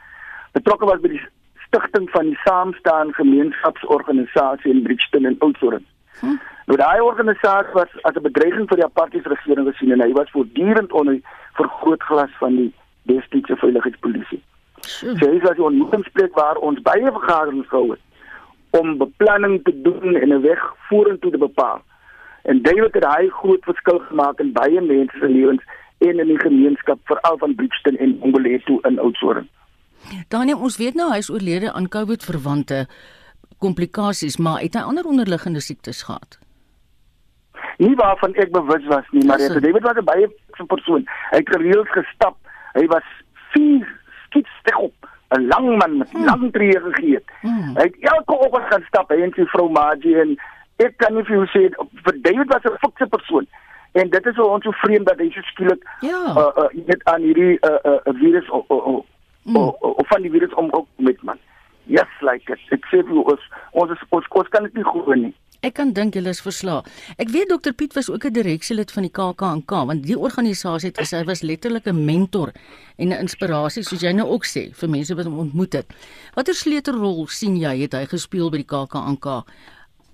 Betrokke 0.53 0.85
was 0.85 1.01
by 1.01 1.09
die 1.09 1.23
stigting 1.67 2.11
van 2.11 2.25
die 2.33 2.39
Saamstaan 2.45 3.13
gemeenskapsorganisasie 3.15 4.71
in 4.73 4.83
Bridgton 4.83 5.25
in 5.25 5.37
Oudtshoorn. 5.39 5.85
Hm? 6.21 6.37
Nou 6.67 6.77
daai 6.77 7.01
organisasie 7.01 7.73
was 7.73 7.89
as 8.03 8.17
'n 8.17 8.23
bedreiging 8.23 8.69
vir 8.69 8.77
die 8.77 8.85
apartheid 8.85 9.27
regering 9.27 9.69
gesien 9.73 9.93
en 9.93 10.01
hy 10.01 10.13
was 10.13 10.31
voortdurend 10.31 10.93
onder 10.93 11.21
vergrootglas 11.55 12.31
van 12.39 12.57
die 12.57 12.73
destydse 13.11 13.57
veiligheidspolisie. 13.63 14.41
Sy 14.81 15.15
so, 15.19 15.33
is 15.33 15.49
as 15.51 15.59
'n 15.59 15.69
ontmoetingsplek 15.71 16.35
waar 16.39 16.57
ons 16.57 16.83
baie 16.83 17.13
vergaderings 17.19 17.69
gehou 17.69 17.91
het 17.91 18.05
om 18.71 18.99
beplanning 18.99 19.61
te 19.65 19.75
doen 19.83 20.17
en 20.17 20.33
'n 20.33 20.43
weg 20.43 20.63
vorentoe 20.89 21.31
te 21.31 21.39
bepaal. 21.39 21.83
En 22.43 22.63
David 22.63 22.95
het 22.95 23.05
hy 23.05 23.29
groot 23.29 23.65
verskil 23.65 23.99
gemaak 23.99 24.41
in 24.41 24.53
baie 24.53 24.81
mense 24.81 25.19
se 25.19 25.29
lewens 25.29 25.63
en 25.99 26.19
in 26.19 26.27
die 26.27 26.41
gemeenskap 26.41 26.99
veral 27.05 27.39
van 27.39 27.55
Bridgton 27.55 27.97
en 27.97 28.17
Ongoleto 28.21 28.79
in 28.81 28.99
Oudtshoorn. 28.99 29.49
Danie, 30.29 30.57
ons 30.57 30.77
weet 30.77 30.95
nou 30.95 31.11
hy 31.11 31.19
is 31.19 31.31
oorlede 31.31 31.73
aan 31.73 31.89
COVID 31.89 32.25
verwante 32.25 32.87
komplikasies, 33.59 34.37
maar 34.37 34.61
het 34.61 34.75
hy 34.75 34.81
ander 34.81 35.05
onderliggende 35.05 35.61
siektes 35.61 36.03
gehad? 36.03 36.39
Nie 37.79 37.95
waarvan 37.95 38.35
ek 38.35 38.53
bewus 38.55 38.87
was 38.91 39.07
nie, 39.11 39.25
maar 39.27 39.39
hy 39.43 39.49
David 39.61 39.83
was 39.83 39.99
'n 39.99 40.05
baie 40.05 40.29
persoon. 40.67 41.05
Hy 41.31 41.37
het 41.37 41.49
gereeld 41.49 41.89
gestap. 41.89 42.37
Hy 42.75 42.87
was 42.93 43.07
vier 43.53 43.87
skietstig 44.27 44.77
op 44.77 45.09
'n 45.29 45.47
lang 45.47 45.77
man 45.79 45.97
met 45.97 46.11
hmm. 46.11 46.25
lang 46.25 46.53
tree 46.53 46.81
gegee. 46.81 47.21
Hmm. 47.41 47.77
Hy 47.77 47.83
het 47.83 47.97
elke 48.01 48.39
oggend 48.39 48.69
gaan 48.69 48.85
stap 48.89 49.09
hy 49.09 49.23
en 49.23 49.33
sy 49.37 49.45
vrou 49.53 49.69
Margie 49.71 50.17
en 50.21 50.37
ek 50.77 50.97
kan 50.97 51.15
nie 51.15 51.25
vir 51.29 51.37
jou 51.37 51.47
sê 51.53 51.63
vir 52.05 52.21
David 52.23 52.53
was 52.53 52.65
'n 52.65 52.79
fikse 52.85 53.07
persoon. 53.07 53.47
En 53.93 54.11
dit 54.11 54.27
is 54.27 54.37
hoe 54.37 54.47
ons 54.47 54.65
so 54.65 54.71
vreemd 54.71 55.07
dat 55.07 55.19
hy 55.19 55.31
so 55.31 55.41
skielik 55.41 55.83
ja. 56.01 56.21
uh 56.37 56.53
uh 56.63 56.69
net 56.87 57.05
aan 57.05 57.23
hierdie 57.23 57.59
uh 57.61 57.79
uh 57.85 58.15
virus 58.21 58.49
of 58.51 58.65
of 58.69 59.05
of 59.81 60.09
van 60.09 60.23
die 60.23 60.31
virus 60.31 60.55
om 60.55 60.71
op 60.71 60.89
met 60.97 61.23
man. 61.23 61.39
Yes, 61.85 62.09
like 62.21 62.53
it. 62.53 62.61
Ek 62.69 62.85
sê 62.93 63.01
vir 63.05 63.23
ons 63.25 63.45
ons 63.73 63.91
is, 63.91 64.03
ons 64.09 64.29
ons 64.29 64.49
kan 64.49 64.63
dit 64.63 64.75
nie 64.75 64.85
glo 64.85 65.15
nie. 65.15 65.35
Ek 65.59 65.75
kan 65.75 65.91
dink 65.91 66.15
julle 66.15 66.31
is 66.31 66.39
verslae. 66.39 66.85
Ek 67.19 67.33
weet 67.35 67.49
dokter 67.51 67.75
Piet 67.75 67.97
was 67.99 68.09
ook 68.11 68.25
'n 68.25 68.33
direksielid 68.33 68.93
van 68.95 69.03
die 69.03 69.11
KAKNK 69.11 69.71
want 69.91 70.07
die 70.07 70.19
organisasie 70.19 70.91
het 70.91 71.01
gesê 71.01 71.19
hy 71.19 71.25
was 71.25 71.43
letterlik 71.43 71.87
'n 71.87 72.05
mentor 72.05 72.53
en 72.97 73.09
'n 73.09 73.21
inspirasie 73.27 73.83
soos 73.83 74.01
jy 74.01 74.13
nou 74.13 74.29
ook 74.29 74.47
sê 74.47 74.73
vir 74.73 74.89
mense 74.89 75.15
wat 75.15 75.25
hom 75.25 75.39
ontmoet 75.39 75.73
het. 75.73 75.87
Watter 76.35 76.55
sleutelrol 76.55 77.27
sien 77.27 77.57
jy 77.57 77.83
het 77.83 77.93
hy 77.93 78.07
gespeel 78.07 78.51
by 78.51 78.57
die 78.57 78.67
KAKNK? 78.67 79.27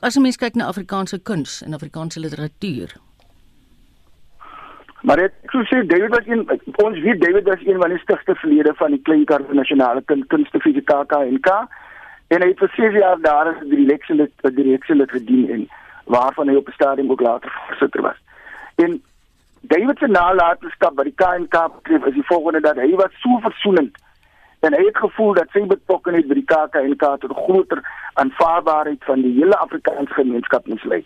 As 0.00 0.16
'n 0.16 0.22
mens 0.22 0.36
kyk 0.36 0.54
na 0.54 0.66
Afrikaanse 0.66 1.18
kuns 1.18 1.62
en 1.62 1.74
Afrikaanse 1.74 2.20
literatuur. 2.20 2.96
Maar 5.02 5.16
dit 5.16 5.32
sou 5.52 5.62
sê 5.64 5.86
David 5.86 6.08
was 6.08 6.26
een 6.26 6.60
ons 6.76 6.98
weet 7.00 7.20
David 7.20 7.44
was 7.44 7.60
een 7.66 7.80
van 7.80 7.90
die 7.90 7.98
stigste 7.98 8.34
verlede 8.34 8.74
van 8.74 8.90
die 8.90 9.02
Klein 9.02 9.24
Karoo 9.24 9.52
Nasionale 9.52 10.02
Kunstefees 10.02 10.84
KAKNK 10.84 11.68
en 12.28 12.42
hy 12.42 12.48
het 12.48 12.58
vir 12.58 12.72
6 12.76 12.92
jaar 12.92 13.20
daar 13.20 13.46
as 13.52 13.66
direksie 13.68 14.14
lid 14.14 14.32
direksie 14.42 14.94
lid 14.94 15.10
gedien 15.10 15.50
en 15.50 15.68
waarvan 16.04 16.48
hy 16.48 16.56
op 16.56 16.68
'n 16.68 16.78
stadium 16.78 17.10
ook 17.10 17.20
later 17.20 17.50
voorsitter 17.66 18.02
was. 18.02 18.16
En 18.76 19.02
David 19.60 19.98
se 19.98 20.06
nalatenskap 20.06 20.94
by 20.94 21.04
die 21.04 21.14
KNK 21.16 21.56
betref 21.74 22.04
is 22.04 22.14
die 22.14 22.26
volgende 22.26 22.60
dat 22.60 22.76
hy 22.76 22.90
was 22.94 23.20
so 23.20 23.38
versoenend 23.40 23.96
en 24.60 24.72
hy 24.72 24.84
het 24.84 24.96
gevoel 24.96 25.34
dat 25.34 25.50
sy 25.52 25.60
betrokkeheid 25.68 26.28
by 26.28 26.34
die 26.34 26.48
KAKNK 26.48 27.04
tot 27.20 27.32
groter 27.36 27.80
aanvaarbaarheid 28.20 29.04
van 29.04 29.24
die 29.24 29.32
hele 29.38 29.56
Afrikaanse 29.56 30.14
gemeenskap 30.14 30.66
moes 30.66 30.84
lei. 30.84 31.02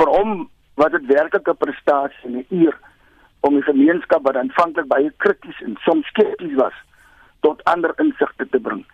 Vir 0.00 0.12
hom 0.12 0.48
was 0.80 0.92
dit 0.96 1.06
werklik 1.06 1.48
'n 1.48 1.56
prestasie 1.56 2.28
en 2.28 2.38
'n 2.38 2.46
eer 2.50 2.76
om 3.40 3.54
die 3.54 3.68
gemeenskap 3.68 4.22
wat 4.22 4.36
aanvanklik 4.36 4.88
baie 4.88 5.12
krities 5.16 5.60
en 5.60 5.76
soms 5.84 6.06
skepties 6.06 6.54
was 6.54 6.76
tot 7.40 7.64
ander 7.64 7.92
insigte 7.96 8.48
te 8.48 8.60
bring. 8.60 8.84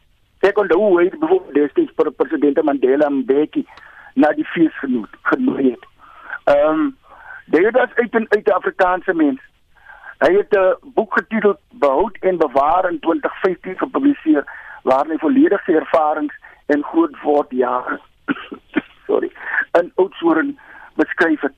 Ek 0.46 0.58
onthou 0.58 0.78
hoe 0.78 1.00
hy 1.00 1.08
byvoorbeeld 1.10 1.54
destyds 1.58 1.94
vir 1.98 2.12
president 2.20 2.62
Mandela 2.62 3.08
Mbeki 3.10 3.64
na 4.14 4.30
die 4.36 4.46
fees 4.52 4.74
genoem 4.82 5.06
genoem 5.30 5.58
het. 5.70 5.90
Ehm 6.52 6.80
um, 6.80 6.96
dit 7.54 7.70
was 7.78 7.94
uit 7.94 8.14
'n 8.14 8.26
uit 8.28 8.52
Afrikaanse 8.52 9.14
mens. 9.14 9.40
Hy 10.18 10.32
het 10.36 10.54
'n 10.58 10.92
boek 10.94 11.12
getiteld 11.18 11.60
Behoud 11.70 12.16
en 12.20 12.38
Bewaar 12.38 12.90
in 12.90 13.00
2015 13.00 13.78
gepubliseer 13.78 14.44
waarin 14.82 15.12
hy 15.12 15.18
volledige 15.18 15.72
ervarings 15.72 16.34
en 16.66 16.82
groot 16.82 17.20
word 17.22 17.50
jare 17.50 18.00
sorry 19.06 19.30
in 19.78 19.92
Oudtshoorn 19.94 20.58
beskryf 20.94 21.40
het. 21.40 21.54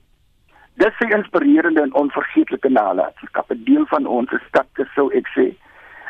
Dis 0.73 0.97
sy 0.97 1.09
inspirerende 1.13 1.81
en 1.81 1.93
onvergeetlike 1.93 2.69
nalatenskap, 2.69 3.51
'n 3.51 3.63
deel 3.63 3.85
van 3.85 4.05
ons 4.05 4.29
stad, 4.47 4.67
sou 4.95 5.11
ek 5.13 5.27
sê. 5.37 5.53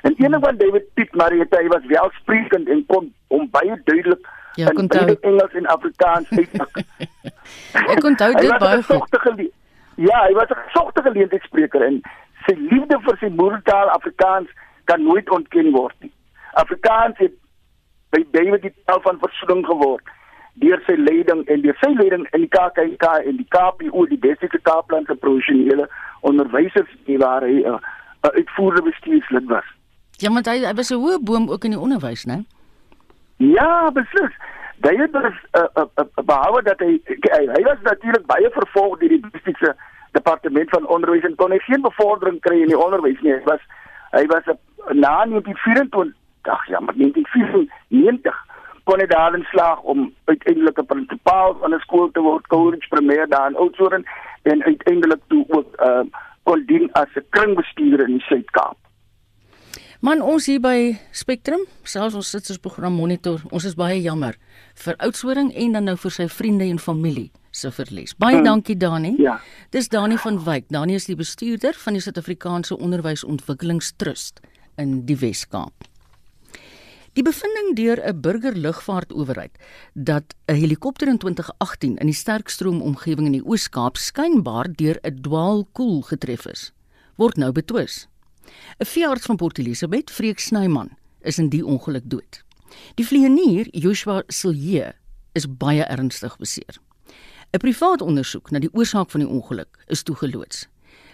En 0.02 0.14
een 0.18 0.38
van 0.40 0.58
David 0.58 0.86
Piet 0.94 1.16
Marietta, 1.16 1.58
hy 1.58 1.68
was 1.68 1.86
welsprekend 1.86 2.70
en 2.70 2.86
kon 2.86 3.14
hom 3.28 3.50
baie 3.52 3.82
duidelik 3.84 4.28
ja, 4.56 4.70
in 4.70 4.90
Engels 5.22 5.54
en 5.54 5.66
Afrikaans 5.66 6.30
uitdruk. 6.30 6.84
ek 7.96 8.04
onthou 8.04 8.34
dit 8.34 8.58
baie 8.58 8.84
goed. 8.84 9.44
Ja, 9.96 10.24
hy 10.28 10.34
was 10.34 10.50
'n 10.50 10.62
gesogte 10.68 11.02
geleentheidsspreker 11.02 11.82
en 11.82 12.02
sy 12.46 12.56
liefde 12.56 13.00
vir 13.08 13.18
sy 13.20 13.30
moedertaal 13.36 13.90
Afrikaans 13.90 14.48
kan 14.84 15.04
nooit 15.04 15.30
ontken 15.30 15.72
word 15.72 15.96
nie. 16.00 16.14
Afrikaans 16.52 17.18
het 17.18 17.36
by 18.10 18.26
David 18.32 18.62
die 18.62 18.74
taal 18.86 19.02
van 19.02 19.20
versoening 19.20 19.66
geword 19.66 20.16
deur 20.60 20.82
sy 20.86 20.96
leiding 20.98 21.46
en 21.48 21.62
deur 21.62 21.78
sy 21.80 21.92
leiding 21.96 22.26
in 22.36 22.44
die 22.44 22.52
KAKNK 22.56 23.06
en 23.30 23.38
die 23.40 23.48
KPO 23.54 24.06
die 24.12 24.20
beste 24.20 24.48
Kaapland 24.62 25.08
se 25.08 25.16
professionele 25.16 25.88
onderwysers 26.22 26.92
waar 27.06 27.46
hy 27.48 27.62
'n 27.64 27.68
uh, 27.74 27.80
uh, 28.26 28.32
uitvoerende 28.40 28.90
bestuurslid 28.90 29.46
was. 29.48 29.68
Ja, 30.20 30.30
maar 30.30 30.44
hy, 30.44 30.60
hy 30.66 30.74
was 30.76 30.92
'n 30.92 31.00
hoë 31.00 31.20
boom 31.24 31.50
ook 31.50 31.64
in 31.64 31.72
die 31.76 31.80
onderwys, 31.80 32.26
né? 32.26 32.44
Ja, 33.38 33.92
beslis. 33.92 34.36
Hy 34.82 34.96
het 34.96 35.14
dus 35.14 35.38
'n 35.52 35.60
uh, 35.60 35.84
uh, 35.84 35.84
uh, 35.96 36.24
behoue 36.26 36.62
dat 36.64 36.80
hy 36.80 37.02
hy, 37.08 37.44
hy 37.56 37.62
was 37.64 37.82
natuurlik 37.82 38.26
baie 38.26 38.50
vervolg 38.52 39.00
deur 39.00 39.10
die 39.10 39.28
bestiese 39.32 39.76
departement 40.12 40.70
van 40.70 40.88
onderwys 40.88 41.24
en 41.24 41.36
kon 41.36 41.52
hy 41.52 41.60
geen 41.60 41.82
bevordering 41.82 42.40
kry 42.40 42.62
in 42.62 42.72
die 42.74 42.84
onderwys 42.86 43.22
nie. 43.22 43.34
Hy 43.34 43.44
was 43.44 43.64
hy 44.12 44.26
was 44.26 44.46
na 44.92 45.26
1924 45.26 46.16
ag 46.42 46.68
ja, 46.68 46.80
maar 46.80 46.96
1994 46.98 48.46
kon 48.84 49.00
hy 49.00 49.06
daarin 49.06 49.46
slaag 49.52 49.80
om 49.82 50.14
uiteindelik 50.26 50.80
'n 50.80 50.86
prinsipaal 50.86 51.56
van 51.62 51.74
'n 51.74 51.80
skool 51.80 52.12
te 52.12 52.20
word, 52.20 52.48
Courage 52.48 52.88
Premier 52.90 53.28
daar 53.28 53.50
in 53.50 53.56
Oudtshoorn 53.56 54.06
en 54.44 54.64
uiteindelik 54.64 55.22
toe 55.28 55.46
ook 55.48 55.82
uh 55.82 56.04
kon 56.44 56.64
dien 56.66 56.92
as 56.92 57.16
'n 57.16 57.26
kringbestuurder 57.30 58.08
in 58.08 58.18
die 58.18 58.28
Suid-Kaap. 58.28 58.78
Man 60.00 60.22
ons 60.24 60.46
hier 60.48 60.62
by 60.64 60.94
Spectrum, 61.12 61.66
selfs 61.84 62.16
ons 62.16 62.30
sit 62.32 62.46
ons 62.54 62.60
program 62.64 62.94
monitor, 62.96 63.42
ons 63.52 63.66
is 63.68 63.74
baie 63.76 63.98
jammer 64.00 64.38
vir 64.80 64.96
Oudtshoorn 65.04 65.50
en 65.52 65.74
dan 65.76 65.90
nou 65.90 65.96
vir 66.00 66.14
sy 66.16 66.28
vriende 66.32 66.70
en 66.72 66.78
familie 66.80 67.26
se 67.52 67.68
verlies. 67.76 68.14
Baie 68.16 68.38
hmm. 68.38 68.46
dankie 68.48 68.78
Dani. 68.80 69.18
Ja. 69.20 69.34
Dis 69.76 69.90
Dani 69.92 70.16
van 70.24 70.38
Wyk. 70.46 70.70
Dani 70.72 70.96
is 70.96 71.10
die 71.10 71.18
bestuurder 71.20 71.76
van 71.82 71.98
die 71.98 72.04
Suid-Afrikaanse 72.06 72.78
Onderwysontwikkelingstrust 72.80 74.40
in 74.80 75.02
die 75.10 75.18
Wes-Kaap. 75.20 75.90
Die 77.20 77.26
bevinding 77.28 77.74
deur 77.76 78.00
'n 78.00 78.22
burgerlugvaartowerheid 78.24 79.60
dat 79.96 80.32
'n 80.48 80.56
helikopter 80.62 81.12
in 81.12 81.20
2018 81.20 81.98
in 81.98 82.08
die 82.08 82.16
Sterkstroom 82.16 82.80
omgewing 82.82 83.28
in 83.28 83.36
die 83.36 83.44
Oos-Kaap 83.44 83.98
skynbaar 83.98 84.72
deur 84.72 84.96
'n 85.04 85.20
dwaalkoel 85.28 86.02
getref 86.08 86.48
is, 86.48 86.72
word 87.18 87.36
nou 87.36 87.52
betwis. 87.52 88.08
'n 88.80 88.86
Veearts 88.86 89.26
van 89.26 89.36
Port 89.36 89.58
Elizabeth, 89.58 90.12
Freek 90.12 90.40
Snyman, 90.40 90.90
is 91.22 91.38
in 91.38 91.50
die 91.50 91.66
ongeluk 91.66 92.04
dood. 92.04 92.44
Die 92.96 93.06
vlieënier, 93.06 93.68
Joshua 93.72 94.24
Silje, 94.28 94.94
is 95.34 95.48
baie 95.58 95.84
ernstig 95.84 96.38
beseer. 96.38 96.78
'n 97.52 97.58
Privaat 97.58 98.02
ondersoek 98.02 98.52
na 98.52 98.60
die 98.60 98.74
oorsaak 98.74 99.10
van 99.12 99.24
die 99.24 99.30
ongeluk 99.30 99.78
is 99.88 100.04
toegeloods. 100.04 100.68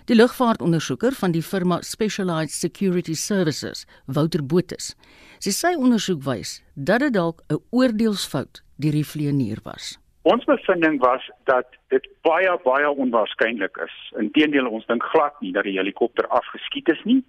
Die 0.05 0.15
lugvaartondersoeker 0.15 1.15
van 1.17 1.31
die 1.31 1.43
firma 1.43 1.81
Specialized 1.81 2.53
Security 2.53 3.13
Services, 3.13 3.85
Wouter 4.05 4.43
Botus, 4.45 4.93
sê 5.39 5.49
sy 5.49 5.73
ondersoek 5.75 6.21
wys 6.27 6.61
dat 6.75 6.99
dit 6.99 7.13
dalk 7.13 7.41
'n 7.49 7.61
oordeelsfout 7.71 8.61
deur 8.75 8.91
die 8.91 9.05
vlieënier 9.05 9.59
was. 9.63 9.97
Ons 10.21 10.45
bevinding 10.45 10.99
was 10.99 11.21
dat 11.45 11.65
dit 11.95 12.07
baie 12.27 12.51
baie 12.63 12.89
onwaarskynlik 13.03 13.77
is. 13.85 13.95
Inteendeel 14.19 14.67
ons 14.67 14.85
dink 14.91 15.03
glad 15.13 15.39
nie 15.43 15.53
dat 15.55 15.67
die 15.67 15.77
helikopter 15.79 16.27
afgeskiet 16.39 16.91
is 16.95 17.01
nie. 17.09 17.21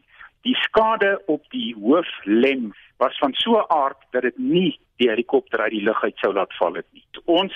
Die 0.47 0.57
skade 0.63 1.17
op 1.33 1.47
die 1.55 1.75
hooflem 1.75 2.73
was 3.03 3.17
van 3.23 3.35
so 3.35 3.59
'n 3.59 3.71
aard 3.83 4.01
dat 4.13 4.23
dit 4.23 4.39
nie 4.39 4.79
die 4.97 5.11
helikopter 5.11 5.61
uit 5.61 5.71
die 5.71 5.87
lug 5.89 6.03
uit 6.03 6.19
sou 6.19 6.33
laat 6.33 6.53
val 6.59 6.75
het 6.75 6.87
nie. 6.93 7.05
Ons 7.25 7.55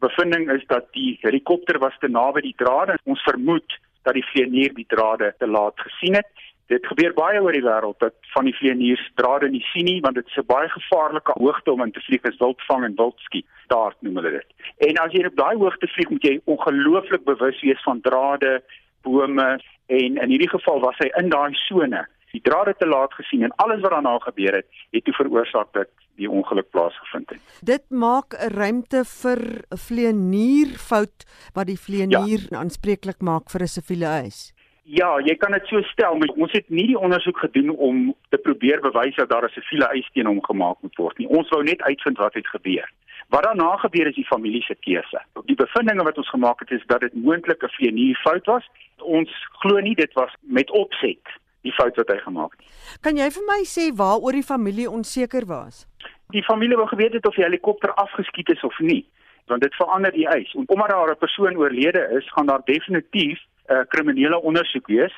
bevinding 0.00 0.50
is 0.50 0.64
dat 0.66 0.92
die 0.92 1.18
helikopter 1.20 1.78
was 1.78 1.96
te 2.00 2.08
naby 2.08 2.40
die 2.40 2.56
drade. 2.56 2.98
Ons 3.04 3.22
vermoed 3.22 3.78
dat 4.02 4.14
die 4.14 4.26
vlieënier 4.30 4.74
die 4.74 4.88
drade 4.88 5.34
te 5.38 5.46
laat 5.46 5.80
gesien 5.80 6.14
het. 6.14 6.32
Dit 6.66 6.86
gebeur 6.86 7.12
baie 7.14 7.40
oor 7.42 7.54
die 7.54 7.62
wêreld 7.62 7.98
dat 8.02 8.14
van 8.34 8.48
die 8.48 8.54
vlieëniers 8.58 9.04
drade 9.14 9.48
nie 9.50 9.62
sien 9.70 9.86
nie 9.86 10.00
want 10.00 10.18
dit 10.18 10.26
is 10.26 10.38
'n 10.42 10.46
baie 10.46 10.68
gevaarlike 10.68 11.32
hoogte 11.38 11.72
om 11.72 11.82
in 11.82 11.92
te 11.92 12.00
vlieg 12.00 12.24
as 12.24 12.38
wildvang 12.38 12.84
en 12.84 12.96
wildskiet. 12.96 13.46
Daar 13.66 13.94
noem 14.00 14.16
hulle 14.16 14.30
dit. 14.30 14.50
En 14.88 14.96
as 15.04 15.12
jy 15.12 15.26
op 15.26 15.36
daai 15.36 15.56
hoogte 15.56 15.86
vlieg, 15.86 16.10
moet 16.10 16.22
jy 16.22 16.40
ongelooflik 16.44 17.24
bewus 17.24 17.60
wees 17.60 17.82
van 17.82 18.00
drade, 18.00 18.62
bome 19.02 19.60
en 19.86 20.16
in 20.16 20.28
hierdie 20.28 20.50
geval 20.50 20.80
was 20.80 20.98
hy 20.98 21.10
in 21.22 21.28
daai 21.28 21.54
sone. 21.54 22.06
Die 22.32 22.42
drade 22.42 22.74
te 22.78 22.86
laat 22.86 23.14
gesien 23.14 23.42
en 23.42 23.54
alles 23.56 23.80
wat 23.80 23.90
daarna 23.90 24.18
gebeur 24.18 24.54
het, 24.54 24.66
het 24.90 25.04
toe 25.04 25.14
veroorsaak 25.14 25.72
dat 25.72 25.88
die 26.16 26.30
ongeluk 26.30 26.70
plaasgevind 26.70 27.30
het. 27.30 27.40
Dit 27.62 27.84
maak 27.90 28.34
'n 28.34 28.50
ruimte 28.50 29.04
vir 29.04 29.40
'n 29.70 29.76
vlieënierfout 29.76 31.24
wat 31.54 31.66
die 31.66 31.78
vlieënier 31.78 32.42
ja. 32.50 32.58
aanspreeklik 32.58 33.20
maak 33.20 33.50
vir 33.50 33.62
'n 33.62 33.74
siviele 33.76 34.06
eis. 34.06 34.55
Ja, 34.86 35.16
jy 35.18 35.34
kan 35.34 35.50
dit 35.50 35.66
so 35.66 35.82
stel, 35.82 36.14
maar 36.14 36.30
ons 36.38 36.52
het 36.54 36.68
nie 36.70 36.84
die 36.86 36.98
ondersoek 36.98 37.40
gedoen 37.42 37.72
om 37.74 38.14
te 38.30 38.38
probeer 38.38 38.78
bewys 38.84 39.16
dat 39.18 39.28
daar 39.28 39.44
'n 39.44 39.50
siviele 39.54 39.86
eis 39.90 40.08
teen 40.12 40.26
hom 40.26 40.44
gemaak 40.44 40.76
moet 40.80 40.96
word 40.96 41.18
nie. 41.18 41.28
Ons 41.28 41.48
wou 41.48 41.62
net 41.62 41.82
uitvind 41.82 42.18
wat 42.18 42.34
het 42.34 42.46
gebeur. 42.46 42.92
Wat 43.28 43.42
daarna 43.42 43.76
gebeur 43.76 44.06
is 44.06 44.14
die 44.14 44.26
familie 44.26 44.62
se 44.62 44.74
keuse. 44.74 45.20
Die 45.44 45.56
bevindinge 45.56 46.04
wat 46.04 46.18
ons 46.18 46.28
gemaak 46.28 46.60
het 46.60 46.70
is 46.70 46.86
dat 46.86 47.00
dit 47.00 47.14
moontlik 47.14 47.62
'n 47.62 47.68
vlieënierfout 47.68 48.46
was. 48.46 48.64
Ons 48.98 49.30
glo 49.58 49.80
nie 49.80 49.94
dit 49.94 50.12
was 50.12 50.32
met 50.40 50.70
opset 50.70 51.26
die 51.62 51.72
fout 51.72 51.96
wat 51.96 52.08
hy 52.08 52.18
gemaak 52.18 52.52
het. 52.56 52.66
Kan 53.00 53.16
jy 53.16 53.30
vir 53.30 53.44
my 53.46 53.60
sê 53.64 53.90
waaroor 53.96 54.32
die 54.32 54.42
familie 54.42 54.90
onseker 54.90 55.46
was? 55.46 55.86
Die 56.30 56.42
familie 56.42 56.76
wou 56.76 56.86
geweet 56.86 57.12
het 57.12 57.26
of 57.26 57.34
die 57.34 57.44
helikopter 57.44 57.94
afgeskiet 57.94 58.48
is 58.50 58.62
of 58.62 58.78
nie, 58.78 59.06
want 59.46 59.62
dit 59.62 59.74
verander 59.74 60.12
die 60.12 60.28
eis. 60.28 60.54
En 60.54 60.64
omdat 60.66 60.88
daar 60.88 61.10
'n 61.10 61.18
persoon 61.18 61.56
oorlede 61.56 62.08
is, 62.18 62.32
gaan 62.32 62.46
daar 62.46 62.62
definitief 62.64 63.40
uh, 63.68 63.84
kriminele 63.88 64.40
ondersoek 64.40 64.86
wees 64.86 65.14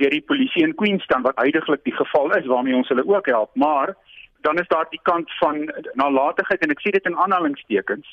deur 0.00 0.10
die 0.10 0.24
polisie 0.24 0.64
in 0.66 0.74
Queenstown 0.74 1.22
wat 1.26 1.38
heidaglik 1.40 1.84
die 1.84 1.94
geval 1.94 2.32
is 2.38 2.46
waarmee 2.46 2.74
ons 2.74 2.88
hulle 2.88 3.04
ook 3.06 3.26
help, 3.26 3.50
maar 3.54 3.94
dan 4.42 4.58
is 4.58 4.68
daar 4.68 4.88
die 4.90 5.00
kant 5.02 5.30
van 5.38 5.68
nalatigheid 6.00 6.64
en 6.64 6.74
ek 6.74 6.82
sê 6.82 6.92
dit 6.96 7.06
in 7.06 7.18
aanhalingstekens 7.24 8.08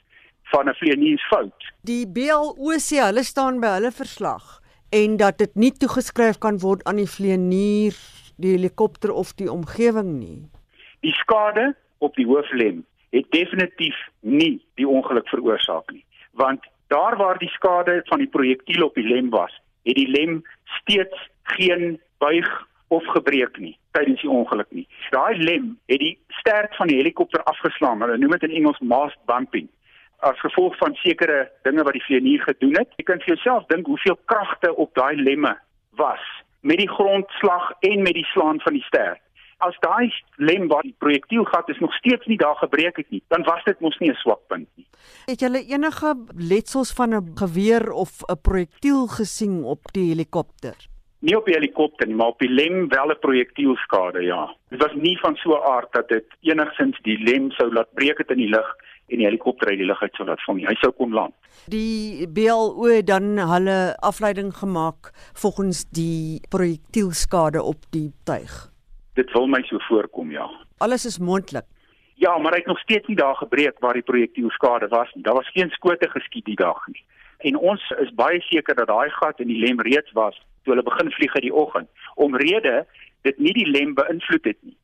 van 0.51 0.69
'n 0.69 0.77
vleieniersfout. 0.82 1.73
Die 1.82 2.05
BLO 2.07 2.77
sê 2.77 3.01
hulle 3.05 3.23
staan 3.23 3.59
by 3.59 3.71
hulle 3.77 3.91
verslag 3.91 4.61
en 4.89 5.17
dat 5.17 5.38
dit 5.38 5.55
nie 5.55 5.71
toegeskryf 5.71 6.38
kan 6.38 6.59
word 6.59 6.84
aan 6.84 7.01
die 7.01 7.09
vlieënier, 7.15 7.95
die 8.38 8.53
helikopter 8.57 9.11
of 9.13 9.34
die 9.34 9.51
omgewing 9.51 10.19
nie. 10.19 10.49
Die 11.01 11.13
skade 11.13 11.75
op 11.97 12.15
die 12.15 12.25
hooflem 12.25 12.86
het 13.09 13.32
definitief 13.32 13.97
nie 14.19 14.61
die 14.75 14.88
ongeluk 14.88 15.27
veroorsaak 15.30 15.91
nie, 15.91 16.05
want 16.32 16.65
daar 16.88 17.17
waar 17.17 17.38
die 17.38 17.49
skade 17.49 18.01
van 18.05 18.17
die 18.17 18.27
projektiel 18.30 18.84
op 18.84 18.95
die 18.95 19.07
lem 19.07 19.30
was, 19.30 19.53
het 19.84 19.95
die 19.95 20.09
lem 20.09 20.41
steeds 20.82 21.30
geen 21.55 21.99
buig 22.17 22.49
of 22.88 23.05
gebreek 23.15 23.57
nie 23.57 23.77
tydens 23.91 24.21
die 24.21 24.30
ongeluk 24.30 24.69
nie. 24.75 24.88
Daai 25.13 25.38
lem 25.38 25.73
het 25.89 25.99
die 25.99 26.15
stert 26.41 26.75
van 26.77 26.88
die 26.91 26.97
helikopter 26.99 27.43
afgeslaan. 27.49 28.01
Hulle 28.03 28.17
noem 28.17 28.38
dit 28.38 28.49
in 28.49 28.57
Engels 28.61 28.80
mast 28.80 29.19
bumping 29.30 29.69
as 30.27 30.39
gevolg 30.43 30.75
van 30.77 30.97
sekere 30.99 31.47
dinge 31.63 31.84
wat 31.88 31.95
die 31.95 32.03
vlieënier 32.03 32.43
gedoen 32.43 32.75
het. 32.75 32.91
Jy 32.99 33.05
kan 33.07 33.21
vir 33.23 33.34
jouself 33.36 33.67
dink 33.71 33.88
hoeveel 33.88 34.17
kragte 34.27 34.73
op 34.75 34.91
daai 34.99 35.15
lemme 35.15 35.55
was 35.99 36.23
met 36.59 36.82
die 36.82 36.89
grondslag 36.91 37.71
en 37.88 38.01
met 38.03 38.17
die 38.17 38.27
slaan 38.34 38.59
van 38.59 38.75
die 38.75 38.84
stert. 38.84 39.21
As 39.60 39.76
daai 39.84 40.07
lem 40.36 40.68
waar 40.72 40.86
die 40.88 40.95
projektielgat 41.03 41.70
is 41.70 41.80
nog 41.84 41.93
steeds 41.93 42.26
nie 42.32 42.38
daar 42.39 42.55
gebreek 42.55 42.95
het 43.01 43.10
nie, 43.12 43.24
dan 43.28 43.43
was 43.43 43.64
dit 43.64 43.80
mos 43.80 43.97
nie 43.99 44.10
'n 44.10 44.22
swak 44.24 44.39
punt 44.47 44.68
nie. 44.76 44.88
Het 45.26 45.39
julle 45.39 45.66
enige 45.68 46.16
letsels 46.36 46.93
van 46.93 47.14
'n 47.16 47.32
geweer 47.36 47.91
of 47.91 48.24
'n 48.28 48.39
projektiel 48.41 49.07
gesien 49.07 49.64
op 49.64 49.91
die 49.91 50.07
helikopter? 50.10 50.76
Nie 51.20 51.36
op 51.38 51.45
die 51.45 51.53
helikopter 51.53 52.07
nie, 52.07 52.16
maar 52.16 52.28
op 52.28 52.39
die 52.39 52.49
lem 52.49 52.88
wel 52.88 53.12
'n 53.12 53.20
projektielskade, 53.20 54.22
ja. 54.22 54.55
Dit 54.70 54.82
was 54.82 54.93
nie 54.93 55.20
van 55.20 55.36
so 55.36 55.49
'n 55.49 55.64
aard 55.64 55.91
dat 55.91 56.07
dit 56.07 56.26
enigsins 56.39 56.99
die 57.01 57.18
lem 57.24 57.51
sou 57.51 57.74
laat 57.74 57.93
breek 57.93 58.18
het 58.18 58.30
in 58.30 58.38
die 58.38 58.49
lug 58.49 58.76
en 59.07 59.18
die 59.18 59.26
helikopter 59.26 59.68
uit 59.68 59.78
die 59.78 59.86
lug 59.86 60.01
uit 60.01 60.14
sou 60.14 60.28
laat 60.28 60.43
val 60.45 60.55
nie. 60.55 60.66
Hy 60.66 60.76
sou 60.76 60.91
kon 60.91 61.14
land. 61.14 61.34
Die 61.68 62.28
BLO 62.28 63.01
dan 63.01 63.38
hulle 63.38 63.95
afleiding 63.99 64.53
gemaak 64.53 65.12
volgens 65.34 65.86
die 65.89 66.41
projektielskade 66.49 67.64
op 67.64 67.78
die 67.89 68.12
tuig. 68.24 68.70
Dit 69.20 69.32
wil 69.36 69.47
my 69.51 69.59
so 69.67 69.80
voorkom, 69.89 70.32
ja. 70.32 70.47
Alles 70.78 71.05
is 71.05 71.20
mondelik. 71.20 71.65
Ja, 72.20 72.38
maar 72.38 72.51
hy 72.51 72.57
het 72.57 72.72
nog 72.72 72.80
steeds 72.80 73.07
nie 73.07 73.15
daar 73.15 73.36
gebreek 73.36 73.80
waar 73.80 73.93
die 73.93 74.03
projektielskade 74.11 74.88
was 74.88 75.11
nie. 75.13 75.24
Daar 75.24 75.36
was 75.36 75.51
geen 75.51 75.70
skote 75.70 76.09
geskiet 76.09 76.45
die 76.45 76.55
dag 76.55 76.88
nie. 76.88 77.03
En 77.38 77.57
ons 77.57 77.84
is 78.03 78.13
baie 78.13 78.41
seker 78.41 78.76
dat 78.76 78.88
daai 78.88 79.09
gat 79.09 79.39
in 79.39 79.47
die 79.47 79.59
lem 79.59 79.80
reeds 79.82 80.11
was 80.11 80.36
toe 80.63 80.74
hulle 80.74 80.84
begin 80.84 81.11
vlieg 81.11 81.36
in 81.39 81.47
die 81.47 81.53
oggend. 81.55 81.88
Omrede 82.15 82.86
dit 83.28 83.39
nie 83.39 83.53
die 83.53 83.67
lem 83.67 83.93
beïnvloed 83.95 84.45
het 84.51 84.59
nie. 84.61 84.76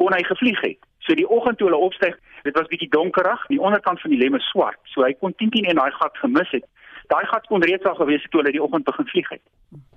Kon 0.00 0.16
hy 0.16 0.22
gevlieg 0.24 0.60
het. 0.64 0.80
So 1.04 1.16
die 1.16 1.28
oggend 1.28 1.60
toe 1.60 1.68
hulle 1.68 1.80
opstyg, 1.88 2.16
dit 2.44 2.56
was 2.56 2.68
bietjie 2.72 2.88
donkerig, 2.92 3.46
die 3.52 3.60
onderkant 3.60 4.00
van 4.00 4.12
die 4.12 4.20
lem 4.20 4.36
is 4.40 4.48
swart. 4.52 4.80
So 4.92 5.04
hy 5.04 5.12
kon 5.20 5.36
10 5.40 5.52
10 5.56 5.68
in 5.72 5.80
daai 5.80 5.92
gat 6.00 6.20
gemis 6.20 6.52
het. 6.56 6.64
Daai 7.12 7.24
gat 7.30 7.46
kon 7.46 7.62
reeds 7.62 7.84
al 7.84 7.94
gewees 7.94 8.22
het 8.22 8.30
toe 8.32 8.40
hulle 8.40 8.52
die 8.52 8.62
oggend 8.62 8.84
begin 8.84 9.08
vlieg 9.12 9.28
het. 9.28 9.42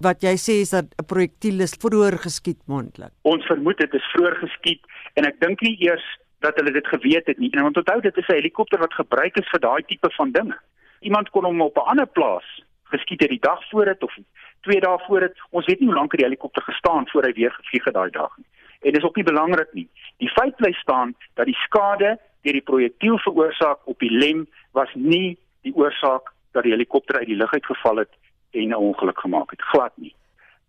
Wat 0.04 0.24
jy 0.26 0.36
sê 0.42 0.60
is 0.64 0.74
dat 0.76 0.86
'n 1.02 1.06
projektiel 1.06 1.60
is 1.66 1.78
vroeër 1.84 2.18
geskiet 2.26 2.62
mondelik. 2.68 3.12
Ons 3.22 3.46
vermoed 3.46 3.78
dit 3.78 3.94
is 3.94 4.12
vroeër 4.14 4.36
geskiet 4.36 4.82
en 5.16 5.26
ek 5.26 5.40
dink 5.40 5.62
nie 5.62 5.78
eers 5.88 6.06
dat 6.40 6.56
hulle 6.56 6.72
dit 6.72 6.88
geweet 6.88 7.28
het 7.28 7.38
nie. 7.38 7.52
En 7.52 7.64
want 7.64 7.78
onthou 7.78 8.02
dit 8.02 8.18
is 8.18 8.28
'n 8.28 8.34
helikopter 8.34 8.80
wat 8.80 8.94
gebruik 8.94 9.38
is 9.38 9.50
vir 9.50 9.60
daai 9.60 9.84
tipe 9.86 10.10
van 10.12 10.32
dinge. 10.32 10.58
Iemand 11.00 11.30
kon 11.30 11.44
hom 11.44 11.62
op 11.62 11.78
'n 11.78 11.90
ander 11.92 12.08
plaas 12.08 12.64
geskiet 12.84 13.22
het 13.22 13.30
die 13.30 13.40
dag 13.40 13.70
voor 13.70 13.86
dit 13.86 14.04
of 14.04 14.18
twee 14.62 14.80
dae 14.80 15.00
voor 15.08 15.20
dit. 15.20 15.36
Ons 15.50 15.66
weet 15.66 15.80
nie 15.80 15.88
hoe 15.88 15.98
lank 15.98 16.12
die 16.12 16.26
helikopter 16.26 16.62
gestaan 16.62 17.08
voor 17.10 17.24
hy 17.24 17.34
weer 17.34 17.52
gevlieg 17.52 17.84
het 17.86 17.94
daai 17.94 18.10
dag 18.10 18.38
nie 18.38 18.46
en 18.82 18.94
dis 18.94 19.04
ook 19.04 19.16
nie 19.16 19.24
belangrik 19.24 19.74
nie. 19.74 19.88
Die 20.18 20.30
feit 20.30 20.56
bly 20.56 20.72
staan 20.72 21.16
dat 21.34 21.46
die 21.46 21.58
skade 21.66 22.18
deur 22.42 22.58
die 22.60 22.66
projektiel 22.72 23.18
veroorsaak 23.26 23.84
op 23.86 24.00
die 24.00 24.12
lem 24.12 24.46
was 24.78 24.92
nie 24.94 25.38
die 25.66 25.74
oorsaak 25.76 26.34
dat 26.58 26.68
die 26.68 26.74
helikopter 26.74 27.20
uit 27.22 27.30
die 27.30 27.40
lug 27.40 27.54
uitgeval 27.54 28.04
het 28.04 28.14
en 28.52 28.70
'n 28.70 28.84
ongeluk 28.90 29.20
gemaak 29.20 29.52
het. 29.52 29.62
Glad 29.72 29.94
nie. 29.98 30.14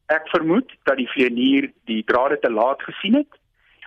Ek 0.07 0.29
vermoed 0.29 0.73
dat 0.85 0.97
die 0.97 1.09
vlieënier 1.09 1.71
die 1.85 2.05
drade 2.05 2.39
te 2.39 2.51
laat 2.51 2.83
gesien 2.83 3.15
het. 3.15 3.33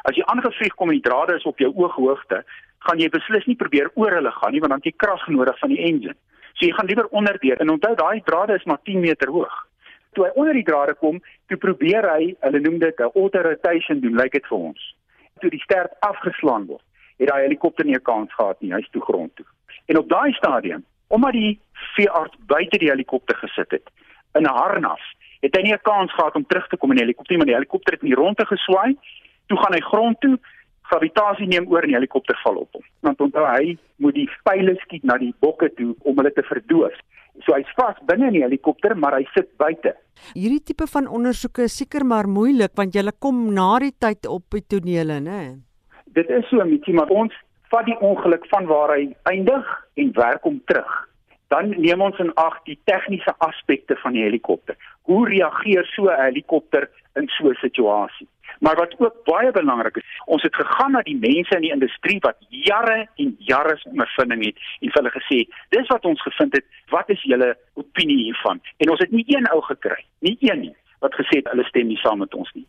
As 0.03 0.15
jy 0.15 0.23
aangevlieg 0.25 0.75
kom 0.75 0.89
en 0.89 0.99
die 0.99 1.09
drade 1.09 1.35
is 1.35 1.49
op 1.49 1.57
jou 1.57 1.71
ooghoogte, 1.75 2.43
gaan 2.79 2.99
jy 2.99 3.09
beslis 3.09 3.45
nie 3.45 3.55
probeer 3.55 3.91
oor 3.93 4.11
hulle 4.11 4.31
gaan 4.31 4.51
nie 4.51 4.59
want 4.59 4.71
dan 4.71 4.81
het 4.83 4.89
jy 4.89 4.97
krag 4.97 5.27
nodig 5.27 5.59
van 5.59 5.69
die 5.69 5.83
engine. 5.83 6.15
So 6.53 6.65
jy 6.65 6.73
gaan 6.73 6.87
liewer 6.87 7.07
onderdeur 7.07 7.57
en 7.57 7.69
onthou 7.69 7.95
daai 7.95 8.21
drade 8.23 8.53
is 8.53 8.63
maar 8.63 8.81
10 8.83 8.99
meter 8.99 9.29
hoog 9.29 9.69
toe 10.13 10.27
hy 10.27 10.31
onder 10.35 10.57
die 10.57 10.67
drade 10.67 10.95
kom, 10.99 11.19
toe 11.47 11.57
probeer 11.59 12.07
hy, 12.09 12.31
hulle 12.45 12.61
noem 12.63 12.79
dit 12.79 12.99
'n 12.99 13.11
auto 13.15 13.41
rotation 13.41 13.99
doen, 13.99 14.15
lyk 14.15 14.23
like 14.23 14.39
dit 14.39 14.47
vir 14.47 14.57
ons. 14.57 14.95
Toe 15.39 15.49
die 15.49 15.63
stert 15.63 15.93
afgeslaan 15.99 16.65
word, 16.65 16.83
het 17.17 17.29
daai 17.29 17.43
helikopter 17.43 17.85
nie 17.85 17.95
'n 17.95 18.03
kans 18.03 18.33
gehad 18.33 18.61
nie, 18.61 18.73
hy's 18.73 18.89
toe 18.91 19.01
grond 19.01 19.35
toe. 19.35 19.45
En 19.87 19.97
op 19.97 20.09
daai 20.09 20.33
stadium, 20.33 20.83
omdat 21.11 21.35
die 21.37 21.59
veearts 21.95 22.37
buite 22.47 22.79
die 22.81 22.89
helikopter 22.91 23.37
gesit 23.43 23.77
het 23.77 23.91
in 24.39 24.47
'n 24.47 24.57
harnas, 24.57 25.03
het 25.41 25.55
hy 25.55 25.61
nie 25.63 25.73
'n 25.73 25.83
kans 25.83 26.13
gehad 26.13 26.35
om 26.35 26.45
terug 26.45 26.67
te 26.67 26.77
kom 26.77 26.91
in 26.91 26.97
die 26.97 27.05
helikopter 27.05 27.33
nie, 27.33 27.41
want 27.43 27.51
die 27.51 27.59
helikopter 27.59 27.93
het 27.93 28.03
in 28.03 28.09
die 28.09 28.21
ronde 28.23 28.45
geswaai. 28.45 28.97
Toe 29.47 29.57
gaan 29.57 29.73
hy 29.73 29.81
grond 29.81 30.19
toe, 30.21 30.39
gravitasie 30.81 31.47
neem 31.47 31.67
oor 31.71 31.83
en 31.83 31.91
die 31.93 31.99
helikopter 31.99 32.39
val 32.43 32.55
op 32.55 32.73
hom. 32.73 32.83
Want 32.99 33.21
onthou 33.21 33.45
hy 33.45 33.77
moet 33.97 34.15
die 34.15 34.29
pile 34.43 34.75
skiet 34.83 35.03
na 35.03 35.17
die 35.17 35.33
bokke 35.39 35.71
toe 35.77 35.95
om 35.99 36.17
hulle 36.17 36.33
te 36.35 36.43
verdoof. 36.43 36.95
So 37.45 37.55
hy's 37.55 37.69
vas 37.75 37.99
binne 38.05 38.27
in 38.27 38.33
die 38.33 38.43
helikopter, 38.43 38.95
maar 38.97 39.15
hy 39.17 39.25
sit 39.33 39.49
buite. 39.57 39.95
Hierdie 40.33 40.63
tipe 40.63 40.87
van 40.91 41.07
ondersoeke 41.07 41.63
is 41.63 41.77
seker 41.77 42.05
maar 42.05 42.27
moeilik 42.27 42.75
want 42.75 42.95
jy 42.95 43.03
kom 43.19 43.53
na 43.53 43.79
die 43.79 43.93
tyd 43.97 44.27
op 44.27 44.43
die 44.51 44.65
tonele, 44.67 45.19
né? 45.19 45.39
Dit 46.11 46.29
is 46.29 46.43
so, 46.49 46.63
Mitsie, 46.65 46.93
maar 46.93 47.07
ons 47.07 47.33
vat 47.71 47.87
die 47.87 47.99
ongeluk 47.99 48.45
van 48.51 48.67
waar 48.69 48.93
hy 48.95 49.07
eindig 49.31 49.67
en 49.95 50.11
werk 50.17 50.43
hom 50.43 50.61
terug. 50.65 50.91
Dan 51.51 51.73
neem 51.75 52.01
ons 52.01 52.19
in 52.23 52.33
ag 52.39 52.59
die 52.67 52.79
tegniese 52.87 53.33
aspekte 53.43 53.97
van 54.03 54.15
die 54.15 54.23
helikopter. 54.23 54.77
Hoe 55.09 55.23
reageer 55.27 55.85
so 55.95 56.09
'n 56.09 56.21
helikopter 56.21 56.89
in 57.15 57.27
so 57.27 57.49
'n 57.49 57.59
situasie? 57.61 58.27
Maar 58.59 58.75
wat 58.75 58.93
ook 58.99 59.23
baie 59.23 59.51
belangrik 59.51 59.95
is, 59.97 60.21
ons 60.25 60.43
het 60.43 60.55
gegaan 60.55 60.91
na 60.91 61.01
die 61.01 61.17
mense 61.17 61.55
in 61.55 61.61
die 61.61 61.71
industrie 61.71 62.19
wat 62.19 62.37
jare 62.49 63.07
en 63.15 63.35
jare 63.39 63.79
ondervinding 63.83 64.45
het 64.45 64.57
en 64.79 64.89
hulle 64.93 65.09
gesê, 65.09 65.37
dis 65.69 65.87
wat 65.87 66.05
ons 66.05 66.21
gevind 66.21 66.53
het, 66.53 66.65
wat 66.89 67.09
is 67.09 67.23
julle 67.23 67.57
opinie 67.73 68.23
hiervan? 68.23 68.61
En 68.77 68.89
ons 68.89 68.99
het 68.99 69.11
nie 69.11 69.25
een 69.27 69.47
ou 69.47 69.61
gekry, 69.61 70.05
nie 70.19 70.37
een 70.39 70.59
nie 70.59 70.75
wat 70.99 71.15
gesê 71.17 71.41
het 71.41 71.49
hulle 71.49 71.63
stem 71.63 71.87
nie 71.87 71.97
saam 71.97 72.21
met 72.21 72.33
ons 72.37 72.51
nie. 72.53 72.67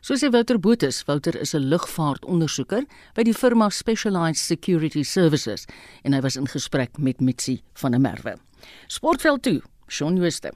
So 0.00 0.14
sê 0.16 0.30
Wouter 0.32 0.58
Botha, 0.58 0.88
Wouter 1.06 1.36
is 1.36 1.54
'n 1.54 1.68
lugvaartondersoeker 1.68 2.84
by 3.14 3.22
die 3.22 3.34
firma 3.34 3.68
Specialized 3.68 4.44
Security 4.44 5.02
Services 5.02 5.66
en 6.04 6.12
hy 6.12 6.20
was 6.20 6.36
in 6.36 6.46
gesprek 6.46 6.98
met 6.98 7.20
Mitsi 7.20 7.60
van 7.74 7.90
der 7.90 8.00
Merwe. 8.00 8.36
Sportveld 8.86 9.42
toe, 9.42 9.62
Shaun 9.88 10.16
Jooste. 10.16 10.52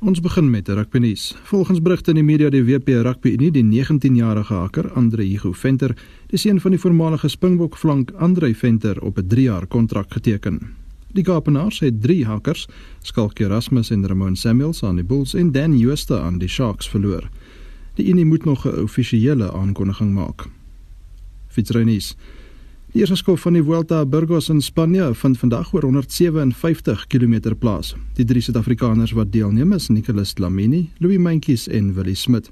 Ons 0.00 0.20
begin 0.20 0.50
met 0.50 0.68
rugby 0.68 0.98
nuus. 0.98 1.34
Volgens 1.44 1.80
berigte 1.80 2.10
in 2.10 2.16
die 2.16 2.24
media 2.24 2.50
die 2.50 2.62
WP 2.62 2.88
Rugby 2.88 3.32
Unie 3.32 3.50
die 3.50 3.64
19-jarige 3.64 4.54
haker 4.54 4.92
Andre 4.92 5.22
Hugo 5.22 5.52
Venter, 5.52 5.96
die 6.28 6.38
seun 6.38 6.60
van 6.60 6.70
die 6.70 6.80
voormalige 6.80 7.28
Springbok 7.28 7.76
flank 7.76 8.12
Andre 8.18 8.54
Venter 8.54 9.00
op 9.00 9.18
'n 9.18 9.28
3-jaar 9.28 9.66
kontrak 9.66 10.12
geteken. 10.12 10.60
Die 11.14 11.22
Kaapenaars 11.22 11.78
het 11.80 12.02
3 12.02 12.24
hakers, 12.26 12.66
Skalk 13.02 13.38
Erasmus 13.38 13.90
en 13.90 14.06
Ramon 14.06 14.36
Samuels 14.36 14.82
aan 14.82 14.96
die 14.96 15.04
Bulls 15.04 15.34
en 15.34 15.52
Dan 15.52 15.78
Jooste 15.78 16.20
aan 16.20 16.38
die 16.38 16.48
Sharks 16.48 16.88
verloor. 16.88 17.30
Die 17.94 18.08
Unie 18.08 18.24
moet 18.24 18.44
nog 18.44 18.66
'n 18.66 18.82
offisiële 18.82 19.52
aankondiging 19.52 20.12
maak. 20.12 20.46
Fietsrennies. 21.48 22.16
Die 22.94 23.00
eerste 23.00 23.16
skof 23.16 23.40
van 23.40 23.52
die 23.52 23.62
Vuelta 23.62 23.98
a 23.98 24.06
Burgos 24.06 24.48
in 24.48 24.60
Spanje 24.62 25.14
vind 25.14 25.38
vandag 25.38 25.72
oor 25.72 25.82
157 25.82 27.06
km 27.06 27.54
plaas. 27.58 27.94
Die 28.14 28.24
drie 28.24 28.40
Suid-Afrikaners 28.40 29.12
wat 29.12 29.32
deelneem 29.32 29.72
is 29.72 29.88
Nicolas 29.88 30.38
Lamini, 30.38 30.90
Louis 30.98 31.18
Mentjes 31.18 31.68
en 31.68 31.94
Willie 31.94 32.14
Smit. 32.14 32.48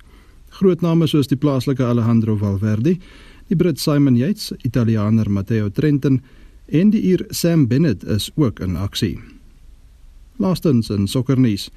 Groot 0.49 0.80
name 0.80 1.07
soos 1.07 1.26
die 1.26 1.36
plaaslike 1.36 1.84
Alejandro 1.84 2.36
Valverde, 2.36 2.97
die 3.47 3.57
Brit 3.57 3.80
Simon 3.80 4.16
Yates, 4.16 4.53
Italianer 4.62 5.30
Matteo 5.30 5.70
Trentin 5.70 6.20
en 6.66 6.90
die 6.90 7.01
Ier 7.01 7.24
Sam 7.28 7.66
Bennett 7.66 8.05
is 8.05 8.30
ook 8.34 8.61
in 8.61 8.76
aksie. 8.76 9.18
Laastens 10.36 10.90
in 10.90 11.07
sokkernuus. 11.07 11.70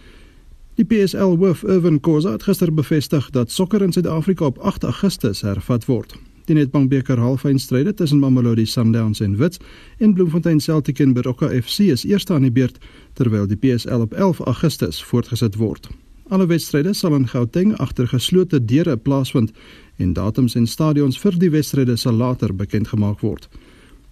Die 0.76 0.84
PSL 0.84 1.38
hoof 1.40 1.62
Irvin 1.64 2.02
Khoza 2.04 2.34
het 2.34 2.44
gister 2.44 2.74
bevestig 2.74 3.30
dat 3.32 3.52
sokker 3.52 3.82
in 3.82 3.94
Suid-Afrika 3.96 4.46
op 4.46 4.58
8 4.58 4.84
Augustus 4.84 5.42
hervat 5.42 5.86
word. 5.88 6.18
Die 6.46 6.56
Nedbank 6.56 6.90
beker 6.92 7.20
halffinale 7.20 7.94
tussen 7.94 8.20
Mamelodi 8.20 8.66
Sundowns 8.66 9.22
en 9.24 9.38
Wits 9.40 9.60
en 9.98 10.14
Bloemfontein 10.14 10.60
Celtic 10.60 11.00
en 11.00 11.14
Baroka 11.14 11.48
FC 11.48 11.80
is 11.80 12.04
eerste 12.04 12.34
aan 12.34 12.42
die 12.42 12.52
beurt 12.52 12.78
terwyl 13.14 13.48
die 13.48 13.56
PSL 13.56 14.04
op 14.04 14.14
11 14.14 14.40
Augustus 14.40 15.04
voortgesit 15.04 15.56
word. 15.56 15.88
Alle 16.28 16.46
wedstryde 16.46 16.94
sal 16.94 17.16
in 17.16 17.28
Gauteng 17.28 17.78
agter 17.80 18.08
geslote 18.08 18.66
deure 18.66 18.98
plaasvind 18.98 19.56
en 19.96 20.14
datums 20.14 20.56
en 20.56 20.68
stadions 20.68 21.20
vir 21.20 21.40
die 21.40 21.54
wedstryde 21.56 21.96
sal 21.96 22.20
later 22.20 22.52
bekend 22.52 22.92
gemaak 22.92 23.24
word. 23.24 23.48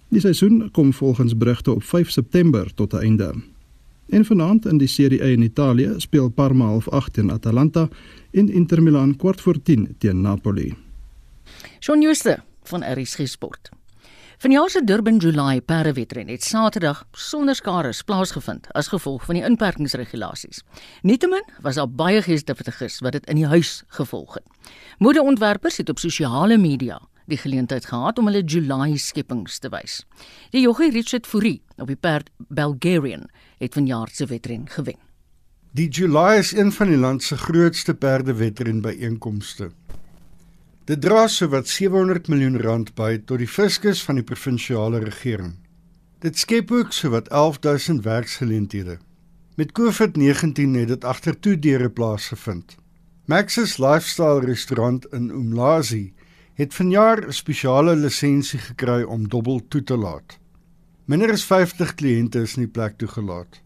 Die 0.08 0.20
seisoen 0.20 0.70
kom 0.72 0.92
volgens 0.92 1.36
berigte 1.36 1.76
op 1.76 1.84
5 1.84 2.10
September 2.10 2.74
tot 2.74 2.94
'n 2.94 3.04
einde. 3.04 3.34
En 4.08 4.24
vanaand 4.24 4.66
in 4.66 4.78
die 4.78 4.88
Serie 4.88 5.22
A 5.22 5.26
in 5.26 5.42
Italië 5.42 5.94
speel 5.96 6.28
Parma 6.28 6.64
half 6.64 6.88
8 6.88 7.12
teen 7.12 7.30
Atalanta 7.30 7.88
en 8.30 8.48
Inter 8.48 8.82
Milan 8.82 9.16
kwart 9.16 9.40
voor 9.40 9.62
10 9.62 9.94
teen 9.98 10.20
Napoli. 10.20 10.74
Shaun 11.80 12.02
Schuster 12.02 12.42
van 12.62 12.82
RSG 12.82 13.28
Sport. 13.28 13.68
Vanjaar 14.38 14.70
se 14.70 14.84
Durban 14.84 15.16
July 15.16 15.60
perdewedren 15.60 16.28
het 16.28 16.44
Saterdag 16.44 17.04
sonder 17.12 17.54
skare 17.54 17.92
plaasgevind 18.04 18.66
as 18.72 18.88
gevolg 18.88 19.24
van 19.24 19.34
die 19.34 19.44
inperkingsregulasies. 19.44 20.62
Nietemin 21.02 21.44
was 21.62 21.74
daar 21.74 21.88
baie 21.88 22.22
geestigtiges 22.22 22.98
wat 23.00 23.12
dit 23.12 23.26
in 23.26 23.36
die 23.40 23.46
huis 23.46 23.82
gevolg 23.88 24.34
het. 24.34 24.44
Modeontwerpers 24.98 25.76
het 25.76 25.88
op 25.88 25.98
sosiale 25.98 26.58
media 26.58 27.00
die 27.30 27.38
geleentheid 27.40 27.86
gehad 27.88 28.18
om 28.18 28.28
hulle 28.30 28.44
July 28.44 28.96
skepings 28.96 29.58
te 29.58 29.70
wys. 29.72 30.02
Die 30.50 30.64
joggie 30.64 30.90
Richard 30.94 31.26
Fourie 31.26 31.62
op 31.76 31.88
die 31.90 31.96
perd 31.96 32.30
Bulgarian 32.48 33.28
het 33.58 33.74
vanjaar 33.74 34.08
se 34.12 34.26
wedren 34.26 34.68
gewen. 34.68 35.00
Die 35.74 35.88
July 35.88 36.38
is 36.38 36.52
een 36.52 36.72
van 36.72 36.86
die 36.86 36.96
land 36.96 37.22
se 37.22 37.36
grootste 37.36 37.94
perdewedren 37.94 38.80
byeenkomste. 38.80 39.72
Dit 40.84 41.00
dra 41.00 41.26
sowat 41.26 41.68
700 41.68 42.28
miljoen 42.28 42.60
rand 42.60 42.94
by 42.94 43.16
tot 43.26 43.40
die 43.42 43.48
fiskus 43.48 44.02
van 44.04 44.20
die 44.20 44.24
provinsiale 44.24 45.00
regering. 45.02 45.56
Dit 46.22 46.38
skep 46.38 46.70
ook 46.70 46.92
sowat 46.92 47.28
11000 47.28 48.04
werksgeleenthede. 48.04 48.98
Met 49.56 49.72
COVID-19 49.72 50.78
het 50.78 50.88
dit 50.88 51.04
agtertoe 51.04 51.58
deure 51.58 51.90
plaasgevind. 51.90 52.76
Max's 53.26 53.78
Lifestyle 53.78 54.40
restaurant 54.40 55.06
in 55.12 55.30
Umlazi 55.30 56.13
het 56.54 56.74
vanjaar 56.74 57.26
'n 57.26 57.32
spesiale 57.32 57.96
lisensie 57.96 58.58
gekry 58.58 59.02
om 59.02 59.28
dobbel 59.28 59.60
toe 59.68 59.82
te 59.82 59.96
laat. 59.96 60.38
Minder 61.04 61.30
as 61.30 61.44
50 61.44 61.94
kliënte 61.94 62.40
is 62.40 62.56
in 62.56 62.62
die 62.62 62.72
plek 62.72 62.98
toegelaat. 62.98 63.60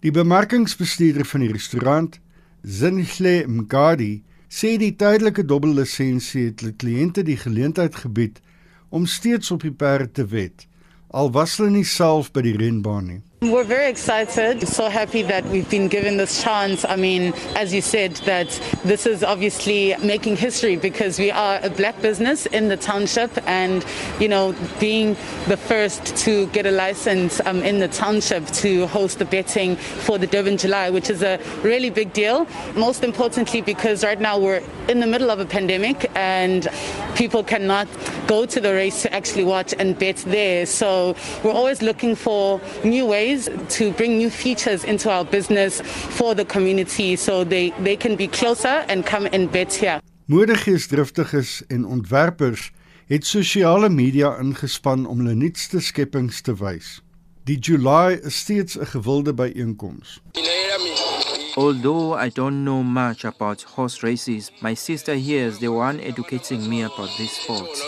Die 0.00 0.10
bemarkingsbestuurder 0.10 1.24
van 1.24 1.40
die 1.40 1.52
restaurant, 1.52 2.20
Zinhle 2.62 3.44
Mgadi, 3.46 4.22
sê 4.48 4.76
die 4.76 4.96
tydelike 4.96 5.44
dobbellisensie 5.44 6.44
het 6.44 6.60
hulle 6.60 6.74
kliënte 6.76 7.22
die 7.22 7.36
geleentheid 7.36 7.94
gebied 7.94 8.40
om 8.88 9.06
steeds 9.06 9.50
op 9.50 9.62
die 9.62 9.72
perde 9.72 10.10
te 10.12 10.26
wed, 10.26 10.66
al 11.10 11.30
was 11.30 11.56
hulle 11.56 11.70
nie 11.70 11.84
self 11.84 12.32
by 12.32 12.42
die 12.46 12.56
renbaan 12.56 13.06
nie. 13.06 13.22
We're 13.44 13.62
very 13.62 13.90
excited, 13.90 14.66
so 14.66 14.88
happy 14.88 15.20
that 15.20 15.44
we've 15.44 15.68
been 15.68 15.88
given 15.88 16.16
this 16.16 16.42
chance. 16.42 16.82
I 16.82 16.96
mean, 16.96 17.34
as 17.54 17.74
you 17.74 17.82
said, 17.82 18.14
that 18.24 18.48
this 18.84 19.04
is 19.04 19.22
obviously 19.22 19.94
making 20.02 20.36
history 20.36 20.76
because 20.76 21.18
we 21.18 21.30
are 21.30 21.60
a 21.62 21.68
black 21.68 22.00
business 22.00 22.46
in 22.46 22.68
the 22.68 22.78
township 22.78 23.30
and, 23.46 23.84
you 24.18 24.28
know, 24.28 24.54
being 24.80 25.12
the 25.46 25.58
first 25.58 26.16
to 26.24 26.46
get 26.48 26.64
a 26.64 26.70
license 26.70 27.38
um, 27.44 27.62
in 27.62 27.80
the 27.80 27.88
township 27.88 28.46
to 28.46 28.86
host 28.86 29.18
the 29.18 29.26
betting 29.26 29.76
for 29.76 30.16
the 30.16 30.26
Durban 30.26 30.56
July, 30.56 30.88
which 30.88 31.10
is 31.10 31.22
a 31.22 31.38
really 31.62 31.90
big 31.90 32.14
deal. 32.14 32.46
Most 32.74 33.04
importantly, 33.04 33.60
because 33.60 34.02
right 34.02 34.20
now 34.20 34.38
we're 34.38 34.62
in 34.88 35.00
the 35.00 35.06
middle 35.06 35.30
of 35.30 35.38
a 35.38 35.46
pandemic 35.46 36.10
and 36.14 36.66
people 37.14 37.44
cannot 37.44 37.88
go 38.26 38.46
to 38.46 38.58
the 38.58 38.72
race 38.72 39.02
to 39.02 39.12
actually 39.12 39.44
watch 39.44 39.74
and 39.78 39.98
bet 39.98 40.16
there. 40.26 40.64
So 40.64 41.14
we're 41.42 41.52
always 41.52 41.82
looking 41.82 42.14
for 42.14 42.58
new 42.84 43.04
ways 43.04 43.33
ways 43.34 43.48
to 43.68 43.92
bring 43.92 44.18
new 44.18 44.30
features 44.30 44.84
into 44.84 45.10
our 45.10 45.24
business 45.24 45.80
for 46.18 46.34
the 46.34 46.44
community 46.44 47.16
so 47.16 47.44
they 47.44 47.70
they 47.82 47.96
can 47.96 48.16
be 48.16 48.26
closer 48.26 48.84
and 48.88 49.04
come 49.06 49.28
and 49.32 49.50
bet 49.50 49.74
here. 49.74 50.00
Moedigeesdriftiges 50.26 51.62
en 51.66 51.84
ontwerpers 51.84 52.72
het 53.06 53.26
sosiale 53.26 53.88
media 53.88 54.36
ingespan 54.40 55.06
om 55.06 55.18
hulle 55.18 55.34
nuutste 55.34 55.80
skepings 55.80 56.40
te 56.40 56.54
wys. 56.54 57.00
Die 57.44 57.58
July 57.58 58.20
is 58.22 58.38
steeds 58.38 58.78
'n 58.78 58.86
gewilde 58.86 59.34
byeenkoms. 59.34 60.20
Although 61.56 62.14
I 62.26 62.30
don't 62.30 62.64
know 62.64 62.82
much 62.82 63.24
about 63.24 63.62
horse 63.62 64.06
races, 64.06 64.50
my 64.60 64.74
sister 64.74 65.14
here 65.14 65.46
is 65.46 65.58
the 65.58 65.72
one 65.72 66.00
educating 66.00 66.68
me 66.68 66.84
about 66.84 67.10
this 67.16 67.42
sport. 67.42 67.82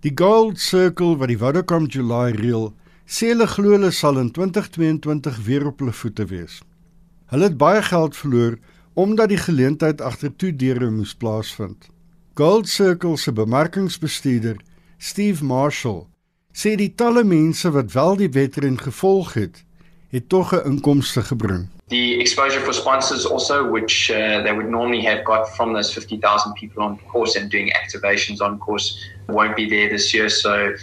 Die 0.00 0.12
Gold 0.14 0.58
Circle 0.58 1.16
wat 1.16 1.28
die 1.28 1.38
Vodacom 1.38 1.86
July 1.86 2.30
reël, 2.30 2.74
sê 3.08 3.30
hulle 3.32 3.46
glo 3.48 3.72
hulle 3.72 3.88
sal 3.90 4.18
in 4.20 4.28
2022 4.36 5.38
weer 5.46 5.64
op 5.70 5.78
hulle 5.80 5.94
voete 5.96 6.26
wees. 6.28 6.58
Hulle 7.32 7.48
het 7.48 7.56
baie 7.60 7.80
geld 7.82 8.16
verloor 8.16 8.58
omdat 8.98 9.30
die 9.32 9.40
geleentheid 9.40 10.02
agter 10.02 10.32
toe 10.36 10.50
deure 10.52 10.90
moes 10.90 11.14
plaasvind. 11.14 11.86
Gold 12.34 12.68
Circle 12.68 13.16
se 13.16 13.32
bemarkingsbestuurder, 13.32 14.58
Steve 14.98 15.44
Marshall, 15.44 16.04
sê 16.52 16.74
die 16.76 16.90
talle 16.98 17.22
mense 17.24 17.70
wat 17.70 17.94
wel 17.94 18.18
die 18.18 18.30
wedren 18.34 18.76
gevolg 18.78 19.34
het, 19.38 19.62
het 20.10 20.28
tog 20.28 20.52
'n 20.52 20.66
inkomste 20.70 21.22
gebring. 21.22 21.68
The 21.88 22.18
exposure 22.20 22.60
for 22.60 22.74
sponsors 22.74 23.24
also, 23.24 23.70
which 23.70 24.10
uh, 24.10 24.42
they 24.42 24.52
would 24.52 24.68
normally 24.68 25.02
have 25.06 25.22
got 25.24 25.48
from 25.56 25.72
those 25.72 25.92
50,000 25.92 26.52
people 26.52 26.82
on 26.82 26.98
course 27.12 27.40
and 27.40 27.50
doing 27.50 27.72
activations 27.72 28.40
on 28.40 28.58
course, 28.58 28.98
won't 29.28 29.56
be 29.56 29.66
there 29.68 29.88
this 29.88 30.12
year. 30.12 30.28
So 30.28 30.74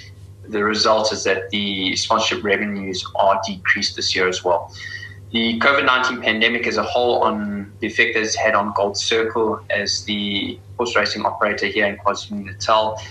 the 0.49 0.63
result 0.63 1.11
is 1.11 1.23
that 1.23 1.49
the 1.49 1.95
sponsorship 1.95 2.43
revenues 2.43 3.05
are 3.15 3.39
decreased 3.45 3.95
this 3.95 4.15
year 4.15 4.27
as 4.27 4.43
well. 4.43 4.73
The 5.31 5.59
COVID 5.59 5.85
19 5.85 6.21
pandemic 6.21 6.67
as 6.67 6.77
a 6.77 6.83
whole, 6.83 7.23
on 7.23 7.73
the 7.79 7.87
effect 7.87 8.13
that 8.13 8.23
it's 8.23 8.35
had 8.35 8.55
on 8.55 8.73
Gold 8.73 8.97
Circle 8.97 9.59
as 9.69 10.05
the 10.05 10.59
horse 10.77 10.95
racing 10.95 11.25
operator 11.25 11.67
here 11.67 11.85
in 11.85 11.97
KwaZulu 11.97 12.45
Natal, 12.45 13.01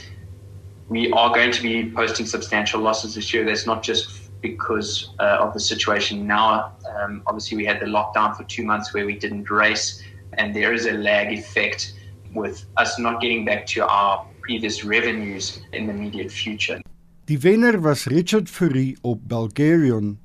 we 0.88 1.10
are 1.12 1.34
going 1.34 1.50
to 1.50 1.62
be 1.62 1.90
posting 1.90 2.26
substantial 2.26 2.80
losses 2.80 3.14
this 3.14 3.32
year. 3.34 3.44
That's 3.44 3.66
not 3.66 3.82
just 3.82 4.30
because 4.40 5.10
uh, 5.18 5.38
of 5.40 5.54
the 5.54 5.60
situation 5.60 6.26
now. 6.26 6.72
Um, 6.96 7.22
obviously, 7.26 7.56
we 7.56 7.64
had 7.64 7.80
the 7.80 7.86
lockdown 7.86 8.36
for 8.36 8.44
two 8.44 8.64
months 8.64 8.94
where 8.94 9.06
we 9.06 9.18
didn't 9.18 9.50
race, 9.50 10.02
and 10.34 10.54
there 10.54 10.72
is 10.72 10.86
a 10.86 10.92
lag 10.92 11.32
effect 11.32 11.94
with 12.34 12.66
us 12.76 12.98
not 12.98 13.20
getting 13.20 13.44
back 13.44 13.66
to 13.66 13.86
our 13.86 14.26
previous 14.40 14.84
revenues 14.84 15.60
in 15.72 15.86
the 15.86 15.92
immediate 15.92 16.30
future. 16.30 16.80
Die 17.24 17.38
wenner 17.40 17.78
was 17.80 18.04
Richard 18.06 18.50
Fourie 18.50 18.98
op 19.00 19.22
Bulgarian. 19.28 20.18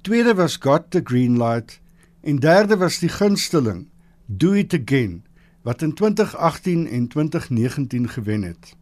Tweede 0.00 0.34
was 0.34 0.56
Got 0.56 0.90
the 0.90 1.00
Green 1.04 1.36
Light 1.36 1.80
en 2.20 2.38
derde 2.40 2.76
was 2.76 2.98
die 2.98 3.10
gunsteling 3.12 3.90
Do 4.26 4.54
It 4.56 4.72
Again 4.72 5.24
wat 5.62 5.82
in 5.82 5.92
2018 5.92 6.88
en 6.88 7.08
2019 7.08 8.08
gewen 8.08 8.42
het. 8.42 8.72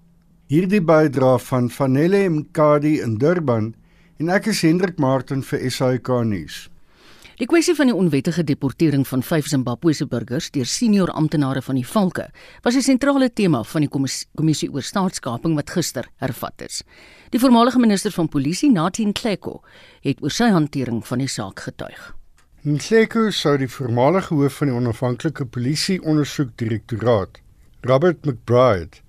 Hierdie 0.47 0.83
bydra 0.83 1.39
van 1.39 1.71
Vanelle 1.71 2.29
Mkadi 2.29 3.01
in 3.01 3.19
Durban 3.19 3.75
en 4.23 4.31
ek 4.31 4.47
is 4.55 4.63
Hendrik 4.63 5.03
Martin 5.03 5.43
vir 5.43 5.67
SAK 5.67 6.15
nuus. 6.23 6.69
Die 7.37 7.51
kwessie 7.51 7.75
van 7.77 7.91
die 7.91 7.99
onwettige 7.99 8.47
deportering 8.47 9.03
van 9.05 9.27
vyf 9.27 9.51
Zimbabwese 9.51 10.07
burgers 10.07 10.53
deur 10.55 10.71
senior 10.71 11.11
amptenare 11.13 11.61
van 11.61 11.77
die 11.77 11.87
Valke 11.87 12.31
was 12.63 12.77
'n 12.79 12.87
sentrale 12.95 13.29
tema 13.33 13.63
van 13.63 13.81
die 13.81 13.91
kommissie 14.35 14.73
oor 14.73 14.83
staatskaping 14.83 15.55
wat 15.55 15.71
gister 15.71 16.09
hervat 16.17 16.63
is. 16.63 16.83
Die 17.35 17.41
voormalige 17.43 17.79
minister 17.83 18.13
van 18.15 18.29
polisie, 18.29 18.71
Nathien 18.71 19.13
Kleko, 19.13 19.59
het 20.07 20.21
oor 20.23 20.31
sy 20.31 20.47
hantering 20.55 21.01
van 21.07 21.19
die 21.19 21.31
saak 21.31 21.65
getuig. 21.67 22.13
Kleko 22.63 23.31
sou 23.35 23.57
die 23.59 23.71
voormalige 23.71 24.35
hoof 24.35 24.61
van 24.61 24.71
die 24.71 24.77
onafhanklike 24.77 25.47
polisie 25.51 25.99
ondersoekdirektoraat, 26.03 27.41
Robert 27.87 28.27
McBride, 28.27 29.03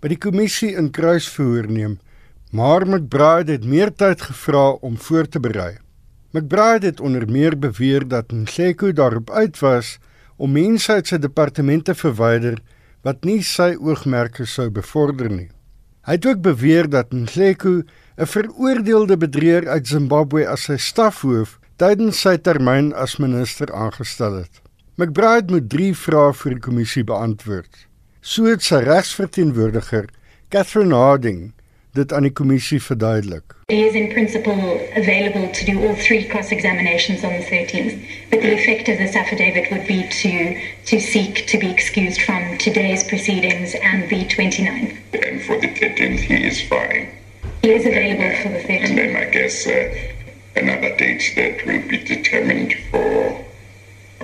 by 0.00 0.12
die 0.12 0.20
kommissie 0.20 0.72
in 0.76 0.90
kruisverhoor 0.92 1.68
neem, 1.68 1.96
maar 2.52 2.84
McBride 2.84 3.56
het 3.56 3.64
meer 3.64 3.92
tyd 3.96 4.20
gevra 4.20 4.66
om 4.84 4.98
voor 5.00 5.28
te 5.28 5.40
berei. 5.40 5.78
McBride 6.32 6.86
het 6.86 7.00
onder 7.00 7.24
meer 7.28 7.56
beweer 7.58 8.04
dat 8.08 8.32
Nhleko 8.32 8.92
daarop 8.92 9.30
uit 9.30 9.58
was 9.60 9.98
om 10.36 10.52
mense 10.52 10.92
uit 10.92 11.08
sy 11.08 11.20
departement 11.20 11.84
te 11.88 11.96
verwyder 11.96 12.60
wat 13.04 13.24
nie 13.24 13.40
sy 13.44 13.72
oogmerke 13.80 14.44
sou 14.48 14.68
bevorder 14.70 15.32
nie. 15.32 15.48
Hy 16.02 16.16
het 16.18 16.26
ook 16.26 16.40
beweer 16.42 16.88
dat 16.90 17.12
Nhleko 17.14 17.82
'n 18.18 18.26
veroordeelde 18.26 19.16
bedrieger 19.16 19.68
uit 19.68 19.86
Zimbabwe 19.86 20.48
as 20.48 20.64
sy 20.66 20.76
stafhoof 20.76 21.58
tydens 21.76 22.20
sy 22.20 22.36
termyn 22.36 22.92
as 22.94 23.16
minister 23.16 23.72
aangestel 23.72 24.34
het. 24.42 24.62
McBride 24.96 25.52
moet 25.52 25.68
3 25.70 25.94
vrae 25.94 26.32
vir 26.32 26.50
die 26.50 26.60
kommissie 26.60 27.04
beantwoord. 27.04 27.86
So 28.20 28.44
het 28.44 28.62
sy 28.62 28.82
regsverteenwoordiger, 28.82 30.08
Catherine 30.48 30.94
Harding, 30.94 31.52
dit 31.92 32.12
aan 32.12 32.22
die 32.22 32.32
kommissie 32.32 32.80
verduidelik. 32.82 33.54
He 33.66 33.84
is 33.86 33.94
in 33.94 34.08
principle 34.08 34.80
available 34.96 35.50
to 35.50 35.64
do 35.64 35.86
all 35.86 35.94
three 35.94 36.24
cross-examinations 36.26 37.24
on 37.24 37.32
the 37.32 37.44
13th, 37.44 37.96
but 38.30 38.40
the 38.40 38.52
effect 38.52 38.88
of 38.88 38.98
this 38.98 39.14
affidavit 39.14 39.70
would 39.70 39.86
be 39.86 40.00
to 40.22 40.32
to 40.84 41.00
seek 41.00 41.46
to 41.46 41.58
be 41.58 41.70
excused 41.70 42.22
from 42.22 42.58
today's 42.58 43.04
proceedings 43.04 43.74
and 43.82 44.08
the 44.08 44.24
29th. 44.24 44.96
And 45.12 45.42
for 45.42 45.60
the 45.60 45.68
13th, 45.68 46.20
he 46.20 46.44
is 46.46 46.62
fine. 46.68 47.08
He 47.62 47.70
is 47.70 47.86
available 47.86 48.24
and, 48.24 48.34
uh, 48.34 48.42
for 48.42 48.48
the 48.48 48.64
13th. 48.64 48.88
And 48.88 48.98
then 48.98 49.16
I 49.16 49.24
guess 49.30 49.66
uh, 49.66 49.94
another 50.56 50.96
date 50.96 51.24
that 51.36 51.66
will 51.66 51.88
be 51.88 51.98
determined 51.98 52.74
for 52.90 53.44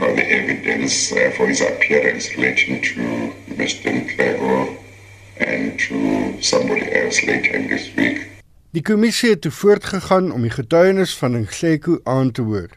all 0.01 0.15
the 0.15 0.27
evidence 0.31 1.13
uh, 1.13 1.33
for 1.37 1.47
his 1.47 1.61
appearance 1.61 2.35
relating 2.37 2.83
to 2.83 3.35
Mr. 3.61 3.93
Nklego 3.93 4.79
and 5.41 5.79
to 5.79 6.33
somebody 6.41 6.91
else 6.93 7.27
later 7.27 7.55
in 7.55 7.69
this 7.69 7.95
week. 7.95 8.27
Die 8.71 8.83
kommissie 8.83 9.31
het 9.31 9.41
toe 9.41 9.51
voortgegaan 9.51 10.33
om 10.33 10.43
die 10.45 10.53
getuienis 10.53 11.17
van 11.17 11.41
Nklego 11.41 12.01
aan 12.05 12.31
te 12.31 12.43
hoor. 12.43 12.69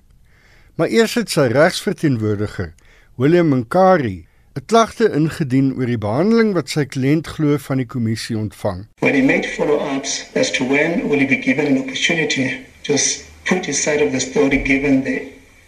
Maar 0.76 0.88
eers 0.88 1.14
het 1.14 1.30
sy 1.30 1.50
regsverteenwoordiger, 1.52 2.74
William 3.16 3.52
Nkari, 3.56 4.26
'n 4.56 4.66
klagte 4.66 5.12
ingedien 5.16 5.74
oor 5.76 5.86
die 5.86 5.98
behandeling 5.98 6.54
wat 6.54 6.70
sy 6.70 6.86
kliënt 6.86 7.28
glo 7.28 7.58
van 7.58 7.78
die 7.78 7.86
kommissie 7.86 8.38
ontvang. 8.38 8.88
When 9.00 9.14
he 9.16 9.22
made 9.22 9.48
follow-ups 9.48 10.26
as 10.36 10.52
to 10.52 10.68
when 10.68 11.08
will 11.10 11.20
he 11.20 11.28
be 11.28 11.42
given 11.42 11.68
an 11.68 11.78
opportunity 11.84 12.48
to 12.84 12.98
put 13.44 13.66
his 13.66 13.82
side 13.84 14.04
of 14.06 14.12
the 14.12 14.20
story 14.20 14.64
given 14.64 15.04
the 15.04 15.18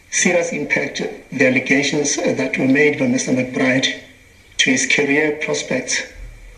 serious 0.10 0.52
impact 0.52 1.02
the 1.38 1.46
allegations 1.48 2.16
that 2.16 2.58
were 2.58 2.72
made 2.72 2.98
by 2.98 3.08
Mr. 3.08 3.34
McBride 3.34 3.88
to 4.58 4.72
his 4.72 4.86
career 4.88 5.32
prospects 5.46 6.02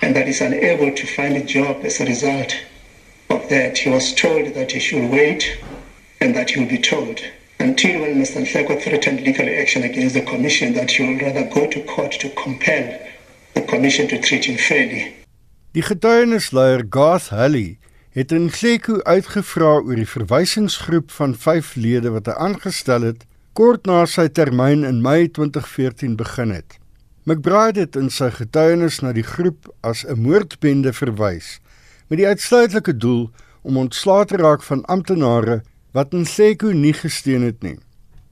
and 0.01 0.15
that 0.15 0.27
he's 0.27 0.41
unable 0.41 0.91
to 0.91 1.07
find 1.07 1.35
a 1.37 1.43
job 1.43 1.83
as 1.83 1.99
a 1.99 2.05
result 2.05 2.55
of 3.29 3.47
that. 3.49 3.77
He 3.77 3.89
was 3.89 4.13
told 4.13 4.53
that 4.53 4.71
he 4.71 4.79
should 4.79 5.09
wait 5.11 5.57
and 6.21 6.35
that 6.35 6.51
he 6.51 6.59
will 6.59 6.69
be 6.69 6.81
told 6.81 7.19
until 7.59 8.01
when 8.01 8.15
Mr. 8.21 8.41
Nhleko 8.41 8.81
threatened 8.81 9.21
legal 9.21 9.47
action 9.47 9.83
against 9.83 10.15
the 10.15 10.21
commission 10.21 10.73
that 10.73 10.91
he 10.91 11.07
would 11.07 11.21
rather 11.21 11.45
go 11.49 11.67
to 11.67 11.83
court 11.83 12.11
to 12.19 12.29
compel 12.29 12.99
the 13.53 13.61
commission 13.61 14.07
to 14.07 14.19
treat 14.19 14.45
him 14.45 14.57
fairly. 14.57 15.13
Die 15.73 15.81
getuienisleier 15.81 16.85
Garth 16.89 17.29
Halley 17.29 17.77
het 18.15 18.31
in 18.31 18.47
Nhleko 18.47 19.01
uitgevra 19.03 19.73
oor 19.81 19.97
die 19.99 20.07
verwysingsgroep 20.07 21.11
van 21.11 21.35
5 21.35 21.75
lede 21.75 22.13
wat 22.15 22.29
hy 22.31 22.35
aangestel 22.47 23.03
het 23.09 23.25
kort 23.59 23.87
na 23.87 24.05
sy 24.07 24.27
termyn 24.31 24.83
in 24.87 25.01
Mei 25.03 25.27
2014 25.27 26.15
begin 26.19 26.53
het. 26.55 26.77
McBride 27.25 27.79
het 27.79 27.95
in 27.97 28.11
sy 28.13 28.27
getuienis 28.29 28.99
na 29.01 29.09
die 29.17 29.25
groep 29.25 29.65
as 29.81 30.03
'n 30.05 30.21
moordbende 30.21 30.91
verwys 30.93 31.59
met 32.07 32.19
die 32.19 32.27
uitsluitlike 32.27 32.93
doel 32.97 33.31
om 33.65 33.77
ontslae 33.81 34.25
te 34.29 34.37
raak 34.37 34.61
van 34.63 34.85
amptenare 34.85 35.63
wat 35.97 36.13
Nhleko 36.13 36.69
nie 36.71 36.93
gesteun 36.93 37.41
het 37.41 37.63
nie. 37.63 37.79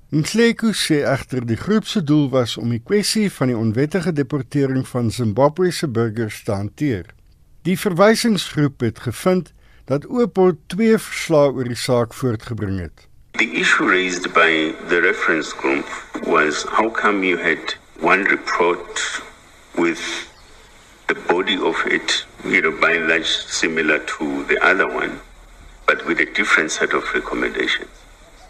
Nhleko 0.10 0.70
sê 0.78 1.02
egter 1.10 1.46
die 1.46 1.58
groep 1.58 1.90
se 1.90 2.04
doel 2.04 2.30
was 2.30 2.58
om 2.58 2.70
die 2.70 2.84
kwessie 2.86 3.32
van 3.32 3.48
die 3.48 3.58
onwettige 3.58 4.14
deportering 4.14 4.88
van 4.88 5.12
Zimbabwe 5.12 5.72
se 5.72 5.88
burgers 5.88 6.44
te 6.44 6.52
hanteer. 6.52 7.06
Die 7.64 7.80
verwysingsgroep 7.80 8.80
het 8.80 9.00
gevind 9.00 9.54
dat 9.86 10.06
Opel 10.06 10.54
twee 10.68 10.98
verslae 10.98 11.50
oor 11.52 11.64
die 11.64 11.76
saak 11.76 12.14
voortgebring 12.14 12.80
het. 12.80 13.08
The 13.32 13.50
issue 13.58 13.90
raised 13.90 14.34
by 14.34 14.76
the 14.90 15.00
reference 15.00 15.56
group 15.56 15.90
was 16.28 16.64
how 16.70 16.92
come 16.92 17.26
you 17.26 17.42
had 17.42 17.82
one 18.04 18.26
report 18.26 19.00
with 19.78 20.30
the 21.08 21.16
body 21.16 21.56
of 21.56 21.76
it, 21.86 22.26
you 22.44 22.62
know, 22.62 22.72
by 22.82 22.92
and 22.92 23.08
large 23.08 23.26
similar 23.26 24.00
to 24.00 24.44
the 24.44 24.60
other 24.62 24.88
one, 24.94 25.22
but 25.88 26.06
with 26.06 26.20
a 26.20 26.26
different 26.34 26.70
set 26.70 26.94
of 26.94 27.04
recommendations 27.14 27.90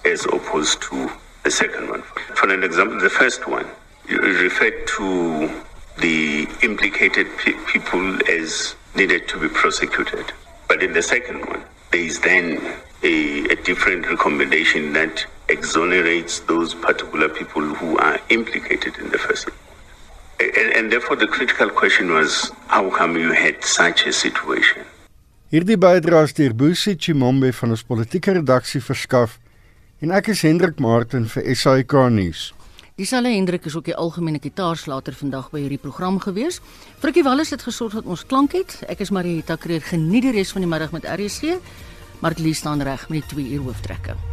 as 0.06 0.26
opposed 0.26 0.82
to 0.82 1.10
the 1.44 1.52
second 1.52 1.88
one. 1.88 2.02
For 2.36 2.52
an 2.52 2.64
example, 2.64 3.00
the 3.00 3.12
first 3.12 3.48
one, 3.48 3.68
referred 4.10 4.88
to 4.98 5.62
the 6.00 6.48
implicated 6.64 7.28
pe- 7.38 7.54
people 7.68 8.18
as 8.30 8.76
needed 8.96 9.28
to 9.30 9.40
be 9.40 9.48
prosecuted. 9.48 10.34
But 10.68 10.82
in 10.82 10.94
the 10.94 11.04
second 11.04 11.46
one, 11.46 11.64
there 11.92 12.02
is 12.02 12.20
then 12.20 12.60
a, 13.04 13.46
a 13.46 13.56
different 13.64 14.08
recommendation 14.08 14.94
that 14.94 15.26
exonerates 15.50 16.40
those 16.48 16.74
particular 16.74 17.30
people 17.30 17.62
who 17.62 17.98
are 17.98 18.20
implicated 18.30 18.98
in 19.00 19.10
the 19.10 19.18
first. 19.18 19.50
And, 20.40 20.74
and 20.78 20.92
therefore, 20.92 21.16
the 21.16 21.28
critical 21.28 21.70
question 21.70 22.12
was 22.12 22.52
how 22.68 22.90
come 22.90 23.18
you 23.18 23.32
had 23.32 23.64
such 23.64 24.06
a 24.08 24.14
situation? 24.14 24.84
Hierdie 25.54 25.78
bydraes 25.78 26.34
deur 26.34 26.56
Busi 26.58 26.96
Chimombe 26.98 27.52
van 27.54 27.76
ons 27.76 27.84
politieke 27.86 28.34
redaksie 28.34 28.82
verskaf 28.82 29.38
en 30.02 30.10
ek 30.18 30.32
is 30.34 30.42
Hendrik 30.42 30.82
Martin 30.82 31.28
vir 31.30 31.46
SAK 31.54 31.94
nuus. 32.10 32.50
Dieselfde 32.98 33.36
Hendrik 33.36 33.70
is 33.70 33.78
ook 33.78 33.86
die 33.86 33.96
algemene 33.98 34.42
gitaarslater 34.42 35.14
vandag 35.18 35.52
by 35.54 35.62
hierdie 35.64 35.82
program 35.82 36.18
gewees. 36.26 36.60
Frikkie 37.02 37.26
Wallis 37.26 37.54
het 37.54 37.66
gesorg 37.66 37.94
dat 38.02 38.10
ons 38.10 38.26
klank 38.26 38.58
het. 38.58 38.80
Ek 38.90 39.06
is 39.06 39.14
Marieta 39.14 39.58
Kreer. 39.62 39.86
Geniet 39.86 40.26
die 40.26 40.36
res 40.42 40.58
van 40.58 40.66
die 40.66 40.74
middag 40.74 40.94
met 40.94 41.06
RSG. 41.10 41.58
Martie 42.22 42.54
staan 42.58 42.82
reg 42.82 43.10
met 43.10 43.22
die 43.22 43.30
2 43.38 43.58
uur 43.58 43.68
hooftrekke. 43.70 44.33